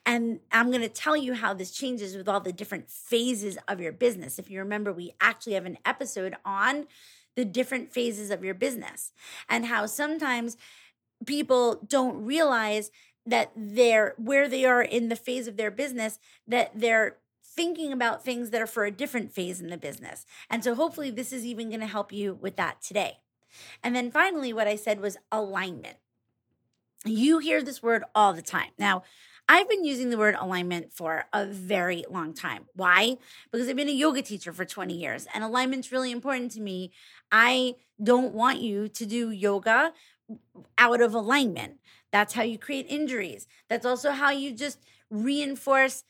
And 0.05 0.39
I'm 0.51 0.69
going 0.69 0.81
to 0.81 0.89
tell 0.89 1.17
you 1.17 1.33
how 1.33 1.53
this 1.53 1.71
changes 1.71 2.15
with 2.15 2.29
all 2.29 2.39
the 2.39 2.53
different 2.53 2.89
phases 2.89 3.57
of 3.67 3.79
your 3.79 3.91
business. 3.91 4.37
If 4.37 4.49
you 4.49 4.59
remember, 4.59 4.93
we 4.93 5.13
actually 5.19 5.53
have 5.53 5.65
an 5.65 5.77
episode 5.85 6.35
on 6.45 6.85
the 7.35 7.45
different 7.45 7.91
phases 7.91 8.29
of 8.29 8.43
your 8.43 8.53
business 8.53 9.11
and 9.49 9.65
how 9.65 9.85
sometimes 9.85 10.57
people 11.25 11.79
don't 11.87 12.23
realize 12.23 12.91
that 13.25 13.51
they're 13.55 14.13
where 14.17 14.49
they 14.49 14.65
are 14.65 14.81
in 14.81 15.09
the 15.09 15.15
phase 15.15 15.47
of 15.47 15.55
their 15.55 15.71
business 15.71 16.19
that 16.47 16.71
they're 16.75 17.17
thinking 17.55 17.91
about 17.91 18.23
things 18.23 18.49
that 18.49 18.61
are 18.61 18.67
for 18.67 18.85
a 18.85 18.91
different 18.91 19.31
phase 19.31 19.61
in 19.61 19.67
the 19.67 19.77
business. 19.77 20.25
And 20.49 20.63
so 20.63 20.75
hopefully 20.75 21.11
this 21.11 21.31
is 21.31 21.45
even 21.45 21.69
going 21.69 21.81
to 21.81 21.87
help 21.87 22.11
you 22.11 22.33
with 22.33 22.55
that 22.57 22.81
today. 22.81 23.17
And 23.83 23.95
then 23.95 24.11
finally, 24.11 24.53
what 24.53 24.67
I 24.67 24.75
said 24.75 24.99
was 24.99 25.17
alignment. 25.31 25.97
You 27.05 27.39
hear 27.39 27.61
this 27.61 27.83
word 27.83 28.03
all 28.15 28.33
the 28.33 28.41
time. 28.41 28.71
Now, 28.79 29.03
I've 29.49 29.69
been 29.69 29.83
using 29.83 30.09
the 30.09 30.17
word 30.17 30.35
alignment 30.39 30.93
for 30.93 31.25
a 31.33 31.45
very 31.45 32.05
long 32.09 32.33
time. 32.33 32.65
Why? 32.75 33.17
Because 33.51 33.67
I've 33.67 33.75
been 33.75 33.89
a 33.89 33.91
yoga 33.91 34.21
teacher 34.21 34.53
for 34.53 34.63
20 34.63 34.93
years 34.93 35.27
and 35.33 35.43
alignment's 35.43 35.91
really 35.91 36.11
important 36.11 36.51
to 36.53 36.61
me. 36.61 36.91
I 37.31 37.75
don't 38.01 38.33
want 38.33 38.61
you 38.61 38.87
to 38.87 39.05
do 39.05 39.31
yoga 39.31 39.91
out 40.77 41.01
of 41.01 41.13
alignment. 41.13 41.79
That's 42.11 42.33
how 42.33 42.43
you 42.43 42.57
create 42.57 42.85
injuries. 42.87 43.47
That's 43.69 43.85
also 43.85 44.11
how 44.11 44.31
you 44.31 44.53
just 44.53 44.79
reinforce 45.09 46.05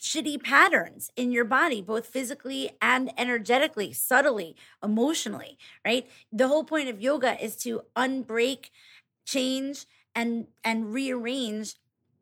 shitty 0.00 0.42
patterns 0.42 1.10
in 1.16 1.30
your 1.32 1.44
body, 1.44 1.82
both 1.82 2.06
physically 2.06 2.70
and 2.80 3.10
energetically, 3.18 3.92
subtly, 3.92 4.56
emotionally, 4.82 5.58
right? 5.84 6.08
The 6.32 6.48
whole 6.48 6.64
point 6.64 6.88
of 6.88 7.00
yoga 7.00 7.42
is 7.42 7.56
to 7.56 7.82
unbreak, 7.96 8.70
change, 9.26 9.86
and 10.14 10.46
and 10.64 10.92
rearrange 10.92 11.74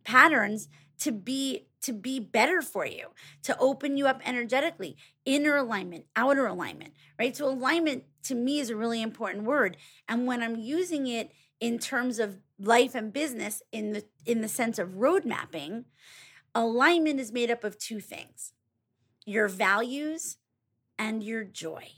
patterns 0.05 0.69
to 0.99 1.13
be 1.13 1.67
to 1.83 1.93
be 1.93 2.19
better 2.19 2.63
for 2.63 2.85
you, 2.85 3.09
to 3.45 3.57
open 3.59 3.97
you 3.97 4.09
up 4.09 4.21
energetically, 4.25 4.97
inner 5.25 5.57
alignment, 5.57 6.05
outer 6.17 6.47
alignment, 6.47 6.93
right? 7.17 7.37
So 7.37 7.49
alignment 7.49 8.05
to 8.25 8.35
me 8.35 8.59
is 8.59 8.71
a 8.71 8.77
really 8.77 9.01
important 9.01 9.45
word. 9.45 9.77
And 10.09 10.27
when 10.27 10.43
I'm 10.43 10.57
using 10.59 11.07
it 11.07 11.31
in 11.61 11.79
terms 11.79 12.19
of 12.19 12.39
life 12.59 12.95
and 12.97 13.13
business 13.13 13.63
in 13.71 13.93
the 13.93 14.05
in 14.25 14.41
the 14.41 14.49
sense 14.49 14.79
of 14.79 14.97
road 14.97 15.25
mapping, 15.25 15.85
alignment 16.57 17.21
is 17.21 17.33
made 17.33 17.51
up 17.51 17.63
of 17.63 17.79
two 17.79 18.01
things 18.01 18.53
your 19.25 19.49
values 19.49 20.39
and 20.99 21.23
your 21.23 21.45
joy. 21.45 21.89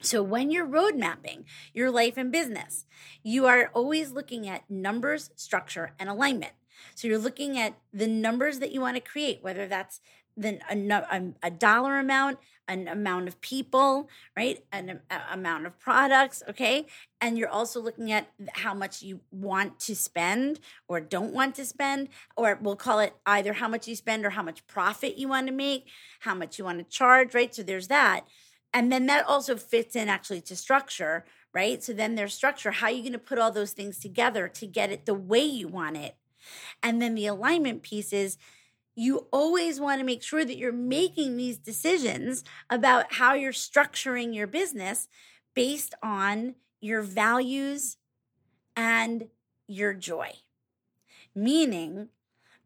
So, 0.00 0.22
when 0.22 0.50
you're 0.50 0.66
road 0.66 0.96
mapping 0.96 1.44
your 1.72 1.90
life 1.90 2.16
and 2.16 2.32
business, 2.32 2.86
you 3.22 3.46
are 3.46 3.70
always 3.72 4.10
looking 4.10 4.48
at 4.48 4.68
numbers, 4.68 5.30
structure, 5.36 5.92
and 5.98 6.08
alignment. 6.08 6.52
So, 6.96 7.06
you're 7.06 7.18
looking 7.18 7.56
at 7.56 7.78
the 7.92 8.08
numbers 8.08 8.58
that 8.58 8.72
you 8.72 8.80
want 8.80 8.96
to 8.96 9.00
create, 9.00 9.42
whether 9.42 9.66
that's 9.68 10.00
then 10.36 10.60
a, 10.70 11.22
a, 11.42 11.50
dollar 11.50 11.98
amount, 11.98 12.38
an 12.68 12.88
amount 12.88 13.28
of 13.28 13.40
people, 13.40 14.08
right? 14.36 14.64
An 14.72 15.00
a, 15.10 15.20
amount 15.32 15.66
of 15.66 15.78
products, 15.78 16.42
okay? 16.48 16.86
And 17.20 17.36
you're 17.36 17.48
also 17.48 17.80
looking 17.80 18.12
at 18.12 18.28
how 18.54 18.74
much 18.74 19.02
you 19.02 19.20
want 19.30 19.78
to 19.80 19.94
spend 19.94 20.60
or 20.88 21.00
don't 21.00 21.32
want 21.32 21.54
to 21.56 21.64
spend, 21.64 22.08
or 22.36 22.58
we'll 22.62 22.76
call 22.76 23.00
it 23.00 23.14
either 23.26 23.52
how 23.52 23.68
much 23.68 23.86
you 23.86 23.96
spend 23.96 24.24
or 24.24 24.30
how 24.30 24.42
much 24.42 24.66
profit 24.66 25.18
you 25.18 25.28
want 25.28 25.46
to 25.48 25.52
make, 25.52 25.88
how 26.20 26.34
much 26.34 26.58
you 26.58 26.64
want 26.64 26.78
to 26.78 26.84
charge, 26.84 27.34
right? 27.34 27.54
So 27.54 27.62
there's 27.62 27.88
that. 27.88 28.24
And 28.72 28.90
then 28.90 29.06
that 29.06 29.26
also 29.26 29.56
fits 29.56 29.94
in 29.94 30.08
actually 30.08 30.40
to 30.42 30.56
structure, 30.56 31.24
right? 31.52 31.82
So 31.82 31.92
then 31.92 32.14
there's 32.14 32.32
structure. 32.32 32.70
How 32.70 32.86
are 32.86 32.92
you 32.92 33.02
going 33.02 33.12
to 33.12 33.18
put 33.18 33.38
all 33.38 33.52
those 33.52 33.72
things 33.72 33.98
together 33.98 34.48
to 34.48 34.66
get 34.66 34.90
it 34.90 35.04
the 35.04 35.14
way 35.14 35.44
you 35.44 35.68
want 35.68 35.98
it? 35.98 36.16
And 36.82 37.00
then 37.00 37.14
the 37.14 37.26
alignment 37.26 37.82
piece 37.82 38.12
is 38.12 38.38
you 38.94 39.26
always 39.32 39.80
want 39.80 40.00
to 40.00 40.06
make 40.06 40.22
sure 40.22 40.44
that 40.44 40.58
you're 40.58 40.72
making 40.72 41.36
these 41.36 41.58
decisions 41.58 42.44
about 42.68 43.14
how 43.14 43.34
you're 43.34 43.52
structuring 43.52 44.34
your 44.34 44.46
business 44.46 45.08
based 45.54 45.94
on 46.02 46.54
your 46.80 47.02
values 47.02 47.96
and 48.76 49.28
your 49.66 49.94
joy. 49.94 50.30
Meaning 51.34 52.08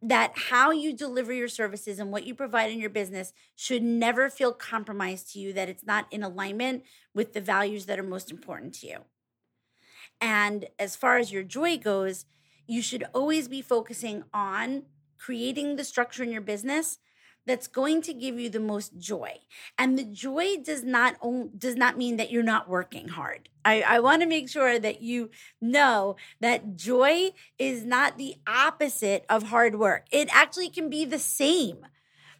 that 0.03 0.33
how 0.35 0.71
you 0.71 0.93
deliver 0.93 1.33
your 1.33 1.49
services 1.49 1.99
and 1.99 2.11
what 2.11 2.27
you 2.27 2.35
provide 2.35 2.71
in 2.71 2.79
your 2.79 2.91
business 2.91 3.33
should 3.55 3.83
never 3.83 4.29
feel 4.29 4.53
compromised 4.53 5.33
to 5.33 5.39
you, 5.39 5.53
that 5.53 5.69
it's 5.69 5.87
not 5.87 6.07
in 6.12 6.23
alignment 6.23 6.83
with 7.15 7.33
the 7.33 7.41
values 7.41 7.87
that 7.87 7.99
are 7.99 8.05
most 8.05 8.31
important 8.31 8.75
to 8.75 8.87
you. 8.87 8.99
And 10.21 10.67
as 10.79 10.97
far 10.97 11.19
as 11.19 11.33
your 11.33 11.43
joy 11.43 11.79
goes, 11.79 12.25
you 12.67 12.83
should 12.83 13.05
always 13.15 13.49
be 13.49 13.62
focusing 13.62 14.25
on 14.35 14.85
creating 15.19 15.77
the 15.77 15.85
structure 15.85 16.23
in 16.23 16.31
your 16.31 16.41
business 16.41 16.99
that's 17.47 17.69
going 17.69 18.03
to 18.03 18.13
give 18.13 18.39
you 18.39 18.51
the 18.51 18.61
most 18.61 18.99
joy. 18.99 19.39
And 19.79 19.99
the 19.99 20.05
joy 20.05 20.57
does 20.63 20.83
not 20.83 21.17
does 21.59 21.77
not 21.77 21.97
mean 21.97 22.17
that 22.17 22.31
you're 22.31 22.43
not 22.43 22.69
working 22.69 23.09
hard. 23.09 23.49
I, 23.65 23.83
I 23.83 24.01
want 24.01 24.23
to 24.23 24.29
make 24.29 24.49
sure 24.49 24.79
that 24.79 25.01
you 25.01 25.31
know 25.61 26.17
that 26.41 26.77
joy 26.77 27.31
is 27.59 27.85
not 27.85 28.19
the 28.19 28.35
opposite 28.47 29.25
of 29.29 29.45
hard 29.45 29.79
work. 29.79 30.07
It 30.11 30.29
actually 30.33 30.71
can 30.71 30.91
be 30.91 31.05
the 31.05 31.19
same 31.19 31.87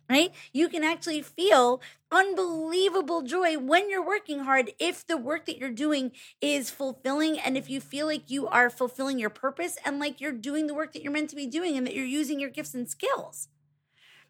right? 0.09 0.33
You 0.53 0.69
can 0.69 0.85
actually 0.85 1.23
feel 1.23 1.81
unbelievable 2.13 3.23
joy 3.23 3.59
when 3.59 3.91
you're 3.91 4.05
working 4.07 4.41
hard 4.41 4.71
if 4.79 5.07
the 5.07 5.17
work 5.17 5.47
that 5.47 5.59
you're 5.59 5.71
doing 5.71 6.13
is 6.41 6.71
fulfilling 6.71 7.39
and 7.39 7.57
if 7.57 7.69
you 7.69 7.81
feel 7.81 8.07
like 8.07 8.31
you 8.31 8.47
are 8.47 8.71
fulfilling 8.71 9.19
your 9.19 9.31
purpose 9.31 9.77
and 9.85 9.99
like 9.99 10.21
you're 10.21 10.33
doing 10.33 10.67
the 10.69 10.75
work 10.75 10.93
that 10.93 11.03
you're 11.03 11.13
meant 11.13 11.31
to 11.31 11.37
be 11.37 11.47
doing 11.47 11.77
and 11.77 11.87
that 11.87 11.95
you're 11.95 12.05
using 12.05 12.39
your 12.39 12.51
gifts 12.51 12.75
and 12.75 12.89
skills. 12.89 13.49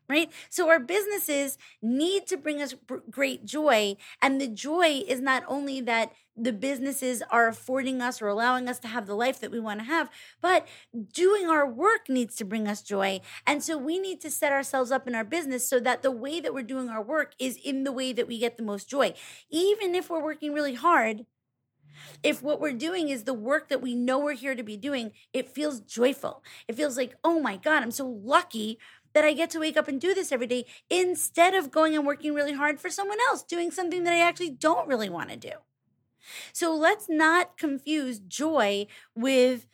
Right? 0.08 0.30
So 0.48 0.68
our 0.68 0.80
businesses 0.80 1.58
need 1.82 2.26
to 2.28 2.36
bring 2.36 2.62
us 2.62 2.74
great 3.10 3.44
joy. 3.44 3.96
And 4.22 4.40
the 4.40 4.48
joy 4.48 5.02
is 5.06 5.20
not 5.20 5.44
only 5.48 5.80
that 5.82 6.12
the 6.36 6.52
businesses 6.52 7.22
are 7.30 7.48
affording 7.48 8.02
us 8.02 8.20
or 8.20 8.28
allowing 8.28 8.68
us 8.68 8.78
to 8.80 8.88
have 8.88 9.06
the 9.06 9.14
life 9.14 9.40
that 9.40 9.50
we 9.50 9.58
want 9.58 9.80
to 9.80 9.86
have, 9.86 10.10
but 10.42 10.66
doing 11.12 11.48
our 11.48 11.66
work 11.66 12.08
needs 12.08 12.36
to 12.36 12.44
bring 12.44 12.68
us 12.68 12.82
joy. 12.82 13.20
And 13.46 13.62
so 13.62 13.78
we 13.78 13.98
need 13.98 14.20
to 14.20 14.30
set 14.30 14.52
ourselves 14.52 14.90
up 14.90 15.08
in 15.08 15.14
our 15.14 15.24
business 15.24 15.66
so 15.68 15.80
that 15.80 16.02
the 16.02 16.10
way 16.10 16.40
that 16.40 16.52
we're 16.52 16.62
doing 16.62 16.90
our 16.90 17.02
work 17.02 17.32
is 17.38 17.56
in 17.64 17.84
the 17.84 17.92
way 17.92 18.12
that 18.12 18.28
we 18.28 18.38
get 18.38 18.58
the 18.58 18.62
most 18.62 18.88
joy. 18.88 19.14
Even 19.50 19.94
if 19.94 20.10
we're 20.10 20.22
working 20.22 20.52
really 20.52 20.74
hard, 20.74 21.24
if 22.22 22.42
what 22.42 22.60
we're 22.60 22.72
doing 22.72 23.08
is 23.08 23.24
the 23.24 23.34
work 23.34 23.68
that 23.68 23.80
we 23.80 23.94
know 23.94 24.18
we're 24.18 24.34
here 24.34 24.54
to 24.54 24.62
be 24.62 24.76
doing, 24.76 25.12
it 25.32 25.48
feels 25.48 25.80
joyful. 25.80 26.42
It 26.68 26.74
feels 26.74 26.96
like, 26.96 27.16
oh 27.24 27.40
my 27.40 27.56
God, 27.56 27.82
I'm 27.82 27.90
so 27.90 28.06
lucky 28.06 28.78
that 29.16 29.24
I 29.24 29.32
get 29.32 29.48
to 29.52 29.60
wake 29.60 29.78
up 29.78 29.88
and 29.88 29.98
do 29.98 30.12
this 30.12 30.30
every 30.30 30.46
day 30.46 30.66
instead 30.90 31.54
of 31.54 31.70
going 31.70 31.96
and 31.96 32.06
working 32.06 32.34
really 32.34 32.52
hard 32.52 32.78
for 32.78 32.90
someone 32.90 33.16
else, 33.30 33.42
doing 33.42 33.70
something 33.70 34.04
that 34.04 34.12
I 34.12 34.20
actually 34.20 34.50
don't 34.50 34.86
really 34.86 35.08
want 35.08 35.30
to 35.30 35.38
do. 35.38 35.52
So 36.52 36.76
let's 36.76 37.08
not 37.08 37.56
confuse 37.56 38.18
joy 38.18 38.86
with 39.14 39.68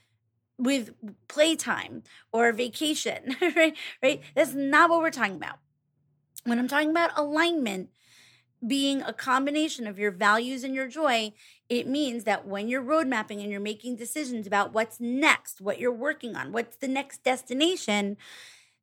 with 0.59 0.91
playtime 1.27 2.05
or 2.33 2.53
vacation, 2.53 3.35
right? 3.57 3.77
Right? 4.01 4.23
That's 4.37 4.55
not 4.55 4.89
what 4.89 5.01
we're 5.01 5.11
talking 5.11 5.35
about. 5.35 5.59
When 6.45 6.61
I'm 6.61 6.69
talking 6.69 6.91
about 6.91 7.11
alignment 7.17 7.89
being 8.65 9.03
a 9.03 9.13
combination 9.13 9.89
of 9.89 9.99
your 9.99 10.13
values 10.13 10.63
and 10.63 10.73
your 10.73 10.87
joy, 10.87 11.33
it 11.69 11.89
means 11.89 12.23
that 12.25 12.47
when 12.47 12.69
you're 12.69 12.81
road 12.81 13.09
mapping 13.09 13.41
and 13.41 13.51
you're 13.51 13.61
making 13.61 13.97
decisions 13.97 14.47
about 14.47 14.73
what's 14.73 15.01
next, 15.01 15.61
what 15.61 15.81
you're 15.81 15.91
working 15.91 16.37
on, 16.37 16.53
what's 16.53 16.77
the 16.77 16.87
next 16.87 17.25
destination, 17.25 18.17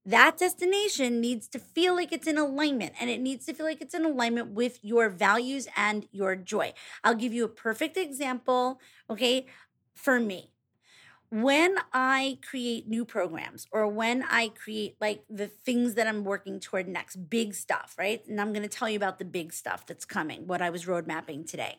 that 0.05 0.37
destination 0.37 1.19
needs 1.19 1.47
to 1.49 1.59
feel 1.59 1.95
like 1.95 2.11
it's 2.11 2.27
in 2.27 2.37
alignment 2.37 2.93
and 2.99 3.09
it 3.09 3.19
needs 3.19 3.45
to 3.45 3.53
feel 3.53 3.65
like 3.65 3.81
it's 3.81 3.93
in 3.93 4.05
alignment 4.05 4.51
with 4.51 4.79
your 4.81 5.09
values 5.09 5.67
and 5.75 6.07
your 6.11 6.35
joy. 6.35 6.73
I'll 7.03 7.15
give 7.15 7.33
you 7.33 7.45
a 7.45 7.49
perfect 7.49 7.97
example, 7.97 8.79
okay, 9.09 9.45
for 9.93 10.19
me. 10.19 10.51
When 11.31 11.75
I 11.93 12.39
create 12.41 12.87
new 12.87 13.05
programs 13.05 13.67
or 13.71 13.87
when 13.87 14.23
I 14.23 14.47
create 14.47 14.95
like 14.99 15.25
the 15.29 15.45
things 15.45 15.93
that 15.93 16.07
I'm 16.07 16.23
working 16.23 16.59
toward 16.59 16.87
next, 16.87 17.29
big 17.29 17.53
stuff, 17.53 17.93
right? 17.99 18.25
And 18.27 18.41
I'm 18.41 18.51
going 18.51 18.63
to 18.63 18.69
tell 18.69 18.89
you 18.89 18.97
about 18.97 19.19
the 19.19 19.25
big 19.25 19.53
stuff 19.53 19.85
that's 19.85 20.05
coming, 20.05 20.47
what 20.47 20.61
I 20.61 20.71
was 20.71 20.87
road 20.87 21.05
mapping 21.05 21.45
today. 21.45 21.77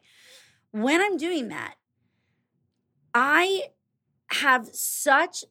When 0.71 1.01
I'm 1.01 1.17
doing 1.17 1.49
that, 1.49 1.75
I 3.13 3.71
have 4.29 4.69
such 4.73 5.45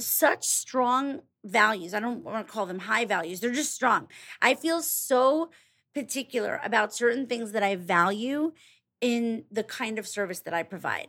such 0.00 0.46
strong 0.46 1.20
values. 1.48 1.94
I 1.94 2.00
don't 2.00 2.24
want 2.24 2.46
to 2.46 2.52
call 2.52 2.66
them 2.66 2.80
high 2.80 3.04
values. 3.04 3.40
They're 3.40 3.52
just 3.52 3.74
strong. 3.74 4.08
I 4.40 4.54
feel 4.54 4.82
so 4.82 5.50
particular 5.94 6.60
about 6.62 6.94
certain 6.94 7.26
things 7.26 7.52
that 7.52 7.62
I 7.62 7.76
value 7.76 8.52
in 9.00 9.44
the 9.50 9.62
kind 9.62 9.98
of 9.98 10.06
service 10.06 10.40
that 10.40 10.54
I 10.54 10.62
provide. 10.62 11.08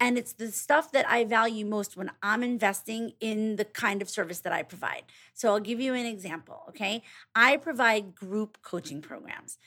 And 0.00 0.18
it's 0.18 0.32
the 0.32 0.50
stuff 0.50 0.90
that 0.92 1.08
I 1.08 1.24
value 1.24 1.64
most 1.64 1.96
when 1.96 2.10
I'm 2.22 2.42
investing 2.42 3.12
in 3.20 3.56
the 3.56 3.64
kind 3.64 4.02
of 4.02 4.08
service 4.08 4.40
that 4.40 4.52
I 4.52 4.62
provide. 4.62 5.04
So 5.34 5.48
I'll 5.48 5.60
give 5.60 5.80
you 5.80 5.94
an 5.94 6.06
example, 6.06 6.64
okay? 6.70 7.02
I 7.34 7.56
provide 7.56 8.14
group 8.14 8.58
coaching 8.62 9.00
programs. 9.00 9.58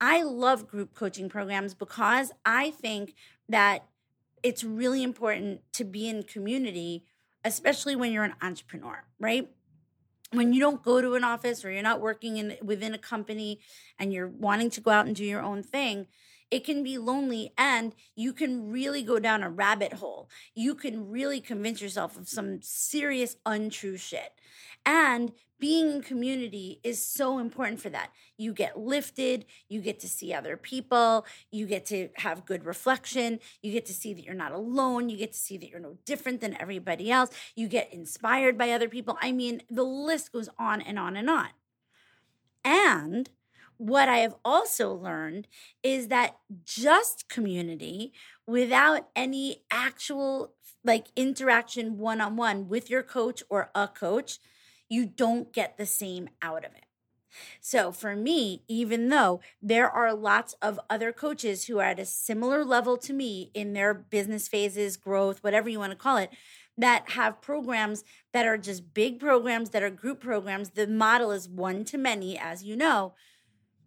I 0.00 0.22
love 0.22 0.66
group 0.66 0.94
coaching 0.94 1.28
programs 1.28 1.74
because 1.74 2.32
I 2.44 2.70
think 2.70 3.14
that 3.48 3.84
it's 4.42 4.64
really 4.64 5.02
important 5.02 5.60
to 5.74 5.84
be 5.84 6.08
in 6.08 6.22
community 6.22 7.04
especially 7.44 7.96
when 7.96 8.12
you're 8.12 8.24
an 8.24 8.34
entrepreneur, 8.40 9.04
right? 9.18 9.48
When 10.32 10.52
you 10.52 10.60
don't 10.60 10.82
go 10.82 11.00
to 11.00 11.14
an 11.14 11.24
office 11.24 11.64
or 11.64 11.70
you're 11.70 11.82
not 11.82 12.00
working 12.00 12.38
in 12.38 12.56
within 12.62 12.94
a 12.94 12.98
company 12.98 13.60
and 13.98 14.12
you're 14.12 14.28
wanting 14.28 14.70
to 14.70 14.80
go 14.80 14.90
out 14.90 15.06
and 15.06 15.14
do 15.14 15.24
your 15.24 15.42
own 15.42 15.62
thing, 15.62 16.06
it 16.50 16.64
can 16.64 16.82
be 16.82 16.98
lonely 16.98 17.52
and 17.56 17.94
you 18.14 18.32
can 18.32 18.70
really 18.70 19.02
go 19.02 19.18
down 19.18 19.42
a 19.42 19.50
rabbit 19.50 19.94
hole. 19.94 20.28
You 20.54 20.74
can 20.74 21.08
really 21.08 21.40
convince 21.40 21.80
yourself 21.80 22.16
of 22.16 22.28
some 22.28 22.60
serious 22.62 23.36
untrue 23.46 23.96
shit. 23.96 24.32
And 24.84 25.32
being 25.62 25.92
in 25.92 26.02
community 26.02 26.80
is 26.82 27.06
so 27.06 27.38
important 27.38 27.80
for 27.80 27.88
that. 27.88 28.10
You 28.36 28.52
get 28.52 28.80
lifted, 28.80 29.46
you 29.68 29.80
get 29.80 30.00
to 30.00 30.08
see 30.08 30.34
other 30.34 30.56
people, 30.56 31.24
you 31.52 31.68
get 31.68 31.86
to 31.86 32.08
have 32.16 32.44
good 32.44 32.64
reflection, 32.64 33.38
you 33.62 33.70
get 33.70 33.86
to 33.86 33.94
see 33.94 34.12
that 34.12 34.24
you're 34.24 34.34
not 34.34 34.50
alone, 34.50 35.08
you 35.08 35.16
get 35.16 35.30
to 35.34 35.38
see 35.38 35.56
that 35.58 35.68
you're 35.70 35.78
no 35.78 35.98
different 36.04 36.40
than 36.40 36.60
everybody 36.60 37.12
else, 37.12 37.30
you 37.54 37.68
get 37.68 37.94
inspired 37.94 38.58
by 38.58 38.72
other 38.72 38.88
people. 38.88 39.16
I 39.22 39.30
mean, 39.30 39.62
the 39.70 39.84
list 39.84 40.32
goes 40.32 40.48
on 40.58 40.80
and 40.80 40.98
on 40.98 41.16
and 41.16 41.30
on. 41.30 41.50
And 42.64 43.30
what 43.76 44.08
I 44.08 44.16
have 44.16 44.34
also 44.44 44.92
learned 44.92 45.46
is 45.84 46.08
that 46.08 46.38
just 46.64 47.28
community 47.28 48.12
without 48.48 49.10
any 49.14 49.62
actual 49.70 50.54
like 50.82 51.06
interaction 51.14 51.98
one 51.98 52.20
on 52.20 52.34
one 52.34 52.68
with 52.68 52.90
your 52.90 53.04
coach 53.04 53.44
or 53.48 53.70
a 53.76 53.86
coach 53.86 54.40
you 54.92 55.06
don't 55.06 55.52
get 55.52 55.78
the 55.78 55.86
same 55.86 56.28
out 56.42 56.64
of 56.64 56.72
it. 56.72 56.84
So 57.60 57.92
for 57.92 58.14
me, 58.14 58.62
even 58.68 59.08
though 59.08 59.40
there 59.62 59.90
are 59.90 60.12
lots 60.12 60.54
of 60.60 60.78
other 60.90 61.12
coaches 61.12 61.64
who 61.64 61.78
are 61.78 61.84
at 61.84 61.98
a 61.98 62.04
similar 62.04 62.62
level 62.62 62.98
to 62.98 63.14
me 63.14 63.50
in 63.54 63.72
their 63.72 63.94
business 63.94 64.48
phases, 64.48 64.98
growth, 64.98 65.42
whatever 65.42 65.70
you 65.70 65.78
want 65.78 65.92
to 65.92 65.96
call 65.96 66.18
it, 66.18 66.30
that 66.76 67.10
have 67.10 67.40
programs 67.40 68.04
that 68.32 68.46
are 68.46 68.58
just 68.58 68.92
big 68.92 69.18
programs 69.18 69.70
that 69.70 69.82
are 69.82 69.88
group 69.88 70.20
programs, 70.20 70.70
the 70.70 70.86
model 70.86 71.32
is 71.32 71.48
one 71.48 71.84
to 71.86 71.96
many, 71.96 72.38
as 72.38 72.62
you 72.62 72.76
know. 72.76 73.14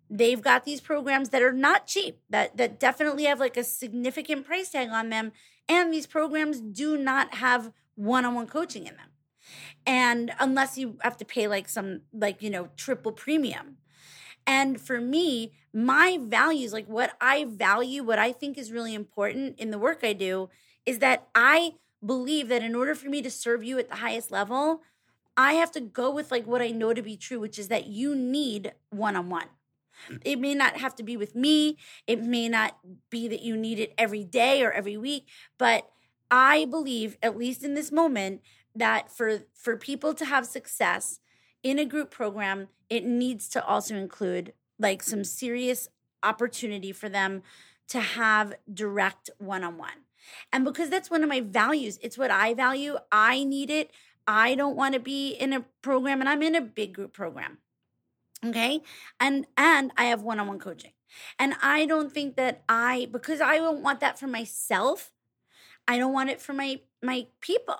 They've 0.09 0.41
got 0.41 0.65
these 0.65 0.81
programs 0.81 1.29
that 1.29 1.43
are 1.43 1.53
not 1.53 1.85
cheap, 1.85 2.19
that 2.29 2.57
that 2.57 2.79
definitely 2.79 3.25
have 3.25 3.39
like 3.39 3.57
a 3.57 3.63
significant 3.63 4.45
price 4.45 4.69
tag 4.69 4.89
on 4.89 5.09
them, 5.09 5.31
and 5.69 5.93
these 5.93 6.07
programs 6.07 6.61
do 6.61 6.95
not 6.95 7.35
have 7.35 7.71
one-on-one 7.95 8.47
coaching 8.47 8.85
in 8.85 8.95
them 8.97 9.09
and 9.85 10.31
unless 10.39 10.77
you 10.77 10.97
have 11.01 11.17
to 11.17 11.25
pay 11.25 11.47
like 11.47 11.69
some 11.69 12.01
like 12.13 12.41
you 12.41 12.49
know 12.49 12.69
triple 12.75 13.11
premium. 13.11 13.77
And 14.47 14.79
for 14.79 15.01
me 15.01 15.53
my 15.73 16.17
values 16.21 16.71
like 16.71 16.87
what 16.87 17.11
i 17.19 17.43
value 17.43 18.01
what 18.01 18.17
i 18.17 18.31
think 18.31 18.57
is 18.57 18.71
really 18.71 18.95
important 18.95 19.59
in 19.59 19.71
the 19.71 19.77
work 19.77 19.99
i 20.03 20.13
do 20.13 20.49
is 20.85 20.99
that 20.99 21.27
i 21.35 21.73
believe 22.05 22.47
that 22.47 22.63
in 22.63 22.75
order 22.75 22.95
for 22.95 23.09
me 23.09 23.21
to 23.21 23.29
serve 23.29 23.61
you 23.61 23.77
at 23.77 23.89
the 23.89 23.97
highest 23.97 24.31
level 24.31 24.81
i 25.35 25.53
have 25.53 25.69
to 25.71 25.81
go 25.81 26.09
with 26.09 26.31
like 26.31 26.47
what 26.47 26.61
i 26.61 26.69
know 26.69 26.93
to 26.93 27.01
be 27.01 27.17
true 27.17 27.41
which 27.41 27.59
is 27.59 27.67
that 27.67 27.87
you 27.87 28.15
need 28.15 28.71
one-on-one. 28.89 29.47
It 30.23 30.39
may 30.39 30.53
not 30.53 30.77
have 30.77 30.95
to 30.95 31.03
be 31.03 31.17
with 31.17 31.35
me. 31.35 31.77
It 32.05 32.21
may 32.21 32.49
not 32.49 32.77
be 33.09 33.27
that 33.27 33.41
you 33.41 33.55
need 33.57 33.79
it 33.79 33.93
every 33.97 34.23
day 34.23 34.63
or 34.63 34.71
every 34.71 34.97
week 34.97 35.27
but 35.57 35.89
i 36.31 36.65
believe 36.65 37.17
at 37.21 37.37
least 37.37 37.63
in 37.63 37.73
this 37.75 37.91
moment 37.91 38.41
that 38.75 39.11
for 39.11 39.39
for 39.53 39.77
people 39.77 40.13
to 40.13 40.25
have 40.25 40.45
success 40.45 41.19
in 41.63 41.79
a 41.79 41.85
group 41.85 42.11
program, 42.11 42.67
it 42.89 43.05
needs 43.05 43.47
to 43.49 43.65
also 43.65 43.95
include 43.95 44.53
like 44.77 45.01
some 45.01 45.23
serious 45.23 45.87
opportunity 46.21 46.91
for 46.91 47.09
them 47.09 47.41
to 47.87 47.99
have 47.99 48.55
direct 48.71 49.29
one-on-one. 49.37 50.05
And 50.51 50.65
because 50.65 50.89
that's 50.89 51.09
one 51.09 51.23
of 51.23 51.29
my 51.29 51.41
values, 51.41 51.99
it's 52.01 52.17
what 52.17 52.31
I 52.31 52.53
value. 52.53 52.97
I 53.11 53.43
need 53.43 53.69
it. 53.69 53.91
I 54.27 54.55
don't 54.55 54.75
want 54.75 54.93
to 54.95 54.99
be 54.99 55.31
in 55.31 55.53
a 55.53 55.65
program 55.81 56.19
and 56.19 56.29
I'm 56.29 56.41
in 56.41 56.55
a 56.55 56.61
big 56.61 56.93
group 56.93 57.13
program. 57.13 57.59
Okay? 58.43 58.81
And 59.19 59.45
and 59.57 59.91
I 59.97 60.05
have 60.05 60.21
one-on-one 60.21 60.59
coaching. 60.59 60.91
And 61.39 61.55
I 61.61 61.85
don't 61.85 62.11
think 62.11 62.35
that 62.35 62.63
I 62.67 63.07
because 63.11 63.39
I 63.39 63.57
don't 63.57 63.81
want 63.81 63.99
that 64.01 64.19
for 64.19 64.27
myself, 64.27 65.11
I 65.87 65.97
don't 65.97 66.13
want 66.13 66.29
it 66.29 66.41
for 66.41 66.53
my 66.53 66.81
my 67.01 67.27
people. 67.39 67.77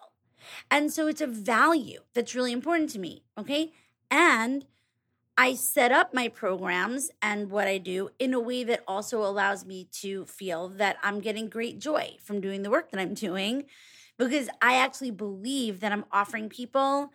And 0.70 0.92
so 0.92 1.08
it's 1.08 1.22
a 1.22 1.28
value 1.28 2.02
that's 2.14 2.36
really 2.36 2.52
important 2.52 2.90
to 2.92 3.00
me. 3.00 3.24
Okay. 3.38 3.72
And 4.10 4.66
I 5.38 5.54
set 5.54 5.92
up 5.92 6.14
my 6.14 6.30
programs 6.30 7.12
and 7.22 7.52
what 7.52 7.68
I 7.68 7.78
do 7.78 8.10
in 8.20 8.34
a 8.34 8.40
way 8.40 8.64
that 8.64 8.84
also 8.88 9.24
allows 9.24 9.66
me 9.66 9.88
to 10.02 10.26
feel 10.26 10.70
that 10.70 10.98
I'm 11.04 11.20
getting 11.20 11.50
great 11.50 11.80
joy 11.80 12.18
from 12.24 12.40
doing 12.40 12.64
the 12.64 12.70
work 12.70 12.92
that 12.92 13.02
I'm 13.02 13.14
doing 13.14 13.66
because 14.18 14.48
I 14.62 14.76
actually 14.76 15.12
believe 15.12 15.82
that 15.82 15.92
I'm 15.92 16.06
offering 16.12 16.48
people 16.48 17.12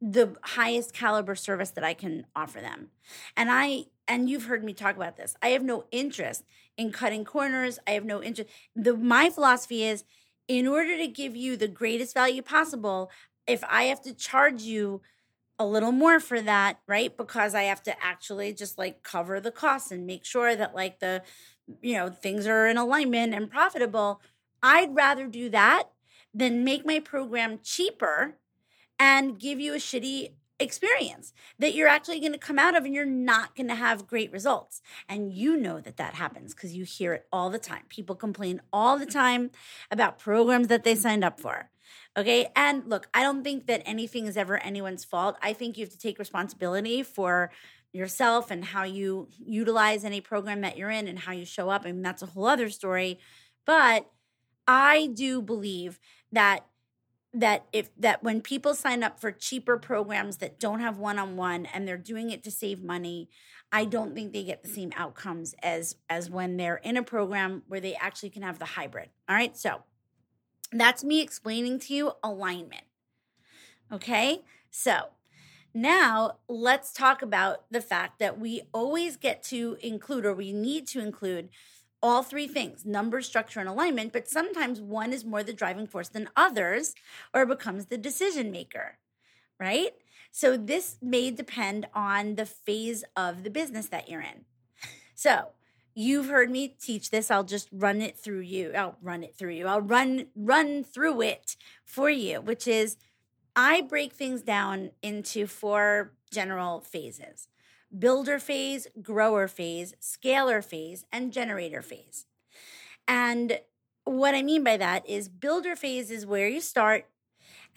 the 0.00 0.36
highest 0.42 0.92
caliber 0.92 1.34
service 1.34 1.70
that 1.70 1.82
I 1.82 1.94
can 1.94 2.26
offer 2.36 2.60
them. 2.60 2.88
And 3.36 3.50
I 3.50 3.86
and 4.08 4.30
you've 4.30 4.44
heard 4.44 4.62
me 4.62 4.72
talk 4.72 4.94
about 4.94 5.16
this. 5.16 5.34
I 5.42 5.48
have 5.48 5.64
no 5.64 5.84
interest 5.90 6.44
in 6.76 6.92
cutting 6.92 7.24
corners. 7.24 7.78
I 7.86 7.92
have 7.92 8.04
no 8.04 8.22
interest. 8.22 8.50
The 8.76 8.96
my 8.96 9.30
philosophy 9.30 9.84
is 9.84 10.04
in 10.48 10.66
order 10.66 10.96
to 10.96 11.08
give 11.08 11.36
you 11.36 11.56
the 11.56 11.68
greatest 11.68 12.14
value 12.14 12.42
possible, 12.42 13.10
if 13.46 13.62
I 13.68 13.84
have 13.84 14.00
to 14.02 14.14
charge 14.14 14.62
you 14.62 15.00
a 15.58 15.66
little 15.66 15.92
more 15.92 16.20
for 16.20 16.40
that, 16.42 16.78
right? 16.86 17.16
Because 17.16 17.54
I 17.54 17.62
have 17.62 17.82
to 17.84 18.04
actually 18.04 18.52
just 18.52 18.78
like 18.78 19.02
cover 19.02 19.40
the 19.40 19.50
costs 19.50 19.90
and 19.90 20.06
make 20.06 20.24
sure 20.24 20.54
that 20.54 20.74
like 20.74 21.00
the, 21.00 21.22
you 21.80 21.94
know, 21.94 22.10
things 22.10 22.46
are 22.46 22.66
in 22.66 22.76
alignment 22.76 23.34
and 23.34 23.50
profitable. 23.50 24.20
I'd 24.62 24.94
rather 24.94 25.26
do 25.26 25.48
that 25.50 25.84
than 26.34 26.64
make 26.64 26.84
my 26.84 27.00
program 27.00 27.60
cheaper 27.62 28.36
and 28.98 29.38
give 29.38 29.58
you 29.58 29.72
a 29.72 29.78
shitty 29.78 30.32
experience 30.58 31.32
that 31.58 31.74
you're 31.74 31.88
actually 31.88 32.20
going 32.20 32.32
to 32.32 32.38
come 32.38 32.58
out 32.58 32.76
of 32.76 32.84
and 32.84 32.94
you're 32.94 33.04
not 33.04 33.54
going 33.54 33.68
to 33.68 33.74
have 33.74 34.06
great 34.06 34.32
results. 34.32 34.80
And 35.08 35.32
you 35.32 35.56
know 35.56 35.80
that 35.80 35.96
that 35.98 36.14
happens 36.14 36.54
because 36.54 36.74
you 36.74 36.84
hear 36.84 37.12
it 37.12 37.26
all 37.32 37.50
the 37.50 37.58
time. 37.58 37.82
People 37.88 38.16
complain 38.16 38.60
all 38.72 38.98
the 38.98 39.06
time 39.06 39.50
about 39.90 40.18
programs 40.18 40.68
that 40.68 40.84
they 40.84 40.94
signed 40.94 41.24
up 41.24 41.40
for. 41.40 41.70
Okay. 42.16 42.48
And 42.56 42.86
look, 42.86 43.08
I 43.12 43.22
don't 43.22 43.44
think 43.44 43.66
that 43.66 43.82
anything 43.84 44.26
is 44.26 44.36
ever 44.36 44.56
anyone's 44.62 45.04
fault. 45.04 45.36
I 45.42 45.52
think 45.52 45.76
you 45.76 45.84
have 45.84 45.92
to 45.92 45.98
take 45.98 46.18
responsibility 46.18 47.02
for 47.02 47.50
yourself 47.92 48.50
and 48.50 48.64
how 48.64 48.84
you 48.84 49.28
utilize 49.38 50.04
any 50.04 50.20
program 50.20 50.62
that 50.62 50.76
you're 50.76 50.90
in 50.90 51.08
and 51.08 51.18
how 51.18 51.32
you 51.32 51.44
show 51.44 51.68
up. 51.68 51.82
I 51.84 51.92
mean, 51.92 52.02
that's 52.02 52.22
a 52.22 52.26
whole 52.26 52.46
other 52.46 52.70
story. 52.70 53.18
But 53.64 54.10
I 54.66 55.08
do 55.12 55.42
believe 55.42 55.98
that 56.32 56.66
that 57.36 57.66
if 57.70 57.90
that 57.98 58.22
when 58.22 58.40
people 58.40 58.74
sign 58.74 59.02
up 59.02 59.20
for 59.20 59.30
cheaper 59.30 59.76
programs 59.76 60.38
that 60.38 60.58
don't 60.58 60.80
have 60.80 60.96
one-on-one 60.96 61.66
and 61.66 61.86
they're 61.86 61.98
doing 61.98 62.30
it 62.30 62.42
to 62.42 62.50
save 62.50 62.82
money 62.82 63.28
i 63.70 63.84
don't 63.84 64.14
think 64.14 64.32
they 64.32 64.42
get 64.42 64.62
the 64.62 64.68
same 64.68 64.90
outcomes 64.96 65.54
as 65.62 65.96
as 66.08 66.30
when 66.30 66.56
they're 66.56 66.76
in 66.76 66.96
a 66.96 67.02
program 67.02 67.62
where 67.68 67.80
they 67.80 67.94
actually 67.96 68.30
can 68.30 68.42
have 68.42 68.58
the 68.58 68.64
hybrid. 68.64 69.10
All 69.28 69.36
right 69.36 69.56
so 69.56 69.82
that's 70.72 71.04
me 71.04 71.20
explaining 71.20 71.78
to 71.80 71.94
you 71.94 72.12
alignment. 72.22 72.84
Okay 73.92 74.42
so 74.70 75.10
now 75.74 76.38
let's 76.48 76.90
talk 76.90 77.20
about 77.20 77.70
the 77.70 77.82
fact 77.82 78.18
that 78.18 78.40
we 78.40 78.62
always 78.72 79.18
get 79.18 79.42
to 79.42 79.76
include 79.82 80.24
or 80.24 80.32
we 80.32 80.52
need 80.52 80.86
to 80.86 81.00
include 81.00 81.50
all 82.06 82.22
three 82.22 82.46
things 82.46 82.84
number, 82.84 83.20
structure, 83.20 83.60
and 83.60 83.68
alignment, 83.68 84.12
but 84.12 84.28
sometimes 84.28 84.80
one 84.80 85.12
is 85.12 85.24
more 85.24 85.42
the 85.42 85.52
driving 85.52 85.86
force 85.86 86.08
than 86.08 86.28
others 86.36 86.94
or 87.34 87.44
becomes 87.44 87.86
the 87.86 87.98
decision 87.98 88.50
maker, 88.50 88.98
right? 89.58 89.92
So 90.30 90.56
this 90.56 90.98
may 91.00 91.30
depend 91.30 91.86
on 91.94 92.34
the 92.34 92.46
phase 92.46 93.04
of 93.16 93.42
the 93.42 93.50
business 93.50 93.88
that 93.88 94.08
you're 94.08 94.20
in. 94.20 94.44
So 95.14 95.48
you've 95.94 96.28
heard 96.28 96.50
me 96.50 96.68
teach 96.68 97.10
this. 97.10 97.30
I'll 97.30 97.42
just 97.42 97.68
run 97.72 98.02
it 98.02 98.18
through 98.18 98.40
you. 98.40 98.72
I'll 98.72 98.98
run 99.00 99.24
it 99.24 99.34
through 99.34 99.54
you. 99.54 99.66
I'll 99.66 99.80
run 99.80 100.26
run 100.36 100.84
through 100.84 101.22
it 101.22 101.56
for 101.84 102.10
you, 102.10 102.40
which 102.40 102.68
is 102.68 102.98
I 103.56 103.80
break 103.80 104.12
things 104.12 104.42
down 104.42 104.90
into 105.02 105.46
four 105.46 106.12
general 106.30 106.80
phases 106.80 107.48
builder 107.96 108.38
phase, 108.38 108.86
grower 109.02 109.48
phase, 109.48 109.94
scaler 110.00 110.62
phase, 110.62 111.04
and 111.12 111.32
generator 111.32 111.82
phase. 111.82 112.26
And 113.08 113.60
what 114.04 114.34
I 114.34 114.42
mean 114.42 114.64
by 114.64 114.76
that 114.76 115.08
is 115.08 115.28
builder 115.28 115.76
phase 115.76 116.10
is 116.10 116.26
where 116.26 116.48
you 116.48 116.60
start 116.60 117.06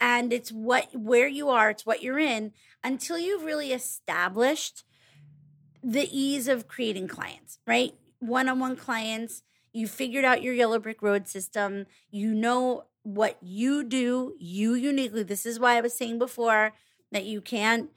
and 0.00 0.32
it's 0.32 0.50
what 0.50 0.88
where 0.94 1.28
you 1.28 1.48
are, 1.48 1.70
it's 1.70 1.84
what 1.84 2.02
you're 2.02 2.18
in 2.18 2.52
until 2.82 3.18
you've 3.18 3.44
really 3.44 3.72
established 3.72 4.84
the 5.82 6.08
ease 6.10 6.48
of 6.48 6.68
creating 6.68 7.08
clients, 7.08 7.58
right? 7.66 7.94
One-on-one 8.20 8.76
clients, 8.76 9.42
you 9.72 9.86
figured 9.86 10.24
out 10.24 10.42
your 10.42 10.54
yellow 10.54 10.78
brick 10.78 11.02
road 11.02 11.28
system, 11.28 11.86
you 12.10 12.34
know 12.34 12.84
what 13.02 13.38
you 13.40 13.82
do, 13.82 14.34
you 14.38 14.74
uniquely. 14.74 15.22
This 15.22 15.46
is 15.46 15.58
why 15.58 15.76
I 15.76 15.80
was 15.80 15.94
saying 15.94 16.18
before 16.18 16.72
that 17.12 17.24
you 17.24 17.40
can't 17.40 17.90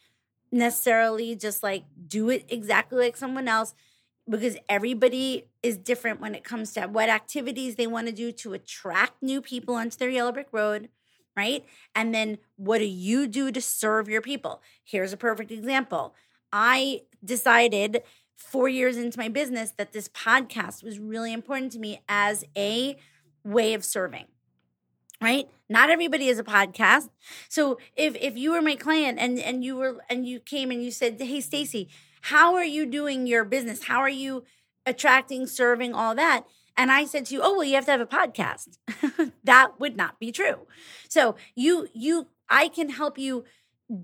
necessarily 0.53 1.35
just 1.35 1.63
like 1.63 1.83
do 2.07 2.29
it 2.29 2.45
exactly 2.47 2.97
like 2.97 3.17
someone 3.17 3.47
else 3.47 3.73
because 4.29 4.55
everybody 4.69 5.49
is 5.61 5.77
different 5.77 6.21
when 6.21 6.33
it 6.33 6.43
comes 6.45 6.71
to 6.73 6.81
what 6.83 7.09
activities 7.09 7.75
they 7.75 7.87
want 7.87 8.07
to 8.07 8.13
do 8.13 8.31
to 8.31 8.53
attract 8.53 9.21
new 9.21 9.41
people 9.41 9.75
onto 9.75 9.97
their 9.97 10.09
yellow 10.09 10.31
brick 10.31 10.47
road 10.53 10.87
right? 11.35 11.65
And 11.95 12.13
then 12.13 12.37
what 12.55 12.77
do 12.79 12.85
you 12.85 13.27
do 13.27 13.51
to 13.51 13.61
serve 13.61 14.07
your 14.07 14.21
people? 14.21 14.61
Here's 14.83 15.13
a 15.13 15.17
perfect 15.17 15.51
example. 15.51 16.13
I 16.51 17.01
decided 17.23 18.03
4 18.35 18.69
years 18.69 18.97
into 18.97 19.17
my 19.17 19.29
business 19.29 19.71
that 19.77 19.93
this 19.93 20.09
podcast 20.09 20.83
was 20.83 20.99
really 20.99 21.33
important 21.33 21.71
to 21.73 21.79
me 21.79 22.01
as 22.07 22.43
a 22.55 22.97
way 23.43 23.73
of 23.73 23.83
serving 23.83 24.25
right? 25.23 25.47
Not 25.69 25.89
everybody 25.89 26.27
is 26.27 26.39
a 26.39 26.43
podcast. 26.43 27.09
So 27.49 27.77
if 27.95 28.15
if 28.15 28.37
you 28.37 28.51
were 28.51 28.61
my 28.61 28.75
client 28.75 29.17
and 29.19 29.39
and 29.39 29.63
you 29.63 29.75
were 29.75 30.03
and 30.09 30.25
you 30.27 30.39
came 30.39 30.71
and 30.71 30.83
you 30.83 30.91
said 30.91 31.19
hey 31.19 31.41
Stacey 31.41 31.89
how 32.27 32.55
are 32.55 32.63
you 32.63 32.85
doing 32.85 33.27
your 33.27 33.43
business? 33.43 33.83
How 33.83 33.99
are 33.99 34.09
you 34.09 34.43
attracting 34.85 35.45
serving 35.47 35.93
all 35.93 36.15
that? 36.15 36.45
And 36.75 36.91
i 36.91 37.05
said 37.05 37.25
to 37.27 37.35
you 37.35 37.41
oh 37.43 37.53
well 37.53 37.63
you 37.63 37.75
have 37.75 37.85
to 37.85 37.91
have 37.91 38.01
a 38.01 38.05
podcast. 38.05 38.77
That 39.43 39.79
would 39.79 39.95
not 39.97 40.19
be 40.19 40.31
true. 40.31 40.67
So 41.09 41.35
you 41.55 41.87
you 41.93 42.27
i 42.49 42.67
can 42.67 42.89
help 42.89 43.17
you 43.17 43.45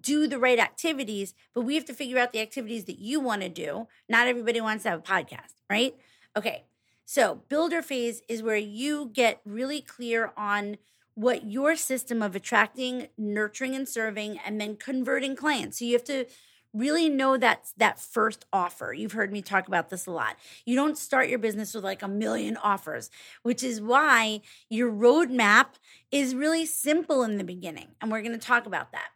do 0.01 0.28
the 0.28 0.38
right 0.39 0.59
activities 0.59 1.34
but 1.53 1.61
we 1.61 1.76
have 1.76 1.86
to 1.86 1.93
figure 1.93 2.20
out 2.20 2.34
the 2.34 2.41
activities 2.41 2.86
that 2.86 2.99
you 2.99 3.20
want 3.20 3.41
to 3.41 3.49
do. 3.49 3.88
Not 4.07 4.28
everybody 4.28 4.61
wants 4.61 4.84
to 4.84 4.89
have 4.91 4.99
a 4.99 5.03
podcast 5.03 5.53
right? 5.70 5.95
Okay. 6.36 6.63
So 7.05 7.41
builder 7.49 7.82
phase 7.82 8.22
is 8.28 8.43
where 8.43 8.57
you 8.57 9.09
get 9.13 9.41
really 9.45 9.82
clear 9.82 10.32
on 10.38 10.78
what 11.16 11.45
your 11.45 11.76
system 11.76 12.22
of 12.22 12.36
attracting, 12.36 13.07
nurturing, 13.18 13.76
and 13.76 13.88
serving, 13.88 14.39
and 14.45 14.60
then 14.60 14.76
converting 14.76 15.36
clients. 15.36 15.80
So 15.80 15.86
you 15.86 15.93
have 15.93 16.05
to 16.05 16.26
really 16.74 17.10
know 17.10 17.38
that 17.38 17.68
that 17.78 17.99
first 17.99 18.45
offer. 18.53 18.93
You've 18.93 19.14
heard 19.14 19.32
me 19.32 19.41
talk 19.41 19.68
about 19.68 19.89
this 19.89 20.05
a 20.05 20.12
lot. 20.12 20.36
You 20.66 20.76
don't 20.76 20.97
start 20.97 21.30
your 21.30 21.39
business 21.39 21.74
with 21.74 21.84
like 21.84 22.03
a 22.03 22.07
million 22.07 22.57
offers, 22.57 23.10
which 23.43 23.64
is 23.64 23.82
why 23.82 24.41
your 24.70 24.91
roadmap 24.91 25.68
is 26.12 26.36
really 26.36 26.66
simple 26.66 27.24
in 27.24 27.38
the 27.38 27.43
beginning. 27.43 27.89
And 28.01 28.12
we're 28.12 28.22
going 28.22 28.39
to 28.39 28.45
talk 28.45 28.66
about 28.66 28.91
that. 28.91 29.10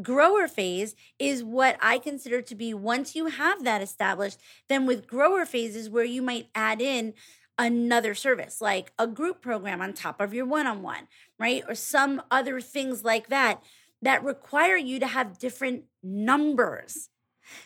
Grower 0.00 0.48
phase 0.48 0.96
is 1.18 1.44
what 1.44 1.76
I 1.80 1.98
consider 1.98 2.40
to 2.40 2.54
be 2.54 2.72
once 2.72 3.14
you 3.14 3.26
have 3.26 3.62
that 3.64 3.82
established, 3.82 4.40
then 4.68 4.86
with 4.86 5.06
grower 5.06 5.44
phases 5.44 5.90
where 5.90 6.04
you 6.04 6.22
might 6.22 6.48
add 6.54 6.80
in 6.80 7.12
another 7.58 8.14
service 8.14 8.60
like 8.60 8.92
a 8.98 9.06
group 9.06 9.40
program 9.42 9.80
on 9.80 9.92
top 9.92 10.20
of 10.20 10.34
your 10.34 10.46
one 10.46 10.66
on 10.66 10.82
one, 10.82 11.08
right? 11.38 11.62
Or 11.68 11.74
some 11.74 12.22
other 12.30 12.60
things 12.60 13.04
like 13.04 13.28
that 13.28 13.62
that 14.00 14.24
require 14.24 14.76
you 14.76 14.98
to 15.00 15.06
have 15.06 15.38
different 15.38 15.84
numbers. 16.02 17.08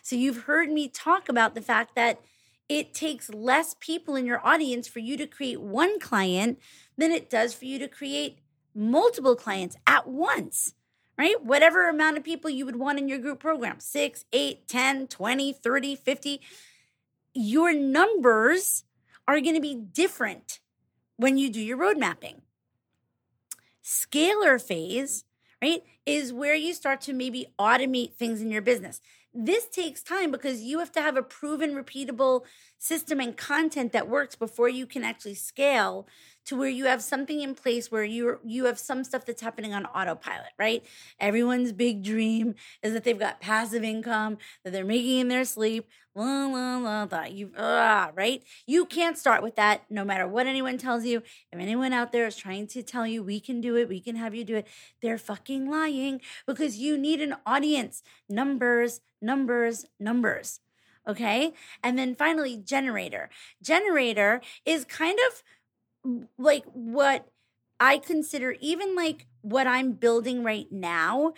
So 0.03 0.17
you've 0.17 0.45
heard 0.45 0.71
me 0.71 0.89
talk 0.89 1.29
about 1.29 1.55
the 1.55 1.63
fact 1.63 1.95
that 1.95 2.21
it 2.69 2.93
takes 2.93 3.31
less 3.31 3.77
people 3.79 4.17
in 4.17 4.27
your 4.27 4.45
audience 4.45 4.89
for 4.89 4.99
you 4.99 5.17
to 5.17 5.27
create 5.27 5.61
one 5.61 6.01
client 6.01 6.59
than 6.99 7.13
it 7.13 7.31
does 7.31 7.55
for 7.55 7.65
you 7.65 7.79
to 7.79 7.89
create 7.89 8.39
multiple 8.75 9.37
clients 9.37 9.77
at 9.87 10.07
once 10.07 10.75
right? 11.19 11.43
Whatever 11.43 11.89
amount 11.89 12.19
of 12.19 12.25
people 12.25 12.51
you 12.51 12.67
would 12.67 12.77
want 12.77 12.99
in 12.99 13.09
your 13.09 13.19
group 13.19 13.41
program 13.41 13.81
6, 13.81 14.25
8, 14.33 14.69
10, 14.69 15.07
20, 15.07 15.53
30, 15.53 15.97
50. 15.97 16.41
Your 17.35 17.73
numbers 17.73 18.85
are 19.29 19.41
going 19.41 19.55
to 19.55 19.61
be 19.61 19.75
different 19.75 20.61
when 21.17 21.39
you 21.39 21.51
do 21.51 21.61
your 21.61 21.77
road 21.77 21.99
mapping. 21.99 22.43
Scaler 23.83 24.59
phase, 24.59 25.25
right, 25.63 25.83
is 26.05 26.33
where 26.33 26.55
you 26.55 26.75
start 26.75 27.01
to 27.03 27.13
maybe 27.13 27.47
automate 27.59 28.15
things 28.15 28.41
in 28.41 28.51
your 28.51 28.63
business. 28.63 29.01
This 29.33 29.69
takes 29.69 30.03
time 30.03 30.31
because 30.31 30.63
you 30.63 30.79
have 30.79 30.93
to 30.93 31.03
have 31.03 31.17
a 31.17 31.23
proven, 31.23 31.75
repeatable 31.75 32.43
system 32.79 33.21
and 33.21 33.37
content 33.37 33.93
that 33.93 34.09
works 34.09 34.35
before 34.35 34.69
you 34.69 34.87
can 34.87 35.05
actually 35.05 35.35
scale 35.35 36.07
to 36.47 36.57
where 36.57 36.69
you 36.69 36.87
have 36.87 37.03
something 37.03 37.41
in 37.41 37.55
place 37.55 37.91
where 37.91 38.05
you 38.05 38.39
you 38.45 38.65
have 38.65 38.79
some 38.79 39.05
stuff 39.05 39.25
that's 39.25 39.43
happening 39.43 39.75
on 39.75 39.87
autopilot, 39.87 40.53
right? 40.59 40.85
Everyone's 41.21 41.73
big 41.73 42.03
dream 42.03 42.55
is 42.83 42.93
that 42.93 43.05
they've 43.05 43.19
got 43.19 43.41
passive 43.41 43.85
income 43.85 44.39
that 44.65 44.73
they're 44.73 44.85
making 44.85 45.19
in 45.19 45.29
their 45.29 45.45
sleep. 45.45 45.89
La, 46.15 46.47
la, 46.47 46.79
la, 46.79 47.07
la. 47.11 47.25
You, 47.25 47.51
ah, 47.59 48.11
right? 48.15 48.43
You 48.67 48.87
can't 48.87 49.19
start 49.19 49.43
with 49.43 49.57
that 49.57 49.83
no 49.91 50.03
matter 50.03 50.27
what 50.27 50.47
anyone 50.47 50.79
tells 50.79 51.05
you. 51.05 51.19
If 51.53 51.59
anyone 51.61 51.93
out 51.93 52.11
there 52.11 52.27
is 52.27 52.37
trying 52.37 52.69
to 52.69 52.83
tell 52.83 53.07
you 53.07 53.23
we 53.23 53.39
can 53.39 53.61
do 53.61 53.77
it, 53.77 53.87
we 53.87 54.01
can 54.01 54.17
have 54.17 54.35
you 54.35 54.43
do 54.43 54.57
it, 54.57 54.67
they're 55.03 55.19
fucking 55.19 55.69
lying 55.69 56.23
because 56.47 56.79
you 56.79 56.97
need 56.97 57.21
an 57.21 57.35
audience. 57.45 58.03
Numbers, 58.31 59.03
numbers, 59.21 59.85
numbers. 60.01 60.61
Okay. 61.09 61.53
And 61.83 61.99
then 61.99 62.15
finally, 62.15 62.57
generator. 62.57 63.29
Generator 63.63 64.41
is 64.65 64.85
kind 64.85 65.19
of 65.29 65.43
like 66.39 66.65
what 66.73 67.29
I 67.79 67.99
consider 67.99 68.57
even 68.61 68.95
like 68.95 69.27
what 69.43 69.67
I'm 69.67 69.93
building 69.93 70.43
right 70.43 70.67
now 70.71 71.35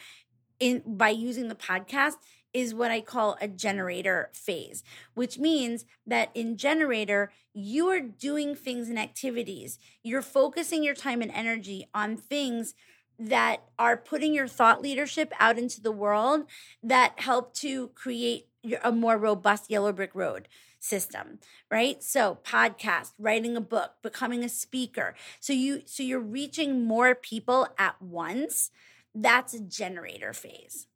in 0.60 0.82
by 0.86 1.10
using 1.10 1.48
the 1.48 1.54
podcast 1.54 2.14
is 2.54 2.74
what 2.74 2.90
I 2.90 3.00
call 3.00 3.36
a 3.40 3.48
generator 3.48 4.30
phase, 4.32 4.82
which 5.14 5.38
means 5.38 5.84
that 6.06 6.30
in 6.34 6.56
generator, 6.56 7.30
you 7.52 7.88
are 7.88 8.00
doing 8.00 8.54
things 8.54 8.88
and 8.88 8.98
activities. 8.98 9.78
You're 10.02 10.22
focusing 10.22 10.82
your 10.82 10.94
time 10.94 11.20
and 11.20 11.30
energy 11.30 11.86
on 11.94 12.16
things 12.16 12.74
that 13.18 13.64
are 13.78 13.96
putting 13.96 14.32
your 14.32 14.48
thought 14.48 14.80
leadership 14.80 15.32
out 15.38 15.58
into 15.58 15.80
the 15.80 15.92
world 15.92 16.46
that 16.82 17.20
help 17.20 17.52
to 17.54 17.88
create 17.88 18.46
a 18.82 18.92
more 18.92 19.18
robust 19.18 19.70
yellow 19.70 19.92
brick 19.92 20.14
road 20.14 20.48
system 20.88 21.38
right? 21.70 22.02
So 22.02 22.38
podcast 22.44 23.12
writing 23.18 23.56
a 23.56 23.60
book 23.60 23.92
becoming 24.02 24.44
a 24.44 24.48
speaker. 24.48 25.14
So 25.40 25.52
you 25.52 25.82
so 25.84 26.02
you're 26.02 26.20
reaching 26.20 26.84
more 26.84 27.14
people 27.14 27.68
at 27.78 28.00
once. 28.00 28.70
That's 29.14 29.54
a 29.54 29.60
generator 29.60 30.32
phase 30.32 30.86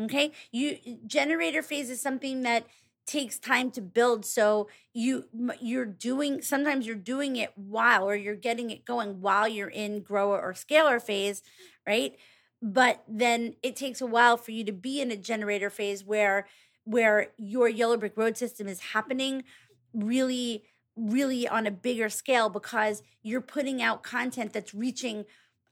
Okay? 0.00 0.32
You 0.50 0.76
generator 1.06 1.62
phase 1.62 1.90
is 1.90 2.00
something 2.00 2.42
that 2.42 2.66
takes 3.06 3.38
time 3.38 3.70
to 3.72 3.80
build. 3.82 4.24
So 4.24 4.68
you 4.92 5.26
you're 5.60 5.84
doing 5.84 6.42
sometimes 6.42 6.86
you're 6.86 6.96
doing 6.96 7.36
it 7.36 7.52
while 7.54 8.08
or 8.08 8.14
you're 8.14 8.34
getting 8.34 8.70
it 8.70 8.84
going 8.84 9.20
while 9.20 9.46
you're 9.46 9.68
in 9.68 10.00
grower 10.00 10.40
or 10.40 10.54
scaler 10.54 11.00
phase 11.00 11.42
right? 11.86 12.16
But 12.62 13.04
then 13.06 13.56
it 13.62 13.76
takes 13.76 14.00
a 14.00 14.06
while 14.06 14.38
for 14.38 14.52
you 14.52 14.64
to 14.64 14.72
be 14.72 15.00
in 15.02 15.10
a 15.10 15.16
generator 15.16 15.68
phase 15.68 16.02
where 16.02 16.46
where 16.84 17.28
your 17.36 17.68
yellow 17.68 17.96
brick 17.96 18.16
road 18.16 18.36
system 18.36 18.68
is 18.68 18.80
happening 18.80 19.44
really 19.92 20.64
really 20.96 21.48
on 21.48 21.66
a 21.66 21.70
bigger 21.70 22.08
scale 22.08 22.48
because 22.48 23.02
you're 23.22 23.40
putting 23.40 23.82
out 23.82 24.02
content 24.04 24.52
that's 24.52 24.72
reaching 24.74 25.24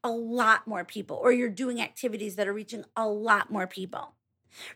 a 0.02 0.10
lot 0.10 0.66
more 0.66 0.84
people 0.84 1.16
or 1.16 1.30
you're 1.32 1.48
doing 1.48 1.80
activities 1.80 2.34
that 2.36 2.48
are 2.48 2.52
reaching 2.52 2.84
a 2.96 3.06
lot 3.08 3.50
more 3.50 3.66
people 3.66 4.14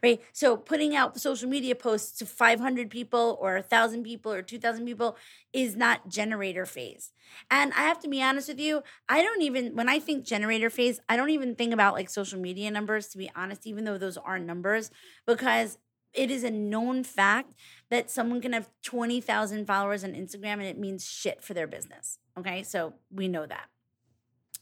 right? 0.03 0.21
So 0.33 0.57
putting 0.57 0.95
out 0.97 1.21
social 1.21 1.49
media 1.49 1.75
posts 1.75 2.19
to 2.19 2.27
500 2.27 2.91
people 2.91 3.39
or 3.41 3.55
1000 3.57 4.05
people 4.05 4.33
or 4.33 4.43
2000 4.43 4.87
people 4.87 5.17
is 5.53 5.77
not 5.77 6.09
generator 6.09 6.67
phase. 6.67 7.13
And 7.51 7.73
i 7.75 7.83
have 7.83 7.99
to 8.01 8.09
be 8.09 8.23
honest 8.23 8.49
with 8.49 8.61
you 8.61 8.83
i 9.09 9.21
don't 9.21 9.43
even 9.43 9.75
when 9.75 9.89
i 9.89 9.99
think 9.99 10.25
generator 10.25 10.71
phase 10.71 11.01
i 11.09 11.17
don't 11.17 11.31
even 11.31 11.57
think 11.57 11.73
about 11.75 11.95
like 11.95 12.09
social 12.09 12.39
media 12.39 12.71
numbers 12.71 13.09
to 13.09 13.19
be 13.19 13.29
honest 13.35 13.67
even 13.67 13.85
though 13.85 13.99
those 13.99 14.17
are 14.17 14.39
numbers 14.39 14.91
because 15.27 15.77
it 16.17 16.31
is 16.31 16.43
a 16.43 16.51
known 16.51 17.05
fact 17.05 17.55
that 17.91 18.11
someone 18.11 18.41
can 18.41 18.53
have 18.53 18.71
20,000 18.83 19.67
followers 19.67 20.03
on 20.03 20.13
Instagram 20.13 20.55
and 20.55 20.65
it 20.65 20.79
means 20.79 21.07
shit 21.07 21.43
for 21.43 21.55
their 21.55 21.67
business. 21.67 22.19
Okay. 22.39 22.63
So 22.63 22.95
we 23.11 23.29
know 23.29 23.47
that. 23.47 23.69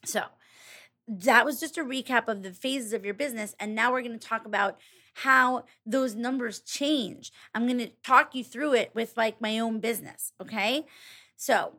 So 0.05 0.25
that 1.07 1.45
was 1.45 1.61
just 1.61 1.79
a 1.79 1.85
recap 1.85 2.29
of 2.29 2.43
the 2.43 2.53
phases 2.53 2.93
of 2.93 3.05
your 3.05 3.15
business. 3.15 3.55
And 3.59 3.75
now 3.75 3.93
we're 3.93 4.03
going 4.03 4.19
to 4.19 4.29
talk 4.29 4.47
about 4.47 4.79
how 5.15 5.65
those 5.87 6.15
numbers 6.15 6.61
change. 6.61 7.33
I'm 7.55 7.67
going 7.67 7.79
to 7.79 7.91
talk 8.03 8.35
you 8.35 8.43
through 8.43 8.75
it 8.75 8.91
with 8.95 9.17
like 9.17 9.41
my 9.41 9.59
own 9.59 9.81
business. 9.81 10.33
Okay. 10.41 10.87
So 11.37 11.77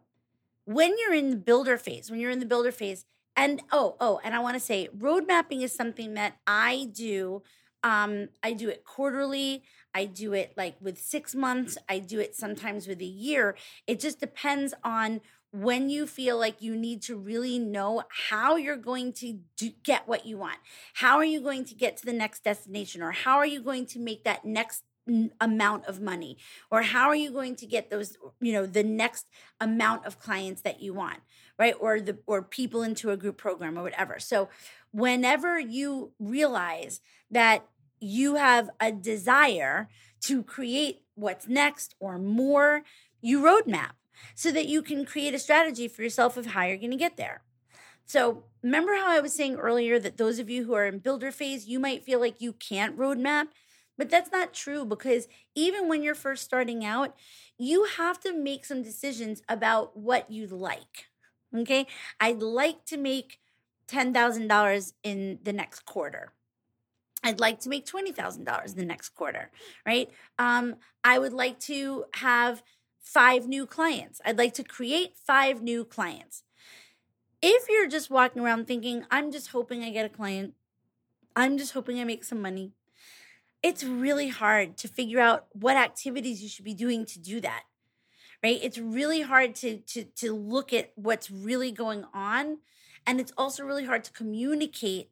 when 0.63 0.95
you're 0.97 1.13
in 1.13 1.32
the 1.32 1.36
builder 1.36 1.78
phase, 1.78 2.09
when 2.09 2.19
you're 2.19 2.32
in 2.32 2.39
the 2.39 2.45
builder 2.45 2.71
phase, 2.71 3.05
and 3.36 3.61
oh, 3.71 3.97
oh, 3.99 4.21
and 4.23 4.34
I 4.34 4.39
want 4.39 4.55
to 4.55 4.61
say 4.61 4.88
road 4.97 5.28
mapping 5.28 5.61
is 5.61 5.73
something 5.73 6.13
that 6.13 6.38
I 6.47 6.89
do 6.93 7.43
um, 7.86 8.29
I 8.41 8.53
do 8.53 8.67
it 8.67 8.83
quarterly. 8.83 9.63
I 9.93 10.05
do 10.05 10.33
it 10.33 10.53
like 10.57 10.75
with 10.81 10.97
six 10.97 11.36
months. 11.36 11.77
I 11.88 11.99
do 11.99 12.19
it 12.19 12.36
sometimes 12.36 12.88
with 12.88 12.99
a 12.99 13.05
year. 13.05 13.55
It 13.86 13.99
just 13.99 14.19
depends 14.19 14.73
on 14.83 15.21
when 15.51 15.88
you 15.89 16.07
feel 16.07 16.38
like 16.38 16.61
you 16.63 16.75
need 16.75 17.03
to 17.03 17.15
really 17.15 17.59
know 17.59 18.01
how 18.27 18.55
you're 18.55 18.75
going 18.75 19.13
to 19.13 19.39
do, 19.55 19.69
get 19.83 20.07
what 20.07 20.25
you 20.25 20.38
want. 20.38 20.57
How 20.95 21.17
are 21.17 21.23
you 21.23 21.39
going 21.39 21.63
to 21.65 21.75
get 21.75 21.95
to 21.97 22.05
the 22.05 22.11
next 22.11 22.43
destination? 22.43 23.03
Or 23.03 23.11
how 23.11 23.38
are 23.38 23.45
you 23.45 23.61
going 23.61 23.86
to 23.86 23.99
make 23.99 24.23
that 24.23 24.43
next 24.43 24.83
amount 25.39 25.86
of 25.86 26.01
money 26.01 26.36
or 26.71 26.81
how 26.81 27.07
are 27.07 27.15
you 27.15 27.29
going 27.29 27.55
to 27.55 27.67
get 27.67 27.91
those 27.91 28.17
you 28.41 28.51
know 28.51 28.65
the 28.65 28.83
next 28.83 29.27
amount 29.61 30.03
of 30.03 30.17
clients 30.17 30.63
that 30.63 30.81
you 30.81 30.95
want 30.95 31.19
right 31.59 31.75
or 31.79 32.01
the 32.01 32.17
or 32.25 32.41
people 32.41 32.81
into 32.81 33.11
a 33.11 33.17
group 33.17 33.38
program 33.38 33.77
or 33.77 33.83
whatever 33.83 34.17
so 34.17 34.49
whenever 34.91 35.59
you 35.59 36.11
realize 36.17 37.01
that 37.29 37.67
you 37.99 38.35
have 38.35 38.69
a 38.79 38.91
desire 38.91 39.87
to 40.21 40.43
create 40.43 41.01
what's 41.15 41.47
next 41.47 41.95
or 41.99 42.17
more, 42.17 42.83
you 43.21 43.41
roadmap 43.41 43.91
so 44.33 44.51
that 44.51 44.67
you 44.67 44.81
can 44.81 45.05
create 45.05 45.33
a 45.33 45.39
strategy 45.39 45.87
for 45.87 46.03
yourself 46.03 46.37
of 46.37 46.47
how 46.47 46.63
you're 46.63 46.77
going 46.77 46.91
to 46.91 46.97
get 46.97 47.17
there. 47.17 47.41
So, 48.07 48.43
remember 48.61 48.93
how 48.93 49.07
I 49.09 49.19
was 49.19 49.33
saying 49.33 49.55
earlier 49.55 49.97
that 49.99 50.17
those 50.17 50.37
of 50.37 50.49
you 50.49 50.65
who 50.65 50.73
are 50.75 50.85
in 50.85 50.99
builder 50.99 51.31
phase, 51.31 51.65
you 51.65 51.79
might 51.79 52.03
feel 52.03 52.19
like 52.19 52.39
you 52.39 52.53
can't 52.53 52.97
roadmap, 52.97 53.47
but 53.97 54.09
that's 54.09 54.31
not 54.31 54.53
true 54.53 54.85
because 54.85 55.27
even 55.55 55.87
when 55.87 56.03
you're 56.03 56.13
first 56.13 56.43
starting 56.43 56.85
out, 56.85 57.15
you 57.57 57.85
have 57.97 58.19
to 58.19 58.33
make 58.33 58.63
some 58.65 58.83
decisions 58.83 59.41
about 59.49 59.97
what 59.97 60.29
you'd 60.29 60.51
like. 60.51 61.07
Okay? 61.55 61.87
I'd 62.19 62.41
like 62.41 62.85
to 62.85 62.97
make 62.97 63.39
$10,000 63.87 64.93
in 65.03 65.39
the 65.43 65.53
next 65.53 65.85
quarter. 65.85 66.31
I'd 67.26 67.39
like 67.39 67.59
to 67.61 67.69
make 67.69 67.88
$20,000 67.88 68.76
the 68.76 68.86
next 68.86 69.09
quarter, 69.09 69.49
right? 69.84 70.11
Um, 70.38 70.76
I 71.03 71.17
would 71.17 71.34
like 71.34 71.59
to 71.61 72.05
have 72.13 72.61
five 72.99 73.47
new 73.47 73.65
clients. 73.65 74.21
I'd 74.23 74.38
like 74.38 74.53
to 74.53 74.63
create 74.63 75.17
five 75.17 75.63
new 75.63 75.84
clients. 75.84 76.43
If 77.41 77.67
you're 77.67 77.88
just 77.88 78.11
walking 78.11 78.43
around 78.43 78.67
thinking, 78.67 79.05
I'm 79.09 79.32
just 79.32 79.49
hoping 79.49 79.84
I 79.84 79.89
get 79.89 80.05
a 80.05 80.09
client, 80.09 80.53
I'm 81.36 81.57
just 81.57 81.73
hoping 81.73 81.99
I 81.99 82.03
make 82.03 82.23
some 82.23 82.41
money, 82.41 82.73
it's 83.63 83.84
really 83.84 84.30
hard 84.30 84.78
to 84.78 84.88
figure 84.88 85.19
out 85.19 85.47
what 85.53 85.78
activities 85.78 86.43
you 86.43 86.47
should 86.47 86.63
be 86.63 86.76
doing 86.76 87.07
to 87.07 87.19
do 87.19 87.41
that. 87.41 87.63
Right? 88.43 88.59
It's 88.61 88.78
really 88.78 89.21
hard 89.21 89.55
to 89.55 89.78
to 89.78 90.03
to 90.03 90.36
look 90.36 90.71
at 90.71 90.91
what's 90.93 91.32
really 91.32 91.71
going 91.71 92.05
on 92.13 92.59
and 93.07 93.19
it's 93.19 93.34
also 93.36 93.63
really 93.63 93.86
hard 93.86 94.03
to 94.03 94.11
communicate 94.11 95.09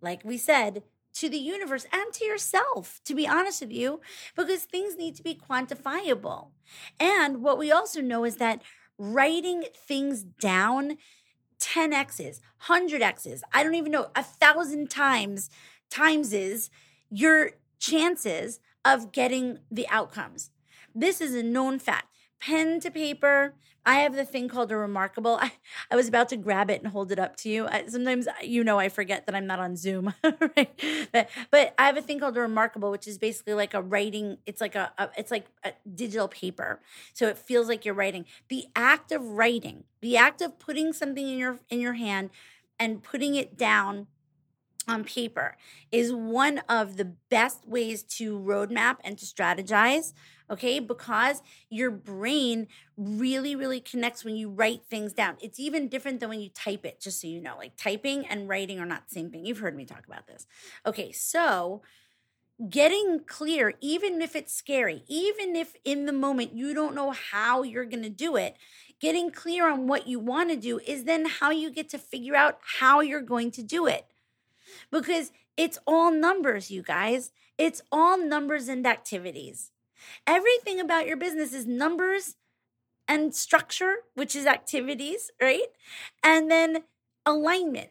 like 0.00 0.20
we 0.24 0.36
said 0.36 0.84
to 1.16 1.28
the 1.28 1.38
universe 1.38 1.86
and 1.92 2.12
to 2.12 2.24
yourself, 2.24 3.00
to 3.04 3.14
be 3.14 3.26
honest 3.26 3.62
with 3.62 3.72
you, 3.72 4.00
because 4.36 4.64
things 4.64 4.96
need 4.96 5.16
to 5.16 5.22
be 5.22 5.34
quantifiable. 5.34 6.48
And 7.00 7.42
what 7.42 7.58
we 7.58 7.72
also 7.72 8.00
know 8.00 8.24
is 8.24 8.36
that 8.36 8.62
writing 8.98 9.64
things 9.74 10.22
down 10.22 10.98
10 11.58 11.92
X's, 11.92 12.40
100 12.66 13.00
X's, 13.00 13.42
I 13.52 13.62
don't 13.62 13.74
even 13.74 13.92
know, 13.92 14.08
a 14.14 14.22
thousand 14.22 14.90
times, 14.90 15.48
times 15.90 16.32
is 16.32 16.68
your 17.10 17.52
chances 17.78 18.60
of 18.84 19.10
getting 19.10 19.58
the 19.70 19.88
outcomes. 19.88 20.50
This 20.94 21.20
is 21.20 21.34
a 21.34 21.42
known 21.42 21.78
fact. 21.78 22.08
Pen 22.40 22.78
to 22.80 22.90
paper, 22.90 23.54
I 23.86 24.00
have 24.00 24.16
the 24.16 24.24
thing 24.24 24.48
called 24.48 24.72
a 24.72 24.74
reMarkable. 24.74 25.38
I, 25.40 25.52
I 25.90 25.96
was 25.96 26.08
about 26.08 26.28
to 26.30 26.36
grab 26.36 26.70
it 26.70 26.82
and 26.82 26.90
hold 26.90 27.12
it 27.12 27.20
up 27.20 27.36
to 27.36 27.48
you. 27.48 27.68
I, 27.68 27.86
sometimes 27.86 28.26
you 28.42 28.64
know 28.64 28.80
I 28.80 28.88
forget 28.88 29.26
that 29.26 29.34
I'm 29.34 29.46
not 29.46 29.60
on 29.60 29.76
Zoom, 29.76 30.12
right? 30.24 31.08
But, 31.12 31.30
but 31.52 31.74
I 31.78 31.86
have 31.86 31.96
a 31.96 32.02
thing 32.02 32.18
called 32.18 32.36
a 32.36 32.40
reMarkable, 32.40 32.90
which 32.90 33.06
is 33.06 33.16
basically 33.16 33.54
like 33.54 33.74
a 33.74 33.80
writing. 33.80 34.38
It's 34.44 34.60
like 34.60 34.74
a, 34.74 34.92
a 34.98 35.08
it's 35.16 35.30
like 35.30 35.46
a 35.64 35.72
digital 35.94 36.26
paper, 36.26 36.80
so 37.14 37.28
it 37.28 37.38
feels 37.38 37.68
like 37.68 37.84
you're 37.84 37.94
writing. 37.94 38.26
The 38.48 38.66
act 38.74 39.12
of 39.12 39.22
writing, 39.22 39.84
the 40.00 40.16
act 40.16 40.42
of 40.42 40.58
putting 40.58 40.92
something 40.92 41.26
in 41.26 41.38
your 41.38 41.60
in 41.70 41.80
your 41.80 41.94
hand 41.94 42.30
and 42.80 43.02
putting 43.02 43.36
it 43.36 43.56
down 43.56 44.08
on 44.88 45.04
paper 45.04 45.56
is 45.90 46.12
one 46.12 46.58
of 46.68 46.96
the 46.96 47.04
best 47.04 47.66
ways 47.66 48.02
to 48.02 48.38
roadmap 48.38 48.96
and 49.04 49.18
to 49.18 49.26
strategize 49.26 50.12
okay? 50.50 50.78
Because 50.78 51.42
your 51.70 51.90
brain 51.90 52.68
really, 52.96 53.54
really 53.54 53.80
connects 53.80 54.24
when 54.24 54.36
you 54.36 54.50
write 54.50 54.82
things 54.84 55.12
down. 55.12 55.36
It's 55.40 55.60
even 55.60 55.88
different 55.88 56.20
than 56.20 56.28
when 56.28 56.40
you 56.40 56.50
type 56.50 56.84
it, 56.84 57.00
just 57.00 57.20
so 57.20 57.26
you 57.26 57.40
know. 57.40 57.56
Like 57.56 57.76
typing 57.76 58.26
and 58.26 58.48
writing 58.48 58.80
are 58.80 58.86
not 58.86 59.08
the 59.08 59.14
same 59.14 59.30
thing. 59.30 59.44
You've 59.44 59.58
heard 59.58 59.76
me 59.76 59.84
talk 59.84 60.06
about 60.06 60.26
this. 60.26 60.46
Okay, 60.86 61.12
so 61.12 61.82
getting 62.70 63.20
clear, 63.26 63.74
even 63.80 64.22
if 64.22 64.34
it's 64.34 64.54
scary, 64.54 65.02
even 65.08 65.56
if 65.56 65.74
in 65.84 66.06
the 66.06 66.12
moment 66.12 66.54
you 66.54 66.72
don't 66.74 66.94
know 66.94 67.10
how 67.10 67.62
you're 67.62 67.84
gonna 67.84 68.08
do 68.08 68.36
it, 68.36 68.56
getting 69.00 69.30
clear 69.30 69.70
on 69.70 69.86
what 69.86 70.06
you 70.08 70.18
wanna 70.18 70.56
do 70.56 70.78
is 70.86 71.04
then 71.04 71.26
how 71.26 71.50
you 71.50 71.70
get 71.70 71.88
to 71.90 71.98
figure 71.98 72.34
out 72.34 72.58
how 72.78 73.00
you're 73.00 73.20
going 73.20 73.50
to 73.50 73.62
do 73.62 73.86
it. 73.86 74.06
Because 74.90 75.32
it's 75.56 75.78
all 75.86 76.10
numbers, 76.10 76.70
you 76.70 76.82
guys. 76.82 77.30
It's 77.58 77.80
all 77.90 78.18
numbers 78.18 78.68
and 78.68 78.86
activities. 78.86 79.70
Everything 80.26 80.80
about 80.80 81.06
your 81.06 81.16
business 81.16 81.52
is 81.52 81.66
numbers 81.66 82.36
and 83.08 83.34
structure, 83.34 83.96
which 84.14 84.34
is 84.34 84.46
activities, 84.46 85.30
right? 85.40 85.68
And 86.22 86.50
then 86.50 86.84
alignment, 87.24 87.90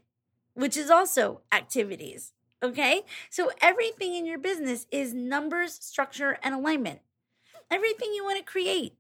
which 0.54 0.78
is 0.78 0.90
also 0.90 1.42
activities. 1.52 2.34
Okay. 2.64 3.04
So 3.30 3.52
everything 3.62 4.16
in 4.16 4.26
your 4.26 4.40
business 4.40 4.88
is 4.92 5.14
numbers, 5.14 5.74
structure, 5.74 6.38
and 6.42 6.56
alignment. 6.56 7.00
Everything 7.70 8.14
you 8.14 8.24
want 8.24 8.38
to 8.38 8.44
create. 8.44 8.94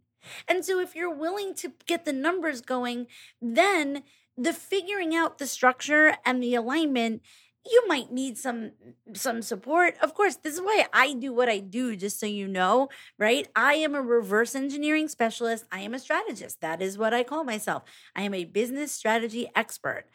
And 0.47 0.65
so 0.65 0.79
if 0.79 0.95
you're 0.95 1.13
willing 1.13 1.53
to 1.55 1.73
get 1.85 2.05
the 2.05 2.13
numbers 2.13 2.61
going, 2.61 3.07
then 3.41 4.03
the 4.37 4.53
figuring 4.53 5.15
out 5.15 5.37
the 5.37 5.47
structure 5.47 6.17
and 6.25 6.41
the 6.41 6.55
alignment 6.55 7.21
you 7.65 7.83
might 7.87 8.11
need 8.11 8.37
some 8.37 8.71
some 9.13 9.41
support. 9.41 9.95
Of 10.01 10.13
course 10.13 10.35
this 10.35 10.55
is 10.55 10.61
why 10.61 10.85
i 10.93 11.13
do 11.13 11.33
what 11.33 11.49
i 11.49 11.59
do 11.59 11.95
just 11.95 12.19
so 12.19 12.25
you 12.25 12.47
know 12.47 12.89
right? 13.17 13.47
I 13.55 13.75
am 13.75 13.95
a 13.95 14.01
reverse 14.01 14.55
engineering 14.55 15.07
specialist. 15.07 15.65
I 15.71 15.79
am 15.79 15.93
a 15.93 15.99
strategist. 15.99 16.61
That 16.61 16.81
is 16.81 16.97
what 16.97 17.13
i 17.13 17.23
call 17.23 17.43
myself. 17.43 17.83
I 18.15 18.23
am 18.23 18.33
a 18.33 18.45
business 18.45 18.91
strategy 18.91 19.49
expert. 19.55 20.05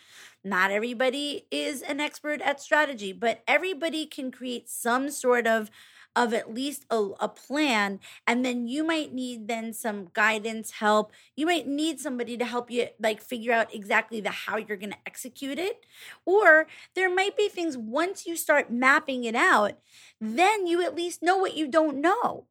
Not 0.45 0.71
everybody 0.71 1.47
is 1.51 1.83
an 1.83 2.01
expert 2.01 2.41
at 2.43 2.61
strategy 2.61 3.13
but 3.13 3.43
everybody 3.47 4.07
can 4.07 4.31
create 4.31 4.69
some 4.69 5.11
sort 5.11 5.47
of 5.47 5.71
of 6.17 6.35
at 6.35 6.53
least 6.53 6.85
a, 6.91 6.97
a, 7.21 7.29
plan 7.29 8.01
and 8.27 8.45
then 8.45 8.67
you 8.67 8.83
might 8.83 9.13
need 9.13 9.47
then 9.47 9.73
some 9.73 10.09
guidance 10.13 10.73
help 10.73 11.13
you 11.37 11.47
might 11.47 11.67
need 11.67 12.01
somebody 12.01 12.37
to 12.37 12.45
help 12.45 12.71
you 12.71 12.89
like 13.01 13.23
figure 13.23 13.53
out 13.53 13.73
exactly 13.73 14.21
the 14.21 14.31
how 14.31 14.57
you're 14.57 14.77
going 14.77 14.91
to 14.91 14.99
execute 15.07 15.59
it 15.59 15.85
or 16.27 16.67
there 16.95 17.13
might 17.13 17.37
be 17.37 17.49
things 17.49 17.77
once 17.77 18.27
you 18.27 18.37
start 18.37 18.73
mapping 18.73 19.25
it 19.25 19.37
out 19.37 19.79
then 20.21 20.67
you 20.67 20.83
at 20.83 20.97
least 20.97 21.23
know 21.23 21.37
what 21.37 21.57
you 21.57 21.69
don't 21.69 22.01
know 22.01 22.47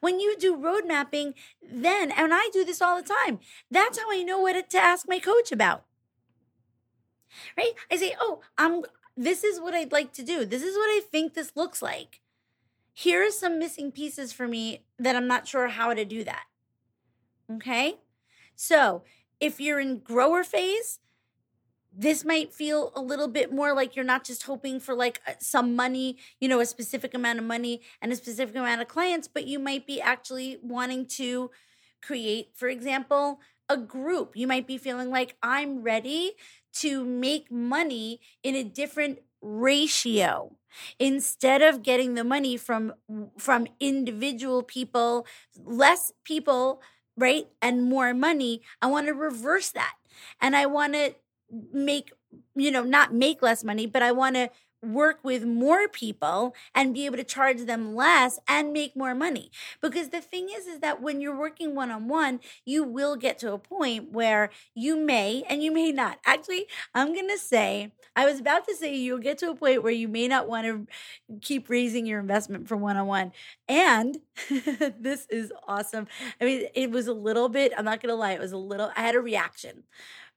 when 0.00 0.20
you 0.20 0.36
do 0.36 0.56
road 0.56 0.86
mapping, 0.86 1.34
then, 1.62 2.10
and 2.10 2.32
I 2.34 2.50
do 2.52 2.64
this 2.64 2.82
all 2.82 3.00
the 3.00 3.14
time, 3.24 3.40
that's 3.70 3.98
how 3.98 4.10
I 4.10 4.22
know 4.22 4.40
what 4.40 4.70
to 4.70 4.78
ask 4.78 5.08
my 5.08 5.18
coach 5.18 5.52
about. 5.52 5.84
Right? 7.56 7.72
I 7.90 7.96
say, 7.96 8.14
oh, 8.20 8.40
I'm, 8.58 8.82
this 9.16 9.44
is 9.44 9.60
what 9.60 9.74
I'd 9.74 9.92
like 9.92 10.12
to 10.14 10.22
do. 10.22 10.44
This 10.44 10.62
is 10.62 10.76
what 10.76 10.88
I 10.88 11.00
think 11.10 11.34
this 11.34 11.52
looks 11.54 11.80
like. 11.80 12.20
Here 13.00 13.26
are 13.26 13.30
some 13.30 13.58
missing 13.58 13.92
pieces 13.92 14.30
for 14.30 14.46
me 14.46 14.84
that 14.98 15.16
I'm 15.16 15.26
not 15.26 15.48
sure 15.48 15.68
how 15.68 15.94
to 15.94 16.04
do 16.04 16.22
that. 16.24 16.42
Okay? 17.50 17.94
So 18.54 19.04
if 19.40 19.58
you're 19.58 19.80
in 19.80 20.00
grower 20.00 20.44
phase, 20.44 20.98
this 21.96 22.26
might 22.26 22.52
feel 22.52 22.92
a 22.94 23.00
little 23.00 23.26
bit 23.26 23.54
more 23.54 23.72
like 23.72 23.96
you're 23.96 24.04
not 24.04 24.22
just 24.22 24.42
hoping 24.42 24.80
for 24.80 24.94
like 24.94 25.22
uh, 25.26 25.32
some 25.38 25.74
money, 25.74 26.18
you 26.42 26.46
know, 26.46 26.60
a 26.60 26.66
specific 26.66 27.14
amount 27.14 27.38
of 27.38 27.46
money 27.46 27.80
and 28.02 28.12
a 28.12 28.16
specific 28.16 28.54
amount 28.54 28.82
of 28.82 28.88
clients, 28.88 29.28
but 29.28 29.46
you 29.46 29.58
might 29.58 29.86
be 29.86 29.98
actually 29.98 30.58
wanting 30.62 31.06
to 31.06 31.50
create, 32.02 32.50
for 32.54 32.68
example, 32.68 33.40
a 33.70 33.78
group. 33.78 34.36
You 34.36 34.46
might 34.46 34.66
be 34.66 34.76
feeling 34.76 35.08
like 35.08 35.36
I'm 35.42 35.82
ready 35.82 36.32
to 36.74 37.02
make 37.06 37.50
money 37.50 38.20
in 38.42 38.54
a 38.54 38.62
different 38.62 39.20
ratio 39.40 40.58
instead 40.98 41.62
of 41.62 41.82
getting 41.82 42.14
the 42.14 42.24
money 42.24 42.56
from 42.56 42.92
from 43.38 43.66
individual 43.80 44.62
people 44.62 45.26
less 45.64 46.12
people 46.24 46.80
right 47.16 47.48
and 47.60 47.82
more 47.84 48.14
money 48.14 48.62
i 48.82 48.86
want 48.86 49.06
to 49.06 49.14
reverse 49.14 49.70
that. 49.70 49.94
And 50.40 50.56
i 50.56 50.66
want 50.66 50.94
to 50.94 51.14
make 51.72 52.12
you 52.54 52.70
know 52.70 52.82
not 52.82 53.12
make 53.14 53.42
less 53.42 53.64
money 53.64 53.86
but 53.86 54.02
i 54.02 54.12
want 54.12 54.36
to 54.36 54.50
work 54.82 55.18
with 55.22 55.44
more 55.44 55.88
people 55.88 56.54
and 56.74 56.94
be 56.94 57.06
able 57.06 57.16
to 57.16 57.24
charge 57.24 57.62
them 57.66 57.94
less 57.94 58.38
and 58.48 58.72
make 58.72 58.96
more 58.96 59.14
money. 59.14 59.50
Because 59.80 60.08
the 60.08 60.20
thing 60.20 60.48
is 60.50 60.66
is 60.66 60.80
that 60.80 61.02
when 61.02 61.20
you're 61.20 61.36
working 61.38 61.74
one 61.74 61.90
on 61.90 62.08
one 62.08 62.40
you 62.64 62.82
will 62.84 63.16
get 63.16 63.38
to 63.38 63.52
a 63.52 63.58
point 63.58 64.12
where 64.12 64.50
you 64.74 64.96
may 64.96 65.42
and 65.48 65.62
you 65.62 65.70
may 65.70 65.92
not. 65.92 66.18
Actually 66.26 66.66
i'm 66.94 67.12
going 67.14 67.28
to 67.28 67.38
say 67.38 67.92
i 68.16 68.24
was 68.24 68.40
about 68.40 68.66
to 68.66 68.74
say 68.74 68.94
you'll 68.94 69.18
get 69.18 69.38
to 69.38 69.50
a 69.50 69.54
point 69.54 69.82
where 69.82 69.92
you 69.92 70.08
may 70.08 70.28
not 70.28 70.48
want 70.48 70.64
to 70.66 70.86
keep 71.40 71.68
raising 71.68 72.06
your 72.06 72.20
investment 72.20 72.68
for 72.68 72.76
one 72.76 72.96
on 72.96 73.06
one 73.06 73.32
and 73.68 74.18
this 74.98 75.26
is 75.30 75.52
awesome. 75.68 76.06
I 76.40 76.44
mean 76.44 76.66
it 76.74 76.90
was 76.90 77.06
a 77.06 77.12
little 77.12 77.48
bit 77.48 77.72
i'm 77.76 77.84
not 77.84 78.00
going 78.00 78.10
to 78.12 78.16
lie 78.16 78.32
it 78.32 78.40
was 78.40 78.52
a 78.52 78.56
little 78.58 78.90
i 78.96 79.00
had 79.02 79.14
a 79.14 79.20
reaction 79.20 79.84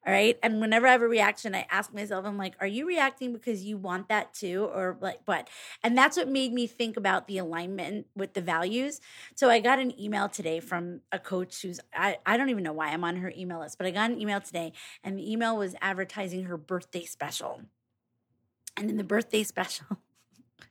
all 0.06 0.12
right. 0.12 0.38
And 0.44 0.60
whenever 0.60 0.86
I 0.86 0.92
have 0.92 1.02
a 1.02 1.08
reaction, 1.08 1.56
I 1.56 1.66
ask 1.72 1.94
myself, 1.94 2.26
I'm 2.26 2.38
like, 2.38 2.56
are 2.60 2.68
you 2.68 2.86
reacting 2.86 3.32
because 3.32 3.64
you 3.64 3.78
want 3.78 4.10
that 4.10 4.34
too? 4.34 4.70
Or 4.74 4.98
like, 5.00 5.20
what? 5.26 5.48
And 5.82 5.98
that's 5.98 6.18
what 6.18 6.28
made 6.28 6.52
me 6.52 6.68
think 6.68 6.98
about 6.98 7.28
the 7.28 7.38
alignment 7.38 8.08
with 8.14 8.34
the 8.34 8.42
values. 8.42 9.00
So 9.36 9.50
I 9.50 9.62
got 9.62 9.80
an 9.80 9.98
email 9.98 10.28
today 10.28 10.60
from 10.60 11.00
a 11.14 11.20
coach 11.20 11.62
who's, 11.62 11.80
I, 11.96 12.18
I 12.26 12.36
don't 12.36 12.50
even 12.50 12.64
know 12.64 12.74
why 12.74 12.90
I'm 12.90 13.06
on 13.06 13.16
her 13.18 13.32
email 13.38 13.60
list, 13.60 13.78
but 13.78 13.88
I 13.88 13.92
got 13.92 14.12
an 14.12 14.20
email 14.20 14.42
today 14.42 14.74
and 15.06 15.18
the 15.18 15.32
email 15.32 15.56
was 15.56 15.74
advertising 15.82 16.44
her 16.46 16.58
birthday 16.58 17.06
special. 17.06 17.62
And 18.76 18.90
in 18.90 18.98
the 18.98 19.06
birthday 19.06 19.44
special, 19.44 20.00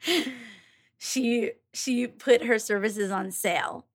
she 0.99 1.53
she 1.73 2.07
put 2.07 2.45
her 2.45 2.59
services 2.59 3.11
on 3.11 3.31
sale 3.31 3.87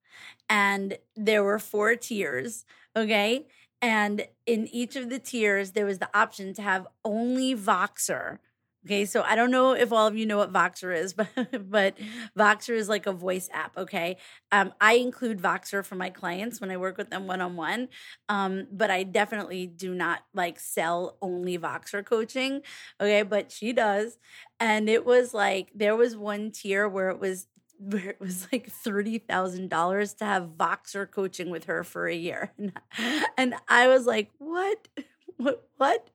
and 0.50 0.98
there 1.16 1.44
were 1.44 1.60
four 1.60 1.96
tiers 1.96 2.66
okay 2.96 3.46
and 3.82 4.26
in 4.46 4.68
each 4.68 4.96
of 4.96 5.10
the 5.10 5.20
tiers, 5.20 5.72
there 5.72 5.86
was 5.86 6.00
the 6.00 6.10
option 6.18 6.54
to 6.56 6.62
have 6.62 6.88
only 7.06 7.56
Voxer. 7.56 8.40
Okay, 8.86 9.04
so 9.06 9.22
I 9.22 9.36
don't 9.36 9.52
know 9.52 9.74
if 9.74 9.92
all 9.92 10.08
of 10.08 10.16
you 10.16 10.26
know 10.26 10.38
what 10.38 10.54
Voxer 10.54 10.96
is, 10.98 11.14
but 11.14 11.28
but 11.70 11.98
Voxer 12.38 12.76
is 12.76 12.88
like 12.88 13.06
a 13.06 13.12
voice 13.12 13.50
app. 13.52 13.78
Okay, 13.78 14.18
um, 14.52 14.74
I 14.80 14.94
include 14.96 15.42
Voxer 15.42 15.84
for 15.86 15.96
my 15.96 16.10
clients 16.10 16.62
when 16.62 16.72
I 16.72 16.78
work 16.78 16.98
with 16.98 17.10
them 17.10 17.28
one 17.28 17.42
on 17.42 17.56
one, 17.56 17.90
but 18.30 18.90
I 18.92 19.04
definitely 19.04 19.68
do 19.68 19.94
not 19.94 20.22
like 20.34 20.60
sell 20.60 21.18
only 21.22 21.58
Voxer 21.58 22.06
coaching. 22.06 22.62
Okay, 23.02 23.24
but 23.24 23.52
she 23.52 23.74
does, 23.74 24.18
and 24.60 24.90
it 24.90 25.06
was 25.06 25.34
like 25.34 25.70
there 25.76 25.96
was 25.96 26.16
one 26.16 26.52
tier 26.52 26.88
where 26.88 27.10
it 27.10 27.20
was 27.20 27.48
where 27.80 28.10
it 28.10 28.20
was 28.20 28.48
like 28.52 28.70
$30,000 28.70 30.18
to 30.18 30.26
have 30.26 30.50
Voxer 30.58 31.10
coaching 31.10 31.50
with 31.50 31.66
her 31.66 31.84
for 31.84 32.08
a 32.08 32.16
year. 32.16 32.54
And, 33.38 33.54
I 33.68 33.88
was 33.88 34.06
like, 34.06 34.32
what? 34.38 34.88
What? 35.38 35.68
What? 35.78 36.10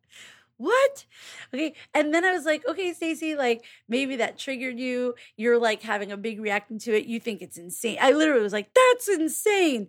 What? 0.56 1.06
Okay. 1.54 1.74
And 1.94 2.12
then 2.12 2.24
I 2.24 2.32
was 2.32 2.44
like, 2.44 2.66
okay, 2.68 2.92
Stacey, 2.92 3.36
like 3.36 3.64
maybe 3.88 4.16
that 4.16 4.36
triggered 4.36 4.80
you. 4.80 5.14
You're 5.36 5.58
like 5.58 5.82
having 5.82 6.10
a 6.10 6.16
big 6.16 6.40
reaction 6.40 6.78
to 6.80 6.96
it. 6.96 7.06
You 7.06 7.20
think 7.20 7.40
it's 7.40 7.56
insane. 7.56 7.98
I 8.00 8.10
literally 8.12 8.42
was 8.42 8.52
like, 8.52 8.74
that's 8.74 9.08
insane. 9.08 9.88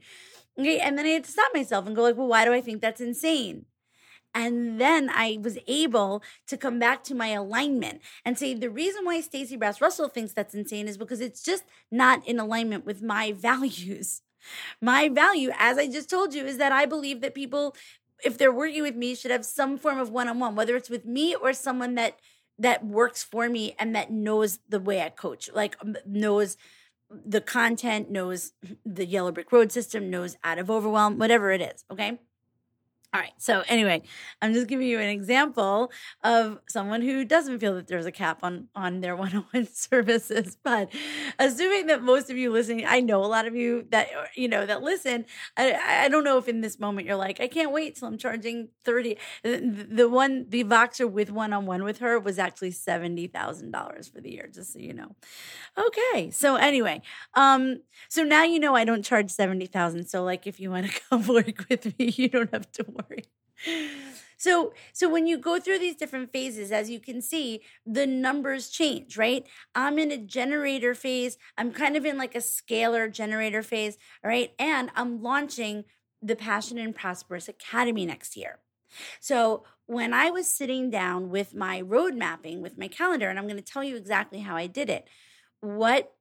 Okay. 0.59 0.79
And 0.79 0.97
then 0.97 1.05
I 1.07 1.09
had 1.09 1.23
to 1.23 1.31
stop 1.31 1.51
myself 1.53 1.87
and 1.87 1.95
go, 1.95 2.03
like, 2.03 2.15
well, 2.17 2.27
why 2.27 2.45
do 2.45 2.53
I 2.53 2.61
think 2.61 2.81
that's 2.81 3.01
insane? 3.01 3.65
And 4.33 4.79
then 4.79 5.09
I 5.13 5.37
was 5.41 5.57
able 5.67 6.23
to 6.47 6.57
come 6.57 6.79
back 6.79 7.03
to 7.05 7.15
my 7.15 7.27
alignment 7.29 8.01
and 8.25 8.37
say 8.37 8.53
the 8.53 8.69
reason 8.69 9.05
why 9.05 9.21
Stacey 9.21 9.57
Brass 9.57 9.81
Russell 9.81 10.09
thinks 10.09 10.33
that's 10.33 10.55
insane 10.55 10.87
is 10.87 10.97
because 10.97 11.21
it's 11.21 11.43
just 11.43 11.63
not 11.91 12.25
in 12.27 12.39
alignment 12.39 12.85
with 12.85 13.01
my 13.01 13.31
values. 13.37 14.21
My 14.81 15.07
value, 15.07 15.51
as 15.57 15.77
I 15.77 15.87
just 15.87 16.09
told 16.09 16.33
you, 16.33 16.45
is 16.45 16.57
that 16.57 16.71
I 16.71 16.85
believe 16.85 17.21
that 17.21 17.33
people, 17.33 17.75
if 18.25 18.37
they're 18.37 18.51
working 18.51 18.81
with 18.81 18.95
me, 18.95 19.15
should 19.15 19.31
have 19.31 19.45
some 19.45 19.77
form 19.77 19.99
of 19.99 20.09
one-on-one, 20.09 20.55
whether 20.55 20.75
it's 20.75 20.89
with 20.89 21.05
me 21.05 21.33
or 21.35 21.53
someone 21.53 21.95
that 21.95 22.19
that 22.59 22.85
works 22.85 23.23
for 23.23 23.49
me 23.49 23.75
and 23.79 23.95
that 23.95 24.11
knows 24.11 24.59
the 24.69 24.79
way 24.79 25.01
I 25.01 25.09
coach, 25.09 25.49
like 25.53 25.75
um, 25.81 25.95
knows 26.05 26.57
the 27.09 27.41
content, 27.41 28.11
knows 28.11 28.53
the 28.85 29.05
yellow 29.05 29.31
brick 29.31 29.51
road 29.51 29.71
system, 29.71 30.09
knows 30.09 30.37
out 30.43 30.59
of 30.59 30.69
overwhelm, 30.69 31.17
whatever 31.17 31.51
it 31.51 31.61
is. 31.61 31.83
Okay. 31.91 32.19
All 33.13 33.19
right. 33.19 33.33
So 33.37 33.61
anyway, 33.67 34.01
I'm 34.41 34.53
just 34.53 34.65
giving 34.65 34.87
you 34.87 34.97
an 34.99 35.07
example 35.09 35.91
of 36.23 36.59
someone 36.67 37.03
who 37.03 37.23
doesn't 37.23 37.59
feel 37.59 37.75
that 37.75 37.85
there's 37.87 38.07
a 38.07 38.11
cap 38.11 38.39
on 38.41 38.69
on 38.73 39.01
their 39.01 39.15
one-on-one 39.23 39.67
services. 39.71 40.57
But 40.63 40.89
assuming 41.37 41.85
that 41.87 42.01
most 42.01 42.31
of 42.31 42.37
you 42.37 42.51
listening, 42.51 42.85
I 42.87 43.01
know 43.01 43.23
a 43.23 43.27
lot 43.27 43.45
of 43.45 43.55
you 43.55 43.85
that 43.91 44.07
you 44.35 44.47
know 44.47 44.65
that 44.65 44.81
listen. 44.81 45.25
I, 45.55 46.05
I 46.05 46.09
don't 46.09 46.23
know 46.23 46.39
if 46.39 46.47
in 46.47 46.61
this 46.61 46.79
moment 46.79 47.05
you're 47.05 47.15
like, 47.15 47.39
I 47.39 47.47
can't 47.47 47.71
wait 47.71 47.95
till 47.97 48.07
I'm 48.07 48.17
charging 48.17 48.69
thirty. 48.83 49.17
The, 49.43 49.85
the 49.91 50.09
one, 50.09 50.47
the 50.49 50.63
Voxer 50.63 51.09
with 51.09 51.29
one-on-one 51.29 51.83
with 51.83 51.99
her 51.99 52.19
was 52.19 52.39
actually 52.39 52.71
seventy 52.71 53.27
thousand 53.27 53.69
dollars 53.71 54.07
for 54.07 54.21
the 54.21 54.31
year. 54.31 54.49
Just 54.51 54.73
so 54.73 54.79
you 54.79 54.93
know. 54.93 55.15
Okay. 55.77 56.29
So 56.31 56.55
anyway, 56.55 57.01
um, 57.35 57.81
so 58.09 58.23
now 58.23 58.43
you 58.43 58.59
know 58.59 58.75
I 58.75 58.85
don't 58.85 59.03
charge 59.03 59.31
seventy 59.31 59.65
thousand. 59.65 60.07
So 60.07 60.23
like, 60.23 60.47
if 60.47 60.59
you 60.59 60.71
want 60.71 60.87
to 60.91 61.01
come 61.09 61.27
work 61.27 61.65
with 61.69 61.97
me, 61.99 62.13
you 62.15 62.29
don't 62.29 62.51
have 62.53 62.71
to 62.73 62.85
worry 62.87 63.02
worry. 63.09 63.25
So, 64.37 64.73
so 64.91 65.07
when 65.07 65.25
you 65.25 65.37
go 65.37 65.57
through 65.57 65.79
these 65.79 65.95
different 65.95 66.33
phases, 66.33 66.73
as 66.73 66.89
you 66.89 66.99
can 66.99 67.21
see, 67.21 67.61
the 67.85 68.05
numbers 68.05 68.69
change, 68.69 69.17
right? 69.17 69.45
I'm 69.73 69.97
in 69.97 70.11
a 70.11 70.17
generator 70.17 70.93
phase. 70.93 71.37
I'm 71.57 71.71
kind 71.71 71.95
of 71.95 72.05
in 72.05 72.17
like 72.17 72.35
a 72.35 72.41
scaler 72.41 73.07
generator 73.07 73.63
phase, 73.63 73.97
right? 74.21 74.51
And 74.59 74.89
I'm 74.95 75.21
launching 75.21 75.85
the 76.21 76.35
Passionate 76.35 76.83
and 76.83 76.95
Prosperous 76.95 77.47
Academy 77.47 78.05
next 78.05 78.35
year. 78.35 78.59
So 79.21 79.63
when 79.85 80.13
I 80.13 80.29
was 80.29 80.47
sitting 80.47 80.89
down 80.89 81.29
with 81.29 81.55
my 81.55 81.79
road 81.79 82.15
mapping 82.15 82.61
with 82.61 82.77
my 82.77 82.89
calendar, 82.89 83.29
and 83.29 83.39
I'm 83.39 83.47
going 83.47 83.55
to 83.55 83.63
tell 83.63 83.83
you 83.83 83.95
exactly 83.95 84.39
how 84.41 84.57
I 84.57 84.67
did 84.67 84.89
it. 84.89 85.07
What 85.61 86.13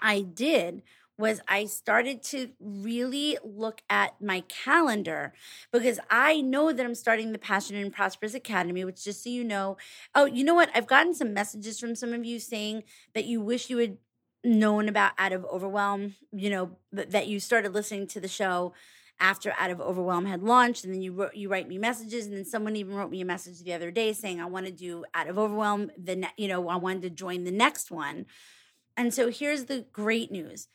I 0.00 0.20
did 0.20 0.82
was 1.16 1.40
I 1.46 1.66
started 1.66 2.22
to 2.24 2.50
really 2.60 3.38
look 3.44 3.82
at 3.88 4.20
my 4.20 4.40
calendar 4.48 5.32
because 5.72 6.00
I 6.10 6.40
know 6.40 6.72
that 6.72 6.84
I'm 6.84 6.94
starting 6.94 7.32
the 7.32 7.38
Passionate 7.38 7.84
and 7.84 7.92
Prosperous 7.92 8.34
Academy, 8.34 8.84
which 8.84 9.04
just 9.04 9.22
so 9.22 9.30
you 9.30 9.44
know, 9.44 9.76
oh, 10.14 10.24
you 10.24 10.42
know 10.44 10.54
what? 10.54 10.70
I've 10.74 10.88
gotten 10.88 11.14
some 11.14 11.32
messages 11.32 11.78
from 11.78 11.94
some 11.94 12.12
of 12.12 12.24
you 12.24 12.40
saying 12.40 12.82
that 13.14 13.26
you 13.26 13.40
wish 13.40 13.70
you 13.70 13.78
had 13.78 13.98
known 14.42 14.88
about 14.88 15.12
Out 15.18 15.32
of 15.32 15.44
Overwhelm, 15.46 16.16
you 16.32 16.50
know, 16.50 16.76
that 16.92 17.28
you 17.28 17.40
started 17.40 17.72
listening 17.72 18.06
to 18.08 18.20
the 18.20 18.28
show 18.28 18.72
after 19.20 19.54
Out 19.58 19.70
of 19.70 19.80
Overwhelm 19.80 20.26
had 20.26 20.42
launched, 20.42 20.84
and 20.84 20.92
then 20.92 21.00
you 21.00 21.12
wrote, 21.12 21.34
you 21.34 21.48
write 21.48 21.68
me 21.68 21.78
messages, 21.78 22.26
and 22.26 22.36
then 22.36 22.44
someone 22.44 22.76
even 22.76 22.94
wrote 22.94 23.10
me 23.10 23.20
a 23.20 23.24
message 23.24 23.60
the 23.60 23.72
other 23.72 23.90
day 23.90 24.12
saying 24.12 24.40
I 24.40 24.46
want 24.46 24.66
to 24.66 24.72
do 24.72 25.04
Out 25.14 25.28
of 25.28 25.38
Overwhelm. 25.38 25.90
The 25.96 26.16
ne- 26.16 26.34
you 26.36 26.48
know 26.48 26.68
I 26.68 26.76
wanted 26.76 27.02
to 27.02 27.10
join 27.10 27.44
the 27.44 27.52
next 27.52 27.90
one, 27.90 28.26
and 28.96 29.14
so 29.14 29.30
here's 29.30 29.64
the 29.64 29.86
great 29.92 30.30
news 30.32 30.68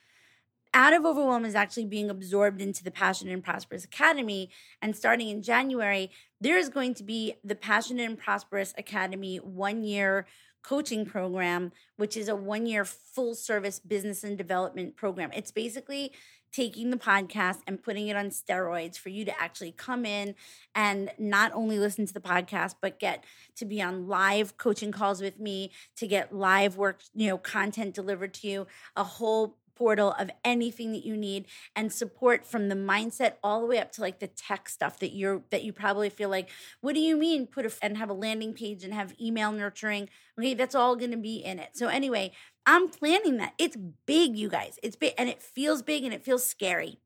out 0.73 0.93
of 0.93 1.05
overwhelm 1.05 1.45
is 1.45 1.55
actually 1.55 1.85
being 1.85 2.09
absorbed 2.09 2.61
into 2.61 2.83
the 2.83 2.91
Passionate 2.91 3.33
and 3.33 3.43
Prosperous 3.43 3.83
Academy. 3.83 4.49
And 4.81 4.95
starting 4.95 5.29
in 5.29 5.41
January, 5.41 6.11
there 6.39 6.57
is 6.57 6.69
going 6.69 6.93
to 6.95 7.03
be 7.03 7.35
the 7.43 7.55
Passionate 7.55 8.07
and 8.07 8.17
Prosperous 8.17 8.73
Academy 8.77 9.37
one 9.37 9.83
year 9.83 10.25
coaching 10.61 11.05
program, 11.05 11.71
which 11.97 12.17
is 12.17 12.27
a 12.27 12.35
one 12.35 12.65
year 12.65 12.85
full 12.85 13.33
service 13.33 13.79
business 13.79 14.23
and 14.23 14.37
development 14.37 14.95
program. 14.95 15.31
It's 15.33 15.51
basically 15.51 16.11
taking 16.51 16.89
the 16.89 16.97
podcast 16.97 17.59
and 17.67 17.81
putting 17.81 18.07
it 18.07 18.15
on 18.15 18.29
steroids 18.29 18.97
for 18.97 19.09
you 19.09 19.23
to 19.25 19.41
actually 19.41 19.71
come 19.71 20.05
in 20.05 20.33
and 20.73 21.11
not 21.17 21.51
only 21.53 21.77
listen 21.77 22.05
to 22.05 22.13
the 22.13 22.19
podcast 22.19 22.75
but 22.81 22.99
get 22.99 23.23
to 23.55 23.65
be 23.65 23.81
on 23.81 24.07
live 24.07 24.57
coaching 24.57 24.91
calls 24.91 25.21
with 25.21 25.39
me 25.39 25.71
to 25.95 26.07
get 26.07 26.33
live 26.33 26.75
work 26.75 27.01
you 27.13 27.27
know 27.27 27.37
content 27.37 27.93
delivered 27.93 28.33
to 28.33 28.47
you 28.47 28.67
a 28.95 29.03
whole 29.03 29.57
portal 29.79 30.13
of 30.19 30.29
anything 30.43 30.91
that 30.91 31.05
you 31.05 31.15
need 31.15 31.45
and 31.73 31.93
support 31.93 32.45
from 32.45 32.67
the 32.67 32.75
mindset 32.75 33.35
all 33.41 33.61
the 33.61 33.65
way 33.65 33.79
up 33.79 33.93
to 33.93 34.01
like 34.01 34.19
the 34.19 34.27
tech 34.27 34.67
stuff 34.67 34.99
that 34.99 35.15
you're 35.15 35.41
that 35.51 35.63
you 35.63 35.71
probably 35.71 36.09
feel 36.09 36.27
like 36.27 36.49
what 36.81 36.93
do 36.93 36.99
you 36.99 37.15
mean 37.15 37.47
put 37.47 37.65
a 37.65 37.71
and 37.81 37.97
have 37.97 38.09
a 38.09 38.13
landing 38.13 38.53
page 38.53 38.83
and 38.83 38.93
have 38.93 39.15
email 39.21 39.53
nurturing 39.53 40.09
okay 40.37 40.53
that's 40.53 40.75
all 40.75 40.97
going 40.97 41.11
to 41.11 41.17
be 41.17 41.37
in 41.37 41.59
it 41.59 41.69
so 41.77 41.87
anyway 41.87 42.29
i'm 42.65 42.89
planning 42.89 43.37
that 43.37 43.53
it's 43.57 43.77
big 44.05 44.35
you 44.35 44.49
guys 44.49 44.77
it's 44.83 44.97
big 44.97 45.13
and 45.17 45.29
it 45.29 45.41
feels 45.41 45.81
big 45.81 46.03
and 46.03 46.13
it 46.13 46.25
feels 46.25 46.45
scary 46.45 46.99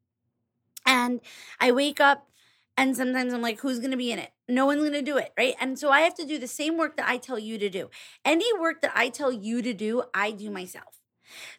and 0.84 1.22
i 1.60 1.72
wake 1.72 2.00
up 2.00 2.28
and 2.76 2.98
sometimes 2.98 3.34
I'm 3.34 3.42
like, 3.44 3.60
who's 3.60 3.78
going 3.78 3.92
to 3.92 3.98
be 3.98 4.12
in 4.12 4.18
it? 4.18 4.32
No 4.50 4.66
one's 4.66 4.82
going 4.82 4.94
to 4.94 5.04
do 5.04 5.18
it, 5.18 5.32
right? 5.38 5.54
And 5.60 5.78
so 5.78 5.92
I 5.92 6.02
have 6.02 6.16
to 6.16 6.26
do 6.26 6.40
the 6.40 6.48
same 6.48 6.76
work 6.76 6.98
that 6.98 7.08
I 7.08 7.18
tell 7.18 7.38
you 7.38 7.60
to 7.60 7.70
do. 7.70 7.92
Any 8.26 8.52
work 8.60 8.82
that 8.82 8.94
I 8.96 9.10
tell 9.10 9.32
you 9.32 9.62
to 9.62 9.76
do, 9.76 10.02
I 10.12 10.32
do 10.32 10.50
myself. 10.50 11.03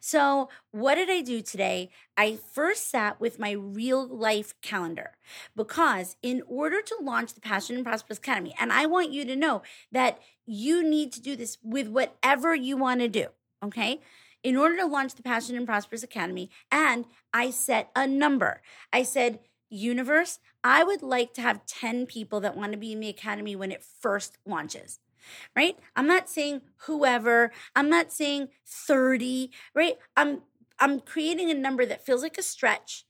So, 0.01 0.49
what 0.71 0.97
did 0.97 1.11
I 1.11 1.21
do 1.21 1.41
today? 1.41 1.91
I 2.17 2.39
first 2.53 2.91
sat 2.91 3.21
with 3.21 3.39
my 3.39 3.53
real 3.53 4.07
life 4.07 4.55
calendar 4.61 5.13
because, 5.57 6.17
in 6.23 6.43
order 6.47 6.81
to 6.83 6.97
launch 7.01 7.35
the 7.35 7.41
Passion 7.41 7.77
and 7.77 7.85
Prosperous 7.85 8.19
Academy, 8.19 8.55
and 8.59 8.73
I 8.73 8.87
want 8.87 9.13
you 9.13 9.25
to 9.25 9.37
know 9.37 9.63
that 9.93 10.21
you 10.47 10.83
need 10.83 11.13
to 11.13 11.21
do 11.21 11.37
this 11.37 11.59
with 11.63 11.89
whatever 11.89 12.55
you 12.55 12.77
want 12.77 13.01
to 13.01 13.09
do, 13.09 13.29
okay? 13.65 14.01
In 14.43 14.57
order 14.57 14.77
to 14.77 14.87
launch 14.87 15.15
the 15.15 15.23
Passion 15.23 15.57
and 15.57 15.67
Prosperous 15.67 16.03
Academy, 16.03 16.51
and 16.71 17.07
I 17.33 17.51
set 17.51 17.91
a 17.97 18.07
number. 18.07 18.61
I 18.93 19.03
said, 19.03 19.41
Universe, 19.71 20.39
I 20.63 20.85
would 20.85 21.03
like 21.03 21.35
to 21.35 21.41
have 21.41 21.67
10 21.67 22.07
people 22.07 22.41
that 22.41 22.57
want 22.57 22.73
to 22.73 22.79
be 22.79 22.93
in 22.93 23.01
the 23.01 23.09
academy 23.09 23.57
when 23.57 23.73
it 23.73 23.83
first 23.83 24.39
launches 24.47 25.01
right? 25.57 25.77
I'm 25.97 26.07
not 26.07 26.29
saying 26.29 26.63
whoever, 26.87 27.53
I'm 27.75 27.89
not 27.89 28.13
saying 28.13 28.49
30, 28.67 29.51
right? 29.75 29.97
I'm 30.17 30.43
I'm 30.79 31.01
creating 31.01 31.51
a 31.51 31.55
number 31.55 31.87
that 31.87 32.05
feels 32.05 32.23
like 32.23 32.37
a 32.37 32.43
stretch 32.43 33.05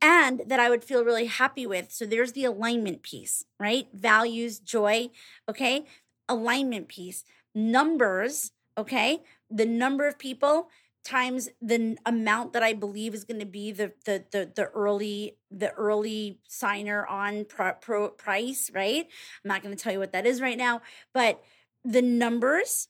and 0.00 0.42
that 0.46 0.58
I 0.58 0.68
would 0.68 0.82
feel 0.84 1.04
really 1.04 1.26
happy 1.26 1.66
with. 1.66 1.92
So 1.92 2.04
there's 2.04 2.32
the 2.32 2.44
alignment 2.44 3.02
piece, 3.02 3.44
right? 3.60 3.86
Values, 3.94 4.58
joy, 4.58 5.10
okay? 5.48 5.84
Alignment 6.28 6.88
piece. 6.88 7.24
Numbers, 7.54 8.52
okay? 8.76 9.22
The 9.50 9.66
number 9.66 10.08
of 10.08 10.18
people 10.18 10.68
times 11.04 11.48
the 11.60 11.96
amount 12.06 12.52
that 12.52 12.62
I 12.62 12.72
believe 12.72 13.14
is 13.14 13.24
going 13.24 13.40
to 13.40 13.46
be 13.46 13.72
the 13.72 13.92
the 14.04 14.24
the 14.30 14.50
the 14.54 14.64
early 14.66 15.36
the 15.50 15.70
early 15.72 16.38
signer 16.48 17.06
on 17.06 17.44
pro, 17.44 17.72
pro 17.74 18.08
price, 18.08 18.70
right? 18.74 19.06
I'm 19.44 19.48
not 19.48 19.62
going 19.62 19.76
to 19.76 19.82
tell 19.82 19.92
you 19.92 19.98
what 19.98 20.12
that 20.12 20.26
is 20.26 20.40
right 20.40 20.58
now, 20.58 20.80
but 21.12 21.42
the 21.84 22.02
numbers, 22.02 22.88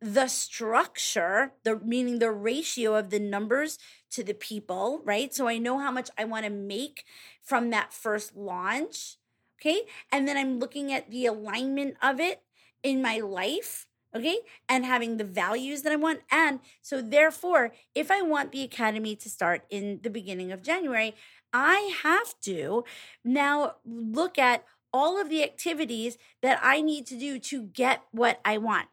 the 0.00 0.28
structure, 0.28 1.52
the 1.64 1.78
meaning 1.80 2.18
the 2.18 2.30
ratio 2.30 2.94
of 2.94 3.10
the 3.10 3.18
numbers 3.18 3.78
to 4.10 4.22
the 4.22 4.34
people, 4.34 5.00
right? 5.04 5.34
So 5.34 5.48
I 5.48 5.58
know 5.58 5.78
how 5.78 5.90
much 5.90 6.10
I 6.18 6.24
want 6.24 6.44
to 6.44 6.50
make 6.50 7.04
from 7.42 7.70
that 7.70 7.92
first 7.92 8.36
launch, 8.36 9.16
okay? 9.58 9.82
And 10.12 10.28
then 10.28 10.36
I'm 10.36 10.58
looking 10.58 10.92
at 10.92 11.10
the 11.10 11.26
alignment 11.26 11.96
of 12.02 12.20
it 12.20 12.42
in 12.82 13.02
my 13.02 13.18
life 13.18 13.86
okay 14.14 14.38
and 14.68 14.84
having 14.84 15.16
the 15.16 15.24
values 15.24 15.82
that 15.82 15.92
i 15.92 15.96
want 15.96 16.20
and 16.30 16.60
so 16.80 17.00
therefore 17.02 17.72
if 17.94 18.10
i 18.10 18.22
want 18.22 18.52
the 18.52 18.62
academy 18.62 19.14
to 19.14 19.28
start 19.28 19.62
in 19.70 20.00
the 20.02 20.10
beginning 20.10 20.50
of 20.50 20.62
january 20.62 21.14
i 21.52 21.92
have 22.02 22.34
to 22.40 22.84
now 23.24 23.74
look 23.84 24.38
at 24.38 24.64
all 24.92 25.20
of 25.20 25.28
the 25.28 25.42
activities 25.42 26.18
that 26.42 26.58
I 26.62 26.80
need 26.80 27.06
to 27.06 27.18
do 27.18 27.38
to 27.38 27.62
get 27.62 28.02
what 28.10 28.40
I 28.44 28.58
want. 28.58 28.88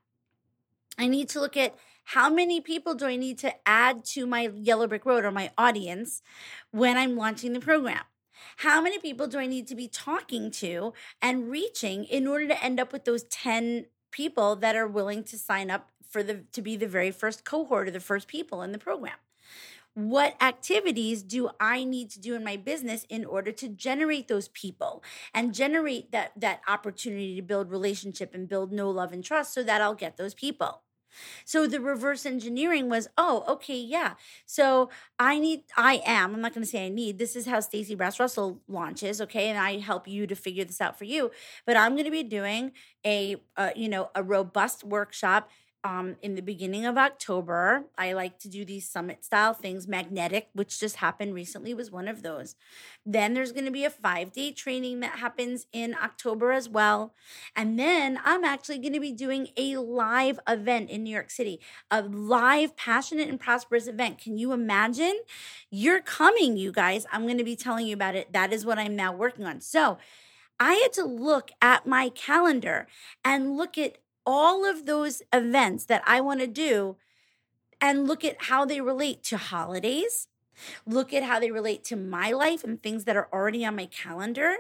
I 0.98 1.08
need 1.08 1.30
to 1.30 1.40
look 1.40 1.58
at 1.58 1.76
how 2.10 2.30
many 2.30 2.62
people 2.62 2.94
do 2.94 3.06
I 3.06 3.16
need 3.16 3.40
to 3.40 3.54
add 3.68 4.06
to 4.06 4.26
my 4.26 4.50
Yellow 4.54 4.88
Brick 4.88 5.06
Road 5.06 5.26
or 5.26 5.32
my 5.32 5.52
audience 5.58 6.22
when 6.72 6.98
I'm 6.98 7.16
launching 7.16 7.54
the 7.54 7.60
program? 7.60 8.04
How 8.58 8.82
many 8.82 9.00
people 9.00 9.28
do 9.28 9.40
I 9.40 9.48
need 9.48 9.68
to 9.68 9.76
be 9.76 9.88
talking 9.88 10.52
to 10.52 10.94
and 11.22 11.50
reaching 11.50 12.04
in 12.04 12.28
order 12.28 12.48
to 12.48 12.64
end 12.64 12.80
up 12.80 12.94
with 12.94 13.06
those 13.06 13.24
10 13.24 13.86
people 14.16 14.56
that 14.56 14.76
are 14.76 14.88
willing 14.88 15.24
to 15.26 15.38
sign 15.38 15.70
up 15.70 15.92
for 16.10 16.24
the 16.24 16.46
to 16.54 16.62
be 16.62 16.78
the 16.78 16.88
very 16.88 17.12
first 17.12 17.44
cohort 17.44 17.88
or 17.90 17.92
the 17.92 18.00
first 18.00 18.28
people 18.28 18.62
in 18.62 18.72
the 18.72 18.80
program? 18.80 19.18
what 19.96 20.36
activities 20.42 21.24
do 21.24 21.50
i 21.58 21.86
need 21.86 22.10
to 22.10 22.20
do 22.20 22.36
in 22.36 22.44
my 22.44 22.58
business 22.58 23.06
in 23.10 23.24
order 23.24 23.52
to 23.52 23.70
generate 23.70 24.28
those 24.28 24.50
people 24.50 25.02
and 25.34 25.54
generate 25.54 26.12
that 26.12 26.34
that 26.36 26.60
opportunity 26.68 27.36
to 27.38 27.42
build 27.42 27.72
relationship 27.72 28.36
and 28.36 28.50
build 28.50 28.74
know 28.74 28.90
love 28.90 29.14
and 29.14 29.24
trust 29.24 29.54
so 29.54 29.64
that 29.64 29.82
i'll 29.82 29.96
get 29.96 30.18
those 30.18 30.34
people 30.34 30.82
so 31.46 31.68
the 31.68 31.80
reverse 31.80 32.26
engineering 32.26 32.90
was, 32.90 33.08
oh, 33.18 33.44
okay, 33.48 33.78
yeah. 33.78 34.14
So 34.46 34.90
I 35.20 35.40
need, 35.40 35.64
I 35.78 36.02
am, 36.06 36.36
I'm 36.36 36.42
not 36.42 36.54
going 36.54 36.64
to 36.64 36.70
say 36.70 36.86
I 36.86 36.90
need, 36.90 37.18
this 37.18 37.36
is 37.36 37.46
how 37.46 37.60
Stacey 37.60 37.96
Brass 37.96 38.20
Russell 38.20 38.62
launches, 38.68 39.22
okay? 39.22 39.50
And 39.50 39.58
I 39.58 39.80
help 39.80 40.08
you 40.08 40.28
to 40.28 40.36
figure 40.36 40.66
this 40.66 40.82
out 40.82 40.98
for 40.98 41.06
you. 41.06 41.32
But 41.66 41.78
I'm 41.78 41.94
going 41.94 42.06
to 42.06 42.12
be 42.12 42.24
doing 42.24 42.72
a, 43.06 43.38
uh, 43.58 43.72
you 43.76 43.90
know, 43.90 44.10
a 44.16 44.24
robust 44.24 44.84
workshop 44.84 45.50
um, 45.86 46.16
in 46.24 46.34
the 46.34 46.42
beginning 46.42 46.84
of 46.88 46.98
October. 46.98 47.84
I 47.96 48.14
like 48.14 48.40
to 48.40 48.50
do 48.50 48.66
these 48.66 48.90
summit 48.90 49.24
style 49.24 49.54
things. 49.54 49.88
Magnetic, 49.88 50.50
which 50.54 50.80
just 50.80 50.96
happened 50.96 51.36
recently, 51.36 51.76
was 51.76 51.92
one 51.92 52.08
of 52.08 52.24
those. 52.24 52.56
Then 53.06 53.36
there's 53.36 53.52
going 53.52 53.66
to 53.66 53.72
be 53.72 53.86
a 53.86 53.92
five 53.92 54.34
day 54.34 54.52
training 54.52 55.02
that 55.02 55.20
happens 55.20 55.68
in 55.72 55.96
October 56.04 56.52
as 56.52 56.68
well. 56.68 57.14
And 57.56 57.78
then 57.80 58.20
I'm 58.26 58.44
actually 58.44 58.80
going 58.80 58.94
to 58.94 59.00
be 59.00 59.12
doing 59.12 59.50
a 59.56 59.78
live 59.78 60.40
event 60.50 60.90
in 60.90 61.04
New 61.04 61.14
York 61.14 61.30
City, 61.30 61.60
a 61.92 62.02
live, 62.02 62.76
passionate, 62.76 63.30
and 63.30 63.40
prosperous 63.40 63.86
event. 63.86 64.18
Can 64.18 64.40
you 64.40 64.54
imagine? 64.54 65.20
You're 65.70 66.02
coming, 66.02 66.58
you 66.58 66.72
guys. 66.72 67.06
I'm 67.12 67.26
going 67.26 67.38
to 67.38 67.44
be 67.44 67.56
telling 67.56 67.86
you 67.86 67.94
about 67.94 68.16
it. 68.16 68.34
That 68.34 68.52
is 68.52 68.66
what 68.66 68.80
I'm 68.80 68.96
now 68.96 69.14
working 69.14 69.46
on. 69.46 69.62
So, 69.62 70.00
I 70.58 70.76
had 70.76 70.94
to 70.94 71.04
look 71.04 71.52
at 71.62 71.86
my 71.86 72.08
calendar 72.08 72.88
and 73.26 73.58
look 73.58 73.78
at 73.78 73.98
all 74.26 74.66
of 74.66 74.86
those 74.86 75.22
events 75.32 75.86
that 75.86 76.04
I 76.06 76.22
want 76.22 76.40
to 76.42 76.48
do 76.48 76.98
and 77.82 78.08
look 78.08 78.24
at 78.24 78.44
how 78.44 78.66
they 78.66 78.82
relate 78.82 79.24
to 79.24 79.38
holidays, 79.38 80.28
look 80.86 81.14
at 81.14 81.24
how 81.24 81.40
they 81.40 81.52
relate 81.52 81.84
to 81.86 81.96
my 81.96 82.32
life 82.32 82.64
and 82.64 82.82
things 82.82 83.04
that 83.06 83.16
are 83.16 83.28
already 83.32 83.66
on 83.66 83.76
my 83.76 83.86
calendar, 83.86 84.56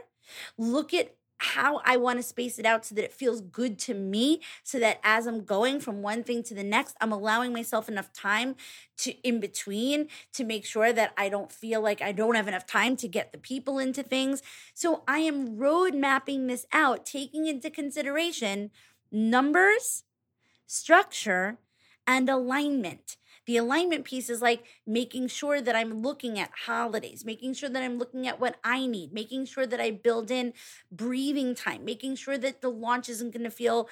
look 0.57 0.93
at 0.93 1.16
how 1.38 1.82
I 1.84 1.97
want 1.97 2.18
to 2.18 2.24
space 2.24 2.57
it 2.59 2.66
out 2.66 2.86
so 2.86 2.95
that 2.95 3.03
it 3.03 3.13
feels 3.13 3.41
good 3.41 3.78
to 3.80 3.93
me 3.93 4.41
so 4.63 4.80
that 4.80 4.99
as 5.03 5.28
I'm 5.28 5.43
going 5.43 5.80
from 5.80 6.01
one 6.01 6.24
thing 6.24 6.43
to 6.43 6.53
the 6.53 6.63
next 6.63 6.95
I'm 7.01 7.11
allowing 7.11 7.51
myself 7.51 7.89
enough 7.89 8.13
time 8.13 8.55
to 8.99 9.11
in 9.28 9.39
between 9.39 10.07
to 10.34 10.43
make 10.43 10.66
sure 10.66 10.93
that 10.93 11.13
I 11.18 11.28
don't 11.30 11.51
feel 11.51 11.82
like 11.82 12.01
I 12.01 12.13
don't 12.13 12.36
have 12.36 12.47
enough 12.47 12.66
time 12.66 12.95
to 12.97 13.07
get 13.07 13.32
the 13.32 13.38
people 13.38 13.80
into 13.80 14.01
things. 14.01 14.41
So 14.74 15.03
I 15.07 15.20
am 15.20 15.57
road 15.57 15.93
mapping 15.93 16.47
this 16.47 16.66
out 16.72 17.05
taking 17.05 17.47
into 17.47 17.70
consideration 17.70 18.72
numbers, 19.11 20.03
structure, 20.65 21.57
and 22.07 22.29
alignment. 22.29 23.17
The 23.45 23.57
alignment 23.57 24.05
piece 24.05 24.29
is 24.29 24.41
like 24.41 24.63
making 24.87 25.27
sure 25.27 25.61
that 25.61 25.75
I'm 25.75 26.01
looking 26.01 26.39
at 26.39 26.49
holidays, 26.65 27.23
making 27.23 27.53
sure 27.53 27.69
that 27.69 27.83
I'm 27.83 27.99
looking 27.99 28.27
at 28.27 28.39
what 28.39 28.55
I 28.63 28.87
need, 28.87 29.13
making 29.13 29.45
sure 29.45 29.67
that 29.67 29.79
I 29.79 29.91
build 29.91 30.31
in 30.31 30.53
breathing 30.91 31.53
time, 31.53 31.85
making 31.85 32.15
sure 32.15 32.39
that 32.39 32.61
the 32.61 32.69
launch 32.69 33.07
isn't 33.07 33.31
going 33.31 33.43
to 33.43 33.51
feel 33.51 33.87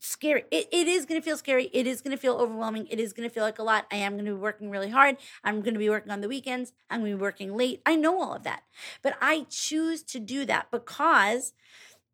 scary. 0.00 0.44
It, 0.50 0.66
it 0.72 0.88
is 0.88 1.06
going 1.06 1.20
to 1.20 1.24
feel 1.24 1.36
scary. 1.36 1.70
It 1.72 1.86
is 1.86 2.00
going 2.00 2.16
to 2.16 2.20
feel 2.20 2.34
overwhelming. 2.34 2.88
It 2.88 2.98
is 2.98 3.12
going 3.12 3.28
to 3.28 3.32
feel 3.32 3.44
like 3.44 3.60
a 3.60 3.62
lot. 3.62 3.86
I 3.92 3.96
am 3.96 4.14
going 4.14 4.24
to 4.24 4.32
be 4.32 4.40
working 4.40 4.70
really 4.70 4.90
hard. 4.90 5.18
I'm 5.44 5.60
going 5.60 5.74
to 5.74 5.78
be 5.78 5.90
working 5.90 6.10
on 6.10 6.20
the 6.20 6.28
weekends. 6.28 6.72
I'm 6.90 7.00
going 7.00 7.12
to 7.12 7.16
be 7.16 7.22
working 7.22 7.56
late. 7.56 7.82
I 7.86 7.94
know 7.94 8.20
all 8.20 8.34
of 8.34 8.42
that. 8.42 8.64
But 9.02 9.16
I 9.20 9.46
choose 9.48 10.02
to 10.04 10.18
do 10.18 10.44
that 10.46 10.72
because 10.72 11.52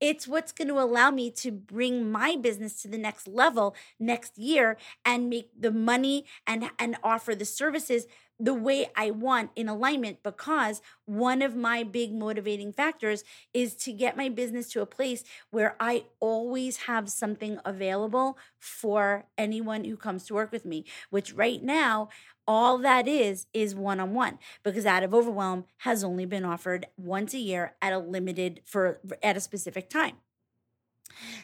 it's 0.02 0.26
what's 0.26 0.50
going 0.50 0.66
to 0.68 0.80
allow 0.80 1.12
me 1.12 1.30
to 1.30 1.52
bring 1.52 2.10
my 2.10 2.36
business 2.36 2.82
to 2.82 2.88
the 2.88 2.98
next 2.98 3.28
level 3.28 3.74
next 4.00 4.36
year 4.36 4.76
and 5.04 5.30
make 5.30 5.48
the 5.58 5.70
money 5.70 6.26
and 6.46 6.70
and 6.78 6.96
offer 7.04 7.34
the 7.34 7.44
services 7.44 8.06
the 8.40 8.52
way 8.52 8.90
I 8.96 9.12
want 9.12 9.50
in 9.54 9.68
alignment 9.68 10.24
because 10.24 10.82
one 11.04 11.42
of 11.42 11.54
my 11.54 11.84
big 11.84 12.12
motivating 12.12 12.72
factors 12.72 13.22
is 13.54 13.76
to 13.76 13.92
get 13.92 14.16
my 14.16 14.28
business 14.28 14.68
to 14.72 14.80
a 14.80 14.86
place 14.86 15.22
where 15.50 15.76
I 15.78 16.06
always 16.18 16.78
have 16.78 17.08
something 17.08 17.58
available 17.64 18.36
for 18.58 19.26
anyone 19.38 19.84
who 19.84 19.96
comes 19.96 20.24
to 20.26 20.34
work 20.34 20.50
with 20.50 20.64
me, 20.64 20.84
which 21.10 21.32
right 21.32 21.62
now 21.62 22.08
all 22.46 22.78
that 22.78 23.06
is 23.06 23.46
is 23.52 23.74
one 23.74 24.00
on 24.00 24.14
one 24.14 24.38
because 24.62 24.86
out 24.86 25.02
of 25.02 25.14
overwhelm 25.14 25.64
has 25.78 26.02
only 26.02 26.26
been 26.26 26.44
offered 26.44 26.86
once 26.96 27.34
a 27.34 27.38
year 27.38 27.74
at 27.80 27.92
a 27.92 27.98
limited 27.98 28.60
for 28.64 29.00
at 29.22 29.36
a 29.36 29.40
specific 29.40 29.88
time. 29.88 30.16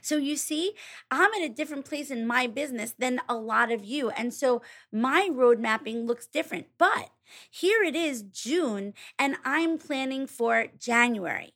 So 0.01 0.17
you 0.17 0.37
see, 0.37 0.73
I'm 1.11 1.33
in 1.35 1.43
a 1.43 1.55
different 1.55 1.85
place 1.85 2.11
in 2.11 2.27
my 2.27 2.47
business 2.47 2.95
than 2.99 3.21
a 3.29 3.35
lot 3.35 3.71
of 3.71 3.85
you. 3.85 4.11
And 4.11 4.33
so 4.33 4.63
my 4.93 5.29
road 5.31 5.61
mapping 5.61 6.07
looks 6.07 6.27
different. 6.27 6.67
But 6.79 7.11
here 7.51 7.83
it 7.83 7.95
is 7.95 8.23
June, 8.23 8.95
and 9.19 9.37
I'm 9.45 9.79
planning 9.79 10.27
for 10.27 10.67
January. 10.79 11.53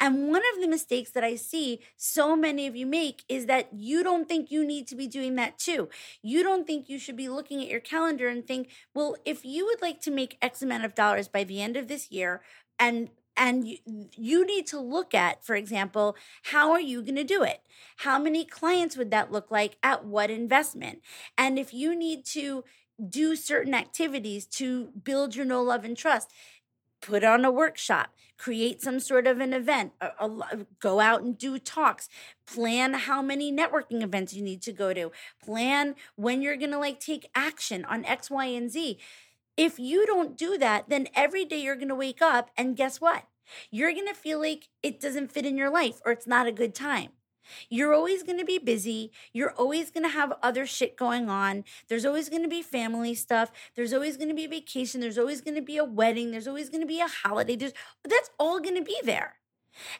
And 0.00 0.28
one 0.28 0.42
of 0.54 0.60
the 0.60 0.68
mistakes 0.68 1.10
that 1.12 1.24
I 1.24 1.36
see 1.36 1.80
so 1.96 2.36
many 2.36 2.66
of 2.66 2.76
you 2.76 2.86
make 2.86 3.24
is 3.28 3.46
that 3.46 3.68
you 3.72 4.02
don't 4.02 4.28
think 4.28 4.50
you 4.50 4.64
need 4.66 4.86
to 4.88 4.96
be 4.96 5.06
doing 5.06 5.34
that 5.36 5.58
too. 5.58 5.88
You 6.22 6.42
don't 6.42 6.66
think 6.66 6.88
you 6.88 6.98
should 6.98 7.16
be 7.16 7.28
looking 7.28 7.60
at 7.62 7.68
your 7.68 7.80
calendar 7.80 8.28
and 8.28 8.46
think, 8.46 8.70
well, 8.94 9.16
if 9.24 9.44
you 9.44 9.66
would 9.66 9.82
like 9.82 10.00
to 10.02 10.10
make 10.10 10.38
X 10.42 10.62
amount 10.62 10.84
of 10.84 10.94
dollars 10.94 11.28
by 11.28 11.44
the 11.44 11.60
end 11.62 11.76
of 11.76 11.88
this 11.88 12.10
year, 12.10 12.42
and 12.78 13.10
and 13.36 13.66
you, 13.66 13.78
you 14.16 14.46
need 14.46 14.66
to 14.68 14.78
look 14.78 15.14
at 15.14 15.44
for 15.44 15.56
example 15.56 16.16
how 16.44 16.70
are 16.70 16.80
you 16.80 17.02
going 17.02 17.16
to 17.16 17.24
do 17.24 17.42
it 17.42 17.62
how 17.98 18.18
many 18.18 18.44
clients 18.44 18.96
would 18.96 19.10
that 19.10 19.32
look 19.32 19.50
like 19.50 19.76
at 19.82 20.04
what 20.04 20.30
investment 20.30 21.00
and 21.36 21.58
if 21.58 21.74
you 21.74 21.96
need 21.96 22.24
to 22.24 22.64
do 23.08 23.34
certain 23.34 23.74
activities 23.74 24.46
to 24.46 24.90
build 25.02 25.34
your 25.34 25.44
no 25.44 25.60
love 25.62 25.84
and 25.84 25.96
trust 25.96 26.30
put 27.06 27.24
on 27.24 27.44
a 27.44 27.50
workshop 27.50 28.10
create 28.36 28.82
some 28.82 28.98
sort 28.98 29.26
of 29.26 29.38
an 29.40 29.52
event 29.52 29.92
a, 30.00 30.08
a, 30.20 30.66
go 30.80 31.00
out 31.00 31.22
and 31.22 31.38
do 31.38 31.58
talks 31.58 32.08
plan 32.46 32.94
how 32.94 33.22
many 33.22 33.52
networking 33.52 34.02
events 34.02 34.34
you 34.34 34.42
need 34.42 34.60
to 34.60 34.72
go 34.72 34.92
to 34.92 35.10
plan 35.42 35.94
when 36.16 36.42
you're 36.42 36.56
going 36.56 36.70
to 36.70 36.78
like 36.78 36.98
take 36.98 37.28
action 37.34 37.84
on 37.84 38.04
x 38.04 38.30
y 38.30 38.46
and 38.46 38.70
z 38.70 38.98
if 39.56 39.78
you 39.78 40.04
don't 40.06 40.36
do 40.36 40.58
that, 40.58 40.88
then 40.88 41.08
every 41.14 41.44
day 41.44 41.62
you're 41.62 41.76
going 41.76 41.88
to 41.88 41.94
wake 41.94 42.20
up 42.20 42.50
and 42.56 42.76
guess 42.76 43.00
what? 43.00 43.24
You're 43.70 43.92
going 43.92 44.08
to 44.08 44.14
feel 44.14 44.40
like 44.40 44.68
it 44.82 45.00
doesn't 45.00 45.30
fit 45.30 45.46
in 45.46 45.56
your 45.56 45.70
life 45.70 46.00
or 46.04 46.12
it's 46.12 46.26
not 46.26 46.46
a 46.46 46.52
good 46.52 46.74
time. 46.74 47.10
You're 47.68 47.94
always 47.94 48.22
going 48.22 48.38
to 48.38 48.44
be 48.44 48.58
busy. 48.58 49.12
You're 49.32 49.52
always 49.52 49.90
going 49.90 50.04
to 50.04 50.10
have 50.10 50.32
other 50.42 50.66
shit 50.66 50.96
going 50.96 51.28
on. 51.28 51.64
There's 51.88 52.04
always 52.04 52.28
going 52.28 52.42
to 52.42 52.48
be 52.48 52.62
family 52.62 53.14
stuff. 53.14 53.50
There's 53.74 53.92
always 53.92 54.16
going 54.16 54.28
to 54.28 54.34
be 54.34 54.46
vacation. 54.46 55.00
There's 55.00 55.18
always 55.18 55.40
going 55.40 55.56
to 55.56 55.62
be 55.62 55.76
a 55.76 55.84
wedding. 55.84 56.30
There's 56.30 56.48
always 56.48 56.68
going 56.68 56.82
to 56.82 56.86
be 56.86 57.00
a 57.00 57.08
holiday. 57.08 57.56
There's 57.56 57.72
that's 58.02 58.30
all 58.38 58.60
going 58.60 58.76
to 58.76 58.82
be 58.82 58.98
there. 59.02 59.36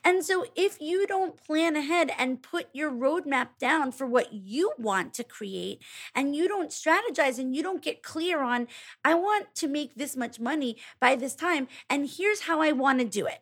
And 0.04 0.24
so, 0.24 0.44
if 0.54 0.80
you 0.80 1.06
don't 1.06 1.36
plan 1.36 1.76
ahead 1.76 2.12
and 2.18 2.42
put 2.42 2.68
your 2.72 2.90
roadmap 2.90 3.58
down 3.58 3.92
for 3.92 4.06
what 4.06 4.32
you 4.32 4.72
want 4.78 5.14
to 5.14 5.24
create, 5.24 5.82
and 6.14 6.34
you 6.34 6.48
don't 6.48 6.70
strategize 6.70 7.38
and 7.38 7.54
you 7.54 7.62
don't 7.62 7.82
get 7.82 8.02
clear 8.02 8.42
on, 8.42 8.68
I 9.04 9.14
want 9.14 9.54
to 9.56 9.68
make 9.68 9.94
this 9.94 10.16
much 10.16 10.38
money 10.40 10.76
by 11.00 11.16
this 11.16 11.34
time, 11.34 11.68
and 11.90 12.08
here's 12.08 12.42
how 12.42 12.60
I 12.60 12.72
want 12.72 13.00
to 13.00 13.04
do 13.04 13.26
it 13.26 13.40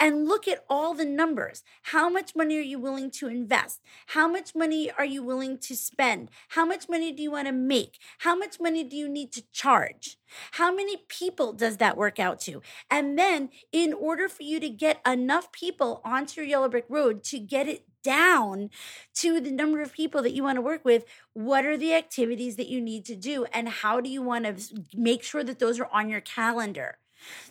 and 0.00 0.26
look 0.28 0.46
at 0.46 0.64
all 0.68 0.94
the 0.94 1.04
numbers. 1.04 1.62
How 1.82 2.08
much 2.08 2.36
money 2.36 2.58
are 2.58 2.62
you 2.62 2.78
willing 2.78 3.10
to 3.12 3.28
invest? 3.28 3.80
How 4.08 4.28
much 4.28 4.54
money 4.54 4.90
are 4.96 5.04
you 5.04 5.22
willing 5.22 5.58
to 5.58 5.76
spend? 5.76 6.30
How 6.50 6.64
much 6.64 6.88
money 6.88 7.12
do 7.12 7.22
you 7.22 7.30
want 7.30 7.46
to 7.48 7.52
make? 7.52 7.98
How 8.18 8.36
much 8.36 8.60
money 8.60 8.84
do 8.84 8.96
you 8.96 9.08
need 9.08 9.32
to 9.32 9.42
charge? 9.52 10.18
How 10.52 10.72
many 10.72 10.98
people 11.08 11.52
does 11.52 11.78
that 11.78 11.96
work 11.96 12.18
out 12.18 12.40
to? 12.40 12.62
And 12.90 13.18
then, 13.18 13.50
in 13.72 13.92
order 13.92 14.28
for 14.28 14.42
you 14.42 14.60
to 14.60 14.68
get 14.68 15.00
enough 15.06 15.50
people 15.52 16.00
onto 16.04 16.40
your 16.40 16.48
yellow 16.48 16.68
brick 16.68 16.86
road 16.88 17.24
to 17.24 17.38
get 17.38 17.68
it 17.68 17.84
down 18.04 18.70
to 19.14 19.40
the 19.40 19.50
number 19.50 19.82
of 19.82 19.92
people 19.92 20.22
that 20.22 20.32
you 20.32 20.42
want 20.42 20.56
to 20.56 20.62
work 20.62 20.84
with, 20.84 21.04
what 21.32 21.64
are 21.64 21.76
the 21.76 21.94
activities 21.94 22.56
that 22.56 22.68
you 22.68 22.80
need 22.80 23.04
to 23.06 23.16
do? 23.16 23.46
And 23.52 23.68
how 23.68 24.00
do 24.00 24.08
you 24.08 24.22
want 24.22 24.44
to 24.44 24.82
make 24.94 25.22
sure 25.22 25.42
that 25.42 25.58
those 25.58 25.80
are 25.80 25.88
on 25.92 26.08
your 26.08 26.20
calendar? 26.20 26.98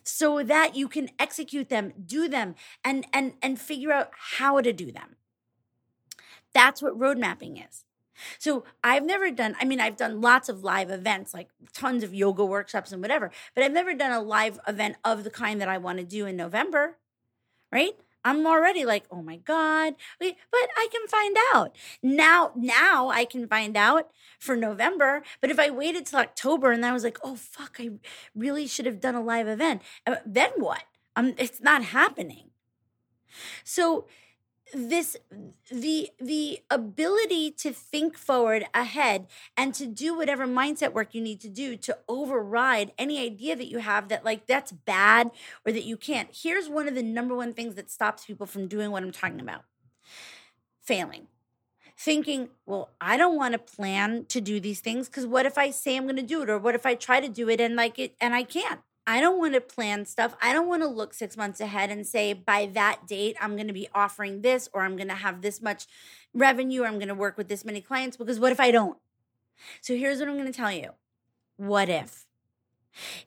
So 0.03 0.43
that 0.43 0.75
you 0.75 0.87
can 0.87 1.09
execute 1.19 1.69
them, 1.69 1.93
do 2.05 2.27
them, 2.27 2.55
and 2.83 3.05
and 3.13 3.33
and 3.41 3.59
figure 3.59 3.91
out 3.91 4.11
how 4.13 4.61
to 4.61 4.73
do 4.73 4.91
them. 4.91 5.15
That's 6.53 6.81
what 6.81 6.99
road 6.99 7.17
mapping 7.17 7.57
is. 7.57 7.83
So 8.39 8.63
I've 8.83 9.03
never 9.03 9.29
done, 9.31 9.55
I 9.59 9.65
mean, 9.65 9.79
I've 9.79 9.97
done 9.97 10.21
lots 10.21 10.49
of 10.49 10.63
live 10.63 10.89
events, 10.89 11.33
like 11.33 11.49
tons 11.73 12.03
of 12.03 12.13
yoga 12.13 12.43
workshops 12.43 12.91
and 12.91 13.01
whatever, 13.01 13.31
but 13.53 13.63
I've 13.63 13.71
never 13.71 13.93
done 13.93 14.11
a 14.11 14.21
live 14.21 14.59
event 14.67 14.95
of 15.03 15.23
the 15.23 15.29
kind 15.29 15.61
that 15.61 15.69
I 15.69 15.77
want 15.77 15.99
to 15.99 16.03
do 16.03 16.25
in 16.25 16.35
November, 16.35 16.97
right? 17.71 17.95
I'm 18.27 18.45
already 18.45 18.83
like, 18.83 19.05
oh 19.09 19.21
my 19.21 19.37
God. 19.37 19.95
But 20.19 20.35
I 20.53 20.87
can 20.91 21.07
find 21.07 21.37
out. 21.53 21.75
Now, 22.03 22.51
now 22.55 23.09
I 23.09 23.23
can 23.23 23.47
find 23.47 23.77
out 23.77 24.09
for 24.37 24.55
November. 24.55 25.23
But 25.39 25.49
if 25.49 25.59
I 25.59 25.69
waited 25.69 26.05
till 26.05 26.19
October 26.19 26.71
and 26.71 26.85
I 26.85 26.91
was 26.91 27.03
like, 27.03 27.17
oh 27.23 27.35
fuck, 27.35 27.77
I 27.79 27.91
really 28.35 28.67
should 28.67 28.85
have 28.85 28.99
done 28.99 29.15
a 29.15 29.23
live 29.23 29.47
event, 29.47 29.81
uh, 30.05 30.17
then 30.25 30.51
what? 30.57 30.83
Um, 31.15 31.35
it's 31.37 31.61
not 31.61 31.83
happening. 31.83 32.51
So 33.63 34.07
this 34.73 35.17
the 35.71 36.09
the 36.19 36.59
ability 36.69 37.51
to 37.51 37.71
think 37.71 38.17
forward 38.17 38.65
ahead 38.73 39.27
and 39.55 39.73
to 39.73 39.85
do 39.85 40.15
whatever 40.15 40.45
mindset 40.45 40.93
work 40.93 41.13
you 41.13 41.21
need 41.21 41.39
to 41.41 41.49
do 41.49 41.77
to 41.77 41.97
override 42.07 42.91
any 42.97 43.19
idea 43.19 43.55
that 43.55 43.67
you 43.67 43.79
have 43.79 44.09
that 44.09 44.25
like 44.25 44.45
that's 44.47 44.71
bad 44.71 45.31
or 45.65 45.71
that 45.71 45.85
you 45.85 45.97
can't. 45.97 46.29
Here's 46.31 46.69
one 46.69 46.87
of 46.87 46.95
the 46.95 47.03
number 47.03 47.35
one 47.35 47.53
things 47.53 47.75
that 47.75 47.89
stops 47.89 48.25
people 48.25 48.45
from 48.45 48.67
doing 48.67 48.91
what 48.91 49.03
i'm 49.03 49.11
talking 49.11 49.39
about. 49.39 49.63
Failing. 50.81 51.27
Thinking 51.99 52.49
well 52.65 52.91
i 53.01 53.17
don't 53.17 53.35
want 53.35 53.53
to 53.53 53.59
plan 53.59 54.25
to 54.25 54.39
do 54.39 54.59
these 54.59 54.81
things 54.81 55.07
because 55.07 55.25
what 55.25 55.47
if 55.47 55.57
i 55.57 55.71
say 55.71 55.97
i'm 55.97 56.03
going 56.03 56.15
to 56.15 56.21
do 56.21 56.43
it 56.43 56.49
or 56.49 56.59
what 56.59 56.75
if 56.75 56.85
i 56.85 56.93
try 56.93 57.19
to 57.19 57.27
do 57.27 57.49
it 57.49 57.59
and 57.59 57.75
like 57.75 57.97
it 57.97 58.13
and 58.21 58.35
i 58.35 58.43
can't 58.43 58.81
I 59.09 59.21
don't 59.21 59.39
want 59.39 59.53
to 59.53 59.61
plan 59.61 60.05
stuff. 60.05 60.35
I 60.41 60.51
don't 60.51 60.67
want 60.67 60.83
to 60.83 60.87
look 60.89 61.13
six 61.13 61.37
months 61.37 61.61
ahead 61.61 61.89
and 61.89 62.05
say, 62.05 62.33
by 62.33 62.69
that 62.73 63.07
date, 63.07 63.37
I'm 63.39 63.55
going 63.55 63.67
to 63.67 63.73
be 63.73 63.87
offering 63.95 64.41
this, 64.41 64.67
or 64.73 64.81
I'm 64.81 64.97
going 64.97 65.07
to 65.07 65.15
have 65.15 65.41
this 65.41 65.61
much 65.61 65.87
revenue, 66.33 66.83
or 66.83 66.87
I'm 66.87 66.99
going 66.99 67.07
to 67.07 67.15
work 67.15 67.37
with 67.37 67.47
this 67.47 67.63
many 67.63 67.79
clients. 67.79 68.17
Because 68.17 68.37
what 68.37 68.51
if 68.51 68.59
I 68.59 68.69
don't? 68.69 68.97
So 69.79 69.95
here's 69.95 70.19
what 70.19 70.27
I'm 70.27 70.35
going 70.35 70.51
to 70.51 70.53
tell 70.53 70.71
you 70.71 70.91
What 71.55 71.87
if? 71.87 72.25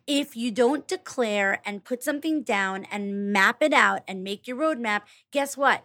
If 0.06 0.36
you 0.36 0.50
don't 0.50 0.86
declare 0.86 1.62
and 1.64 1.84
put 1.84 2.02
something 2.02 2.42
down 2.42 2.84
and 2.90 3.32
map 3.32 3.62
it 3.62 3.72
out 3.72 4.02
and 4.06 4.22
make 4.22 4.46
your 4.46 4.58
roadmap, 4.58 5.02
guess 5.30 5.56
what? 5.56 5.84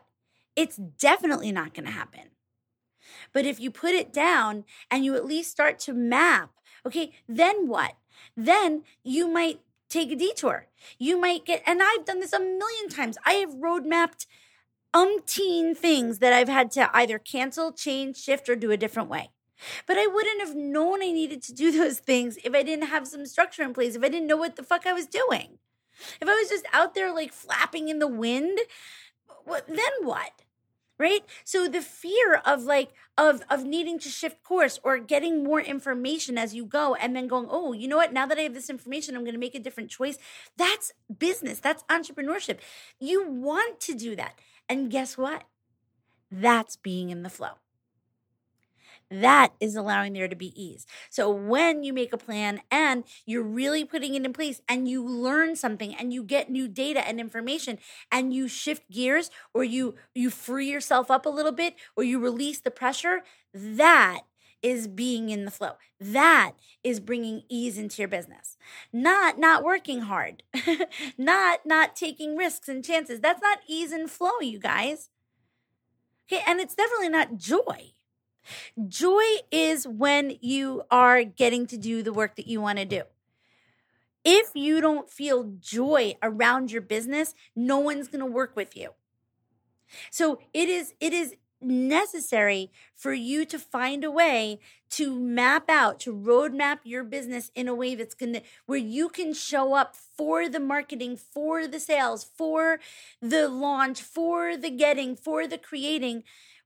It's 0.55 0.75
definitely 0.75 1.51
not 1.51 1.73
going 1.73 1.85
to 1.85 1.91
happen. 1.91 2.31
But 3.31 3.45
if 3.45 3.59
you 3.59 3.71
put 3.71 3.93
it 3.93 4.11
down 4.11 4.65
and 4.91 5.05
you 5.05 5.15
at 5.15 5.25
least 5.25 5.51
start 5.51 5.79
to 5.79 5.93
map, 5.93 6.51
okay, 6.85 7.11
then 7.27 7.67
what? 7.67 7.93
Then 8.35 8.83
you 9.03 9.27
might 9.27 9.59
take 9.95 10.11
a 10.11 10.15
detour. 10.15 10.67
You 10.99 11.19
might 11.19 11.45
get, 11.45 11.63
and 11.65 11.81
I've 11.81 12.05
done 12.05 12.19
this 12.19 12.33
a 12.33 12.39
million 12.39 12.89
times. 12.89 13.17
I 13.25 13.33
have 13.33 13.55
road 13.55 13.85
mapped 13.85 14.27
umpteen 14.93 15.75
things 15.75 16.19
that 16.19 16.33
I've 16.33 16.47
had 16.47 16.71
to 16.71 16.89
either 16.95 17.19
cancel, 17.19 17.71
change, 17.71 18.17
shift, 18.17 18.47
or 18.47 18.55
do 18.55 18.71
a 18.71 18.77
different 18.77 19.09
way. 19.09 19.29
But 19.87 19.97
I 19.97 20.07
wouldn't 20.07 20.41
have 20.41 20.55
known 20.55 21.01
I 21.01 21.11
needed 21.11 21.41
to 21.43 21.53
do 21.53 21.71
those 21.77 21.99
things 21.99 22.37
if 22.43 22.53
I 22.53 22.63
didn't 22.63 22.87
have 22.87 23.07
some 23.07 23.25
structure 23.25 23.63
in 23.63 23.73
place, 23.73 23.95
if 23.95 24.03
I 24.03 24.09
didn't 24.09 24.27
know 24.27 24.37
what 24.37 24.55
the 24.55 24.63
fuck 24.63 24.85
I 24.85 24.93
was 24.93 25.07
doing. 25.07 25.59
If 26.21 26.27
I 26.27 26.35
was 26.35 26.49
just 26.49 26.65
out 26.73 26.93
there 26.93 27.13
like 27.13 27.31
flapping 27.31 27.87
in 27.87 27.99
the 27.99 28.07
wind, 28.07 28.59
then 29.47 29.93
what? 30.01 30.44
Right? 30.97 31.21
So 31.43 31.67
the 31.67 31.81
fear 31.81 32.41
of 32.45 32.63
like 32.63 32.89
of 33.17 33.41
of 33.49 33.63
needing 33.63 33.99
to 33.99 34.09
shift 34.09 34.43
course 34.43 34.79
or 34.83 34.97
getting 34.97 35.43
more 35.43 35.61
information 35.61 36.37
as 36.37 36.53
you 36.53 36.65
go 36.65 36.95
and 36.95 37.15
then 37.15 37.27
going 37.27 37.47
oh 37.49 37.73
you 37.73 37.87
know 37.87 37.97
what? 37.97 38.13
Now 38.13 38.25
that 38.25 38.37
i 38.37 38.41
have 38.41 38.53
this 38.53 38.69
information 38.69 39.15
i'm 39.15 39.23
going 39.23 39.33
to 39.33 39.39
make 39.39 39.55
a 39.55 39.59
different 39.59 39.89
choice. 39.89 40.17
That's 40.57 40.91
business. 41.19 41.59
That's 41.59 41.83
entrepreneurship. 41.83 42.59
You 42.99 43.29
want 43.29 43.79
to 43.81 43.93
do 43.93 44.15
that. 44.15 44.39
And 44.69 44.89
guess 44.89 45.17
what? 45.17 45.43
That's 46.31 46.75
being 46.75 47.09
in 47.09 47.23
the 47.23 47.29
flow 47.29 47.55
that 49.11 49.53
is 49.59 49.75
allowing 49.75 50.13
there 50.13 50.27
to 50.27 50.35
be 50.35 50.53
ease. 50.61 50.85
So 51.09 51.29
when 51.31 51.83
you 51.83 51.93
make 51.93 52.11
a 52.13 52.17
plan 52.17 52.61
and 52.71 53.03
you're 53.25 53.43
really 53.43 53.85
putting 53.85 54.15
it 54.15 54.25
in 54.25 54.33
place 54.33 54.61
and 54.67 54.87
you 54.87 55.05
learn 55.05 55.55
something 55.55 55.95
and 55.95 56.13
you 56.13 56.23
get 56.23 56.49
new 56.49 56.67
data 56.67 57.07
and 57.07 57.19
information 57.19 57.77
and 58.11 58.33
you 58.33 58.47
shift 58.47 58.89
gears 58.89 59.29
or 59.53 59.63
you 59.63 59.95
you 60.13 60.29
free 60.29 60.69
yourself 60.69 61.11
up 61.11 61.25
a 61.25 61.29
little 61.29 61.51
bit 61.51 61.75
or 61.95 62.03
you 62.03 62.19
release 62.19 62.59
the 62.59 62.71
pressure, 62.71 63.23
that 63.53 64.21
is 64.61 64.87
being 64.87 65.29
in 65.29 65.45
the 65.45 65.51
flow. 65.51 65.73
That 65.99 66.53
is 66.83 66.99
bringing 66.99 67.43
ease 67.49 67.77
into 67.77 68.01
your 68.01 68.09
business. 68.09 68.57
Not 68.91 69.37
not 69.37 69.63
working 69.63 70.01
hard. 70.01 70.41
not 71.17 71.59
not 71.65 71.95
taking 71.95 72.35
risks 72.35 72.67
and 72.67 72.83
chances. 72.83 73.19
That's 73.19 73.41
not 73.41 73.59
ease 73.67 73.91
and 73.91 74.09
flow, 74.09 74.39
you 74.41 74.59
guys. 74.59 75.09
Okay, 76.27 76.43
and 76.47 76.59
it's 76.59 76.73
definitely 76.73 77.09
not 77.09 77.37
joy. 77.37 77.91
Joy 78.87 79.23
is 79.51 79.87
when 79.87 80.37
you 80.41 80.83
are 80.91 81.23
getting 81.23 81.67
to 81.67 81.77
do 81.77 82.03
the 82.03 82.13
work 82.13 82.35
that 82.35 82.47
you 82.47 82.61
want 82.61 82.79
to 82.79 82.85
do. 82.85 83.03
If 84.23 84.51
you 84.55 84.81
don't 84.81 85.09
feel 85.09 85.53
joy 85.59 86.15
around 86.23 86.71
your 86.71 86.81
business, 86.81 87.35
no 87.55 87.77
one's 87.77 88.07
going 88.07 88.21
to 88.21 88.25
work 88.25 88.55
with 88.55 88.75
you. 88.75 88.91
So 90.09 90.39
it 90.53 90.67
is 90.67 90.95
it 90.99 91.13
is 91.13 91.35
necessary 91.61 92.71
for 92.95 93.13
you 93.13 93.45
to 93.45 93.57
find 93.57 94.03
a 94.03 94.11
way 94.11 94.59
to 94.89 95.17
map 95.19 95.69
out 95.69 95.99
to 96.01 96.13
roadmap 96.13 96.79
your 96.83 97.03
business 97.03 97.51
in 97.55 97.67
a 97.67 97.73
way 97.73 97.95
that's 97.95 98.13
going 98.13 98.33
to 98.33 98.41
where 98.65 98.77
you 98.77 99.09
can 99.09 99.33
show 99.33 99.73
up 99.73 99.95
for 99.95 100.47
the 100.47 100.59
marketing 100.59 101.17
for 101.17 101.67
the 101.67 101.79
sales 101.79 102.23
for 102.23 102.79
the 103.21 103.47
launch 103.47 104.01
for 104.01 104.55
the 104.55 104.69
getting 104.69 105.15
for 105.15 105.47
the 105.47 105.57
creating 105.57 106.23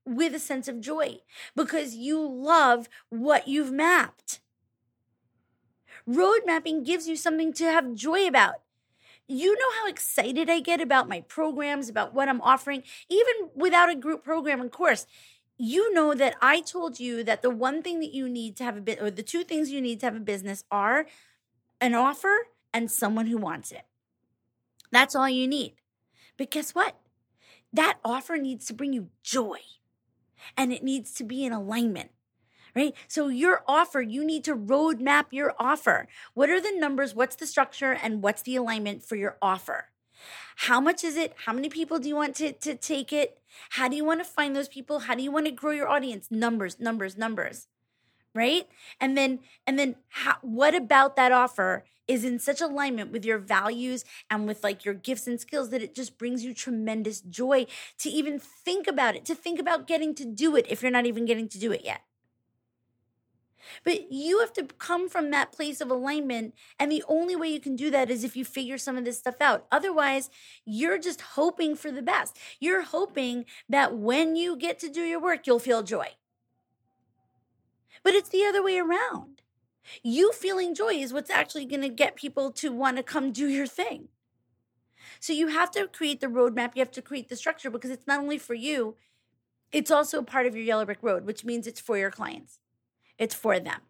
with 0.09 0.33
a 0.33 0.39
sense 0.39 0.67
of 0.67 0.81
joy 0.81 1.19
because 1.55 1.95
you 1.95 2.19
love 2.19 2.89
what 3.09 3.47
you've 3.47 3.71
mapped. 3.71 4.39
Road 6.05 6.41
mapping 6.45 6.83
gives 6.83 7.07
you 7.07 7.15
something 7.15 7.53
to 7.53 7.65
have 7.65 7.93
joy 7.93 8.27
about. 8.27 8.55
You 9.27 9.53
know 9.53 9.71
how 9.79 9.87
excited 9.87 10.49
I 10.49 10.59
get 10.59 10.81
about 10.81 11.07
my 11.07 11.21
programs, 11.21 11.87
about 11.87 12.15
what 12.15 12.27
I'm 12.27 12.41
offering, 12.41 12.81
even 13.09 13.49
without 13.53 13.89
a 13.89 13.95
group 13.95 14.23
program 14.23 14.59
and 14.59 14.71
course. 14.71 15.05
You 15.55 15.93
know 15.93 16.15
that 16.15 16.35
I 16.41 16.61
told 16.61 16.99
you 16.99 17.23
that 17.25 17.43
the 17.43 17.51
one 17.51 17.83
thing 17.83 17.99
that 17.99 18.13
you 18.13 18.27
need 18.27 18.55
to 18.57 18.63
have 18.63 18.77
a 18.77 18.81
bit, 18.81 18.99
or 18.99 19.11
the 19.11 19.21
two 19.21 19.43
things 19.43 19.69
you 19.69 19.81
need 19.81 19.99
to 19.99 20.07
have 20.07 20.15
a 20.15 20.19
business 20.19 20.63
are 20.71 21.05
an 21.79 21.93
offer 21.93 22.47
and 22.73 22.89
someone 22.89 23.27
who 23.27 23.37
wants 23.37 23.71
it. 23.71 23.83
That's 24.91 25.15
all 25.15 25.29
you 25.29 25.47
need. 25.47 25.75
But 26.37 26.49
guess 26.49 26.73
what? 26.73 26.95
That 27.71 27.99
offer 28.03 28.37
needs 28.37 28.65
to 28.65 28.73
bring 28.73 28.93
you 28.93 29.09
joy 29.21 29.59
and 30.57 30.71
it 30.73 30.83
needs 30.83 31.13
to 31.13 31.23
be 31.23 31.45
in 31.45 31.53
alignment 31.53 32.11
right? 32.75 32.93
So 33.07 33.27
your 33.27 33.63
offer, 33.67 33.99
you 33.99 34.23
need 34.23 34.43
to 34.45 34.55
roadmap 34.55 35.25
your 35.31 35.55
offer. 35.59 36.07
What 36.33 36.49
are 36.49 36.61
the 36.61 36.71
numbers? 36.77 37.15
What's 37.15 37.35
the 37.35 37.47
structure? 37.47 37.93
And 37.93 38.21
what's 38.21 38.41
the 38.43 38.55
alignment 38.55 39.03
for 39.03 39.15
your 39.15 39.37
offer? 39.41 39.89
How 40.57 40.79
much 40.79 41.03
is 41.03 41.15
it? 41.15 41.33
How 41.45 41.53
many 41.53 41.69
people 41.69 41.99
do 41.99 42.09
you 42.09 42.15
want 42.15 42.35
to, 42.37 42.51
to 42.51 42.75
take 42.75 43.13
it? 43.13 43.39
How 43.71 43.87
do 43.87 43.95
you 43.95 44.05
want 44.05 44.19
to 44.19 44.25
find 44.25 44.55
those 44.55 44.67
people? 44.67 44.99
How 44.99 45.15
do 45.15 45.23
you 45.23 45.31
want 45.31 45.45
to 45.45 45.51
grow 45.51 45.71
your 45.71 45.87
audience? 45.87 46.27
Numbers, 46.29 46.79
numbers, 46.79 47.17
numbers. 47.17 47.67
Right? 48.35 48.67
And 49.01 49.17
then 49.17 49.39
and 49.65 49.79
then 49.79 49.95
how, 50.09 50.37
what 50.41 50.75
about 50.75 51.15
that 51.15 51.31
offer 51.31 51.83
is 52.09 52.25
in 52.25 52.39
such 52.39 52.59
alignment 52.59 53.11
with 53.11 53.23
your 53.23 53.37
values 53.37 54.03
and 54.29 54.47
with 54.47 54.63
like 54.63 54.83
your 54.83 54.95
gifts 54.95 55.27
and 55.27 55.39
skills 55.39 55.69
that 55.69 55.83
it 55.83 55.93
just 55.95 56.17
brings 56.17 56.43
you 56.43 56.53
tremendous 56.53 57.21
joy 57.21 57.67
to 57.99 58.09
even 58.09 58.39
think 58.39 58.87
about 58.87 59.15
it, 59.15 59.23
to 59.25 59.35
think 59.35 59.59
about 59.59 59.87
getting 59.87 60.15
to 60.15 60.25
do 60.25 60.55
it 60.55 60.65
if 60.67 60.81
you're 60.81 60.91
not 60.91 61.05
even 61.05 61.25
getting 61.25 61.47
to 61.47 61.59
do 61.59 61.71
it 61.71 61.81
yet. 61.85 62.01
But 63.83 64.11
you 64.11 64.39
have 64.39 64.53
to 64.53 64.63
come 64.63 65.07
from 65.07 65.29
that 65.29 65.51
place 65.51 65.81
of 65.81 65.91
alignment. 65.91 66.55
And 66.79 66.91
the 66.91 67.03
only 67.07 67.35
way 67.35 67.49
you 67.49 67.59
can 67.59 67.75
do 67.75 67.91
that 67.91 68.09
is 68.09 68.23
if 68.23 68.35
you 68.35 68.43
figure 68.43 68.77
some 68.77 68.97
of 68.97 69.05
this 69.05 69.19
stuff 69.19 69.41
out. 69.41 69.67
Otherwise, 69.71 70.31
you're 70.65 70.97
just 70.97 71.21
hoping 71.21 71.75
for 71.75 71.91
the 71.91 72.01
best. 72.01 72.37
You're 72.59 72.83
hoping 72.83 73.45
that 73.67 73.95
when 73.95 74.35
you 74.35 74.55
get 74.57 74.79
to 74.79 74.89
do 74.89 75.01
your 75.01 75.21
work, 75.21 75.45
you'll 75.45 75.59
feel 75.59 75.83
joy. 75.83 76.07
But 78.01 78.13
it's 78.13 78.29
the 78.29 78.45
other 78.45 78.63
way 78.63 78.79
around. 78.79 79.38
You 80.03 80.31
feeling 80.31 80.75
joy 80.75 80.93
is 80.93 81.13
what's 81.13 81.29
actually 81.29 81.65
going 81.65 81.81
to 81.81 81.89
get 81.89 82.15
people 82.15 82.51
to 82.53 82.71
want 82.71 82.97
to 82.97 83.03
come 83.03 83.31
do 83.31 83.47
your 83.47 83.67
thing. 83.67 84.09
So 85.19 85.33
you 85.33 85.47
have 85.47 85.71
to 85.71 85.87
create 85.87 86.21
the 86.21 86.27
roadmap, 86.27 86.71
you 86.75 86.81
have 86.81 86.91
to 86.91 87.01
create 87.01 87.29
the 87.29 87.35
structure 87.35 87.69
because 87.69 87.89
it's 87.89 88.07
not 88.07 88.19
only 88.19 88.37
for 88.37 88.53
you, 88.53 88.95
it's 89.71 89.91
also 89.91 90.19
a 90.19 90.23
part 90.23 90.45
of 90.45 90.55
your 90.55 90.65
yellow 90.65 90.85
brick 90.85 90.99
road, 91.01 91.25
which 91.25 91.45
means 91.45 91.67
it's 91.67 91.79
for 91.79 91.97
your 91.97 92.11
clients 92.11 92.59
it's 93.19 93.35
for 93.35 93.59
them. 93.59 93.81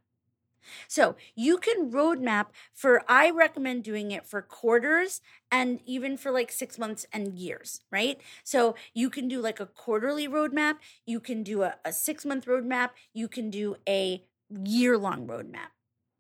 So 0.88 1.16
you 1.36 1.58
can 1.58 1.90
roadmap 1.90 2.48
for, 2.74 3.04
I 3.08 3.30
recommend 3.30 3.84
doing 3.84 4.12
it 4.12 4.28
for 4.28 4.42
quarters 4.42 5.22
and 5.50 5.80
even 5.86 6.18
for 6.18 6.32
like 6.32 6.52
six 6.52 6.78
months 6.78 7.06
and 7.14 7.34
years, 7.34 7.80
right? 7.92 8.20
So 8.44 8.76
you 8.94 9.10
can 9.10 9.30
do 9.30 9.40
like 9.40 9.62
a 9.62 9.66
quarterly 9.66 10.28
roadmap, 10.28 10.76
you 11.06 11.22
can 11.22 11.44
do 11.44 11.64
a, 11.64 11.76
a 11.86 11.94
six 11.94 12.26
month 12.26 12.46
roadmap, 12.46 12.90
you 13.14 13.30
can 13.30 13.50
do 13.50 13.78
a 13.88 14.22
year 14.50 14.98
long 14.98 15.28
roadmap. 15.28 15.70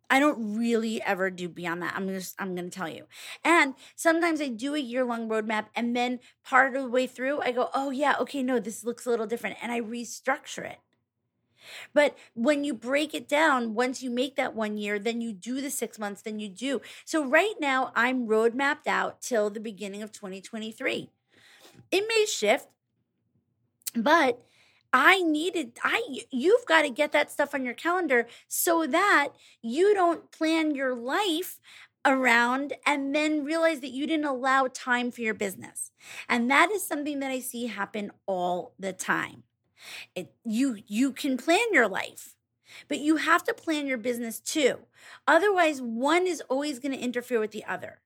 I 0.10 0.20
don't 0.20 0.58
really 0.58 1.02
ever 1.04 1.30
do 1.30 1.48
beyond 1.48 1.82
that. 1.84 1.94
I'm 1.96 2.08
just 2.08 2.36
I'm 2.40 2.56
to 2.56 2.70
tell 2.70 2.90
you. 2.90 3.06
And 3.44 3.76
sometimes 3.96 4.42
I 4.42 4.48
do 4.48 4.76
a 4.76 4.80
year 4.80 5.06
long 5.06 5.30
roadmap 5.30 5.68
and 5.76 5.96
then 5.96 6.20
part 6.44 6.76
of 6.76 6.84
the 6.84 6.90
way 6.90 7.08
through 7.08 7.42
I 7.42 7.52
go, 7.52 7.70
"Oh 7.74 7.92
yeah, 7.92 8.16
okay, 8.22 8.44
no, 8.44 8.60
this 8.60 8.84
looks 8.84 9.06
a 9.06 9.10
little 9.10 9.28
different." 9.28 9.58
And 9.62 9.72
I 9.72 9.82
restructure 9.82 10.66
it. 10.70 10.80
But 11.94 12.18
when 12.34 12.64
you 12.64 12.74
break 12.74 13.14
it 13.14 13.28
down, 13.28 13.74
once 13.74 14.02
you 14.02 14.10
make 14.10 14.36
that 14.36 14.56
one 14.56 14.78
year, 14.78 15.00
then 15.00 15.22
you 15.22 15.34
do 15.34 15.62
the 15.62 15.70
six 15.70 16.00
months, 16.00 16.22
then 16.22 16.40
you 16.40 16.50
do. 16.50 16.82
So 17.06 17.26
right 17.26 17.56
now, 17.60 17.92
I'm 17.96 18.28
road 18.28 18.56
mapped 18.56 18.88
out 18.88 19.22
till 19.22 19.50
the 19.50 19.60
beginning 19.60 20.02
of 20.02 20.12
2023. 20.12 21.10
It 21.92 22.06
may 22.08 22.26
shift, 22.26 22.68
but 23.96 24.42
I 24.92 25.22
needed 25.22 25.74
I 25.84 26.02
you've 26.32 26.66
got 26.66 26.82
to 26.82 26.90
get 26.90 27.12
that 27.12 27.32
stuff 27.32 27.54
on 27.54 27.64
your 27.64 27.76
calendar 27.76 28.28
so 28.48 28.88
that 28.88 29.30
you 29.62 29.94
don't 29.94 30.32
plan 30.32 30.74
your 30.74 30.96
life 30.96 31.60
around 32.06 32.74
and 32.86 33.14
then 33.14 33.44
realize 33.44 33.82
that 33.82 33.92
you 33.92 34.08
didn't 34.08 34.26
allow 34.26 34.68
time 34.68 35.12
for 35.12 35.22
your 35.22 35.34
business. 35.34 35.92
And 36.28 36.50
that 36.50 36.72
is 36.72 36.86
something 36.86 37.20
that 37.20 37.32
I 37.32 37.40
see 37.40 37.68
happen 37.68 38.12
all 38.26 38.74
the 38.80 38.94
time. 38.94 39.44
It, 40.16 40.34
you 40.44 40.78
you 40.88 41.14
can 41.14 41.38
plan 41.38 41.74
your 41.74 41.88
life, 41.88 42.36
but 42.88 43.00
you 43.00 43.18
have 43.18 43.44
to 43.46 43.54
plan 43.54 43.88
your 43.88 43.98
business 43.98 44.40
too. 44.40 44.80
Otherwise, 45.28 45.82
one 45.82 46.28
is 46.28 46.42
always 46.50 46.80
going 46.80 46.92
to 46.92 47.00
interfere 47.00 47.40
with 47.40 47.52
the 47.52 47.66
other. 47.66 48.02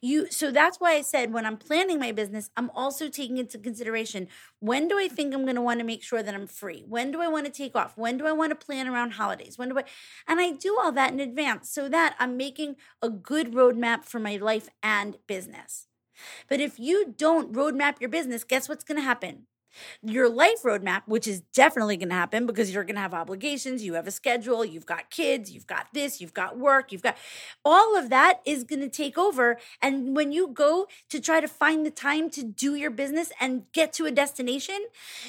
You 0.00 0.30
so 0.30 0.50
that's 0.50 0.78
why 0.78 0.92
I 0.92 1.02
said 1.02 1.32
when 1.32 1.46
I'm 1.46 1.56
planning 1.56 1.98
my 1.98 2.12
business, 2.12 2.50
I'm 2.56 2.70
also 2.70 3.08
taking 3.08 3.38
into 3.38 3.58
consideration 3.58 4.28
when 4.60 4.88
do 4.88 4.98
I 4.98 5.08
think 5.08 5.34
I'm 5.34 5.44
going 5.44 5.56
to 5.56 5.62
want 5.62 5.80
to 5.80 5.84
make 5.84 6.02
sure 6.02 6.22
that 6.22 6.34
I'm 6.34 6.46
free? 6.46 6.84
When 6.86 7.10
do 7.10 7.20
I 7.20 7.28
want 7.28 7.46
to 7.46 7.52
take 7.52 7.74
off? 7.76 7.96
When 7.96 8.16
do 8.18 8.26
I 8.26 8.32
want 8.32 8.50
to 8.50 8.66
plan 8.66 8.88
around 8.88 9.12
holidays? 9.12 9.58
When 9.58 9.68
do 9.68 9.78
I 9.78 9.84
and 10.26 10.40
I 10.40 10.52
do 10.52 10.78
all 10.80 10.92
that 10.92 11.12
in 11.12 11.20
advance 11.20 11.70
so 11.70 11.88
that 11.88 12.16
I'm 12.18 12.36
making 12.36 12.76
a 13.02 13.10
good 13.10 13.52
roadmap 13.52 14.04
for 14.04 14.18
my 14.18 14.36
life 14.36 14.68
and 14.82 15.16
business. 15.26 15.88
But 16.48 16.60
if 16.60 16.78
you 16.78 17.14
don't 17.16 17.52
roadmap 17.52 18.00
your 18.00 18.10
business, 18.10 18.44
guess 18.44 18.68
what's 18.68 18.84
going 18.84 18.98
to 18.98 19.02
happen? 19.02 19.46
Your 20.02 20.28
life 20.28 20.62
roadmap, 20.62 21.02
which 21.06 21.26
is 21.26 21.40
definitely 21.52 21.96
going 21.96 22.08
to 22.08 22.14
happen 22.14 22.46
because 22.46 22.72
you're 22.72 22.84
going 22.84 22.96
to 22.96 23.00
have 23.00 23.14
obligations, 23.14 23.82
you 23.84 23.94
have 23.94 24.06
a 24.06 24.10
schedule, 24.10 24.64
you've 24.64 24.86
got 24.86 25.10
kids, 25.10 25.50
you've 25.50 25.66
got 25.66 25.88
this, 25.92 26.20
you've 26.20 26.34
got 26.34 26.58
work, 26.58 26.92
you've 26.92 27.02
got 27.02 27.16
all 27.64 27.96
of 27.96 28.10
that 28.10 28.40
is 28.44 28.64
going 28.64 28.80
to 28.80 28.88
take 28.88 29.18
over. 29.18 29.58
And 29.82 30.14
when 30.14 30.32
you 30.32 30.48
go 30.48 30.86
to 31.10 31.20
try 31.20 31.40
to 31.40 31.48
find 31.48 31.84
the 31.84 31.90
time 31.90 32.30
to 32.30 32.42
do 32.42 32.74
your 32.74 32.90
business 32.90 33.32
and 33.40 33.64
get 33.72 33.92
to 33.94 34.06
a 34.06 34.10
destination, 34.10 34.86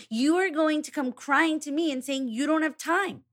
you 0.10 0.36
are 0.38 0.50
going 0.50 0.82
to 0.84 0.92
come 0.92 1.12
crying 1.12 1.60
to 1.62 1.72
me 1.72 1.92
and 1.92 2.04
saying, 2.04 2.28
You 2.30 2.46
don't 2.46 2.64
have 2.64 2.78
time. 2.78 3.24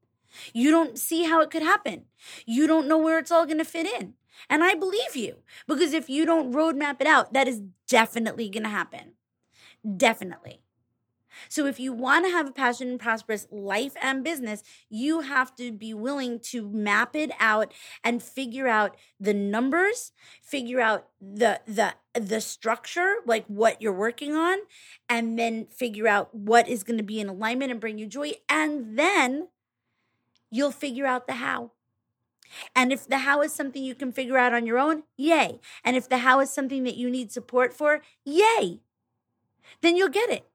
You 0.53 0.71
don't 0.71 0.99
see 0.99 1.25
how 1.25 1.41
it 1.41 1.51
could 1.51 1.63
happen. 1.63 2.05
You 2.47 2.67
don't 2.67 2.89
know 2.89 2.99
where 2.99 3.19
it's 3.19 3.31
all 3.31 3.45
going 3.45 3.59
to 3.59 3.65
fit 3.65 3.87
in. 3.87 4.15
And 4.49 4.65
I 4.65 4.75
believe 4.75 5.15
you 5.15 5.37
because 5.67 5.93
if 5.93 6.09
you 6.09 6.25
don't 6.25 6.53
roadmap 6.53 7.01
it 7.01 7.07
out, 7.07 7.33
that 7.33 7.49
is 7.49 7.61
definitely 7.89 8.49
going 8.49 8.65
to 8.65 8.69
happen. 8.69 9.13
Definitely. 9.97 10.62
So 11.49 11.67
if 11.67 11.79
you 11.81 11.93
want 11.93 12.25
to 12.27 12.31
have 12.31 12.49
a 12.49 12.53
passion 12.53 12.89
and 12.89 13.01
prosperous 13.01 13.47
life 13.51 13.95
and 14.01 14.25
business, 14.25 14.63
you 14.89 15.21
have 15.21 15.55
to 15.57 15.73
be 15.73 15.95
willing 15.95 16.41
to 16.41 16.69
map 16.69 17.15
it 17.17 17.31
out 17.39 17.73
and 18.05 18.23
figure 18.23 18.69
out 18.69 18.97
the 19.19 19.35
numbers, 19.35 20.13
figure 20.43 20.81
out 20.81 21.07
the 21.21 21.61
the 21.67 21.95
the 22.15 22.41
structure, 22.41 23.17
like 23.27 23.47
what 23.47 23.81
you're 23.81 23.93
working 23.93 24.35
on, 24.35 24.59
and 25.09 25.39
then 25.39 25.67
figure 25.67 26.09
out 26.09 26.35
what 26.35 26.69
is 26.69 26.83
going 26.83 26.99
to 26.99 27.05
be 27.05 27.21
in 27.21 27.29
alignment 27.29 27.71
and 27.71 27.81
bring 27.81 27.99
you 27.99 28.07
joy 28.07 28.33
and 28.49 28.99
then 28.99 29.49
you'll 30.51 30.71
figure 30.71 31.07
out 31.07 31.27
the 31.27 31.35
how. 31.35 31.73
And 32.77 32.93
if 32.93 33.09
the 33.09 33.19
how 33.19 33.41
is 33.41 33.53
something 33.53 33.83
you 33.83 33.95
can 33.95 34.13
figure 34.13 34.37
out 34.37 34.53
on 34.53 34.67
your 34.67 34.79
own, 34.79 35.05
yay. 35.17 35.59
And 35.83 35.97
if 35.97 36.09
the 36.09 36.19
how 36.19 36.41
is 36.41 36.53
something 36.53 36.85
that 36.85 36.97
you 36.97 37.09
need 37.09 37.33
support 37.33 37.73
for, 37.73 38.03
yay. 38.25 38.81
Then 39.81 39.97
you'll 39.97 40.11
get 40.11 40.31
it 40.31 40.52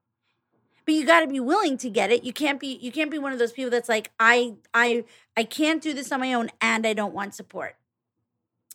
but 0.88 0.94
you 0.94 1.04
got 1.04 1.20
to 1.20 1.26
be 1.26 1.38
willing 1.38 1.76
to 1.76 1.90
get 1.90 2.10
it. 2.10 2.24
You 2.24 2.32
can't 2.32 2.58
be 2.58 2.78
you 2.80 2.90
can't 2.90 3.10
be 3.10 3.18
one 3.18 3.34
of 3.34 3.38
those 3.38 3.52
people 3.52 3.70
that's 3.70 3.90
like 3.90 4.10
i 4.18 4.54
i 4.72 5.04
i 5.36 5.44
can't 5.44 5.82
do 5.82 5.92
this 5.92 6.10
on 6.10 6.18
my 6.18 6.32
own 6.32 6.48
and 6.62 6.86
i 6.86 6.94
don't 6.94 7.12
want 7.12 7.34
support. 7.34 7.76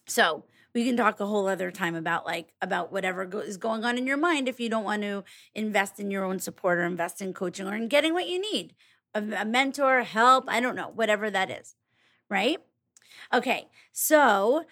So 0.07 0.43
we 0.75 0.85
can 0.85 0.95
talk 0.95 1.19
a 1.19 1.25
whole 1.25 1.47
other 1.47 1.71
time 1.71 1.95
about 1.95 2.23
like 2.23 2.53
about 2.61 2.91
whatever 2.91 3.25
go- 3.25 3.39
is 3.39 3.57
going 3.57 3.83
on 3.83 3.97
in 3.97 4.05
your 4.05 4.17
mind 4.17 4.47
if 4.47 4.59
you 4.59 4.69
don't 4.69 4.83
want 4.83 5.01
to 5.01 5.23
invest 5.55 5.99
in 5.99 6.11
your 6.11 6.23
own 6.23 6.37
support 6.37 6.77
or 6.77 6.83
invest 6.83 7.19
in 7.19 7.33
coaching 7.33 7.67
or 7.67 7.73
in 7.73 7.87
getting 7.87 8.13
what 8.13 8.27
you 8.27 8.39
need. 8.39 8.75
A, 9.15 9.41
a 9.41 9.45
mentor 9.45 10.03
help 10.03 10.45
i 10.47 10.59
don't 10.59 10.75
know 10.75 10.91
whatever 10.93 11.31
that 11.31 11.49
is 11.49 11.75
right? 12.29 12.59
Okay 13.33 13.69
so 13.91 14.65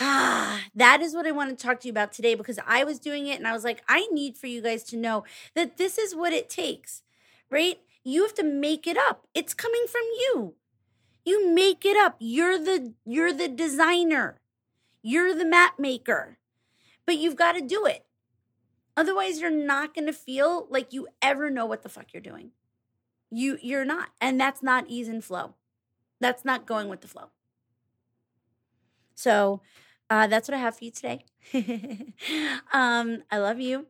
Ah, 0.00 0.62
that 0.74 1.00
is 1.00 1.14
what 1.14 1.26
I 1.26 1.32
want 1.32 1.56
to 1.56 1.66
talk 1.66 1.80
to 1.80 1.88
you 1.88 1.92
about 1.92 2.12
today 2.12 2.34
because 2.34 2.58
I 2.66 2.84
was 2.84 2.98
doing 2.98 3.26
it 3.26 3.38
and 3.38 3.46
I 3.46 3.52
was 3.52 3.64
like, 3.64 3.82
I 3.88 4.06
need 4.08 4.36
for 4.36 4.46
you 4.46 4.62
guys 4.62 4.82
to 4.84 4.96
know 4.96 5.24
that 5.54 5.76
this 5.76 5.98
is 5.98 6.14
what 6.14 6.32
it 6.32 6.50
takes, 6.50 7.02
right? 7.50 7.78
You 8.04 8.22
have 8.22 8.34
to 8.34 8.44
make 8.44 8.86
it 8.86 8.96
up. 8.96 9.26
It's 9.34 9.54
coming 9.54 9.86
from 9.88 10.02
you. 10.20 10.54
You 11.24 11.52
make 11.52 11.84
it 11.84 11.96
up. 11.96 12.16
You're 12.20 12.58
the 12.58 12.94
you're 13.04 13.32
the 13.32 13.48
designer. 13.48 14.40
You're 15.02 15.34
the 15.34 15.44
map 15.44 15.78
maker. 15.78 16.38
But 17.04 17.18
you've 17.18 17.36
got 17.36 17.52
to 17.52 17.60
do 17.60 17.84
it. 17.84 18.04
Otherwise, 18.96 19.40
you're 19.40 19.50
not 19.50 19.94
going 19.94 20.06
to 20.06 20.12
feel 20.12 20.66
like 20.70 20.92
you 20.92 21.08
ever 21.20 21.50
know 21.50 21.66
what 21.66 21.82
the 21.82 21.88
fuck 21.88 22.12
you're 22.12 22.22
doing. 22.22 22.52
You 23.30 23.58
you're 23.60 23.84
not. 23.84 24.10
And 24.20 24.40
that's 24.40 24.62
not 24.62 24.86
ease 24.88 25.08
and 25.08 25.22
flow. 25.22 25.54
That's 26.20 26.44
not 26.44 26.64
going 26.66 26.88
with 26.88 27.00
the 27.00 27.08
flow. 27.08 27.30
So, 29.16 29.62
uh, 30.10 30.26
that's 30.26 30.48
what 30.48 30.54
I 30.54 30.58
have 30.60 30.76
for 30.76 30.84
you 30.84 30.90
today. 30.90 31.24
um, 32.72 33.22
I 33.30 33.38
love 33.38 33.60
you. 33.60 33.86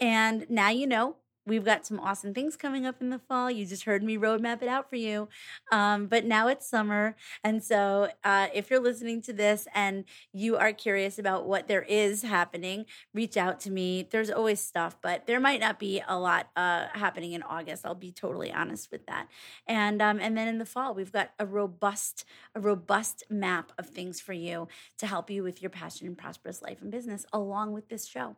And 0.00 0.46
now 0.50 0.70
you 0.70 0.86
know 0.86 1.16
we've 1.46 1.64
got 1.64 1.86
some 1.86 1.98
awesome 2.00 2.34
things 2.34 2.56
coming 2.56 2.86
up 2.86 3.00
in 3.00 3.10
the 3.10 3.18
fall. 3.18 3.50
You 3.50 3.66
just 3.66 3.84
heard 3.84 4.02
me 4.02 4.16
roadmap 4.16 4.62
it 4.62 4.68
out 4.68 4.88
for 4.88 4.96
you. 4.96 5.28
Um, 5.70 6.06
but 6.06 6.24
now 6.24 6.48
it's 6.48 6.68
summer. 6.68 7.16
And 7.42 7.62
so 7.62 8.08
uh, 8.24 8.48
if 8.54 8.70
you're 8.70 8.80
listening 8.80 9.22
to 9.22 9.32
this 9.32 9.66
and 9.74 10.04
you 10.32 10.56
are 10.56 10.72
curious 10.72 11.18
about 11.18 11.46
what 11.46 11.68
there 11.68 11.82
is 11.82 12.22
happening, 12.22 12.86
reach 13.14 13.36
out 13.36 13.60
to 13.60 13.70
me. 13.70 14.06
There's 14.10 14.30
always 14.30 14.60
stuff, 14.60 14.96
but 15.02 15.26
there 15.26 15.40
might 15.40 15.60
not 15.60 15.78
be 15.78 16.02
a 16.06 16.18
lot 16.18 16.48
uh, 16.56 16.86
happening 16.92 17.32
in 17.32 17.42
August. 17.42 17.84
I'll 17.84 17.94
be 17.94 18.12
totally 18.12 18.52
honest 18.52 18.90
with 18.92 19.06
that. 19.06 19.28
And 19.66 20.00
um, 20.00 20.20
and 20.20 20.36
then 20.36 20.48
in 20.48 20.58
the 20.58 20.66
fall, 20.66 20.94
we've 20.94 21.12
got 21.12 21.30
a 21.38 21.46
robust, 21.46 22.24
a 22.54 22.60
robust 22.60 23.24
map 23.30 23.72
of 23.78 23.86
things 23.88 24.20
for 24.20 24.32
you 24.32 24.68
to 24.98 25.06
help 25.06 25.30
you 25.30 25.42
with 25.42 25.62
your 25.62 25.70
passion 25.70 26.06
and 26.06 26.16
prosperous 26.16 26.62
life 26.62 26.80
and 26.80 26.90
business 26.90 27.26
along 27.32 27.72
with 27.72 27.88
this 27.88 28.06
show. 28.06 28.36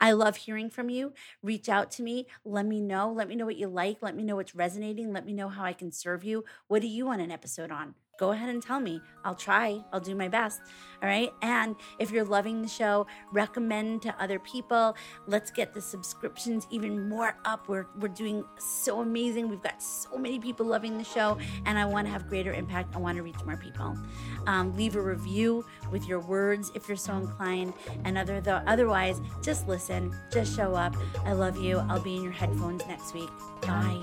I 0.00 0.12
love 0.12 0.36
hearing 0.36 0.70
from 0.70 0.88
you. 0.90 1.12
Reach 1.42 1.68
out 1.68 1.90
to 1.92 2.02
me. 2.02 2.26
Let 2.44 2.66
me 2.66 2.80
know. 2.80 3.12
Let 3.12 3.28
me 3.28 3.36
know 3.36 3.46
what 3.46 3.56
you 3.56 3.68
like. 3.68 3.98
Let 4.02 4.16
me 4.16 4.22
know 4.22 4.36
what's 4.36 4.54
resonating. 4.54 5.12
Let 5.12 5.26
me 5.26 5.32
know 5.32 5.48
how 5.48 5.64
I 5.64 5.72
can 5.72 5.92
serve 5.92 6.24
you. 6.24 6.44
What 6.68 6.82
do 6.82 6.88
you 6.88 7.06
want 7.06 7.22
an 7.22 7.30
episode 7.30 7.70
on? 7.70 7.94
Go 8.18 8.32
ahead 8.32 8.50
and 8.50 8.62
tell 8.62 8.80
me. 8.80 9.00
I'll 9.24 9.34
try, 9.34 9.82
I'll 9.92 10.00
do 10.00 10.14
my 10.14 10.28
best. 10.28 10.60
All 11.02 11.08
right. 11.08 11.32
And 11.42 11.76
if 11.98 12.10
you're 12.10 12.24
loving 12.24 12.60
the 12.60 12.68
show, 12.68 13.06
recommend 13.32 14.02
to 14.02 14.22
other 14.22 14.38
people. 14.40 14.96
Let's 15.26 15.50
get 15.50 15.72
the 15.72 15.80
subscriptions 15.80 16.66
even 16.70 17.08
more 17.08 17.36
up. 17.44 17.68
We're, 17.68 17.86
we're 18.00 18.08
doing 18.08 18.44
so 18.58 19.00
amazing. 19.00 19.48
We've 19.48 19.62
got 19.62 19.80
so 19.80 20.18
many 20.18 20.40
people 20.40 20.66
loving 20.66 20.98
the 20.98 21.04
show, 21.04 21.38
and 21.66 21.78
I 21.78 21.84
want 21.84 22.06
to 22.06 22.12
have 22.12 22.28
greater 22.28 22.52
impact. 22.52 22.96
I 22.96 22.98
want 22.98 23.16
to 23.16 23.22
reach 23.22 23.42
more 23.46 23.56
people. 23.56 23.96
Um, 24.46 24.74
leave 24.76 24.96
a 24.96 25.00
review 25.00 25.64
with 25.92 26.06
your 26.06 26.20
words 26.20 26.72
if 26.74 26.88
you're 26.88 26.96
so 26.96 27.14
inclined. 27.14 27.74
And 28.04 28.18
other 28.18 28.40
though, 28.40 28.60
otherwise, 28.66 29.20
just 29.42 29.68
listen, 29.68 30.12
just 30.32 30.56
show 30.56 30.74
up. 30.74 30.96
I 31.24 31.32
love 31.32 31.56
you. 31.58 31.78
I'll 31.88 32.00
be 32.00 32.16
in 32.16 32.24
your 32.24 32.32
headphones 32.32 32.84
next 32.86 33.14
week. 33.14 33.30
Bye. 33.62 34.02